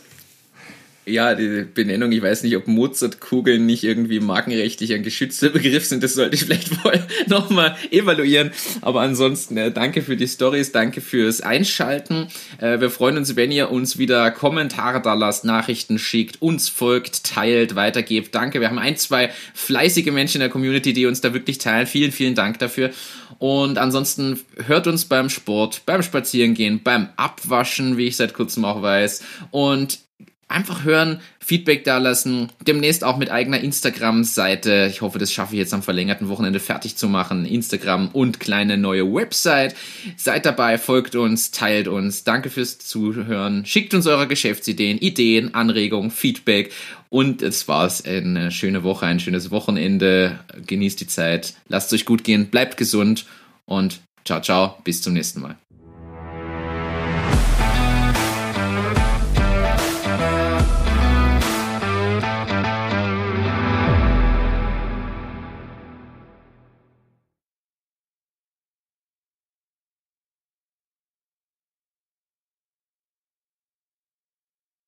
[1.07, 6.03] ja, die Benennung, ich weiß nicht, ob Mozartkugeln nicht irgendwie markenrechtlich ein geschützter Begriff sind,
[6.03, 8.51] das sollte ich vielleicht wohl nochmal evaluieren.
[8.81, 12.27] Aber ansonsten, äh, danke für die Stories, danke fürs Einschalten.
[12.59, 17.23] Äh, wir freuen uns, wenn ihr uns wieder Kommentare da lasst, Nachrichten schickt, uns folgt,
[17.23, 18.35] teilt, weitergebt.
[18.35, 21.87] Danke, wir haben ein, zwei fleißige Menschen in der Community, die uns da wirklich teilen.
[21.87, 22.91] Vielen, vielen Dank dafür.
[23.39, 28.81] Und ansonsten hört uns beim Sport, beim Spazierengehen, beim Abwaschen, wie ich seit kurzem auch
[28.81, 29.23] weiß.
[29.51, 29.99] Und
[30.47, 34.87] einfach hören, Feedback da lassen, demnächst auch mit eigener Instagram-Seite.
[34.89, 37.45] Ich hoffe, das schaffe ich jetzt am verlängerten Wochenende fertig zu machen.
[37.45, 39.75] Instagram und kleine neue Website.
[40.15, 42.23] Seid dabei, folgt uns, teilt uns.
[42.23, 43.65] Danke fürs Zuhören.
[43.65, 46.71] Schickt uns eure Geschäftsideen, Ideen, Anregungen, Feedback.
[47.09, 48.03] Und es war's.
[48.05, 50.39] Eine schöne Woche, ein schönes Wochenende.
[50.65, 51.53] Genießt die Zeit.
[51.67, 52.47] Lasst euch gut gehen.
[52.47, 53.25] Bleibt gesund
[53.65, 54.77] und ciao, ciao.
[54.83, 55.57] Bis zum nächsten Mal.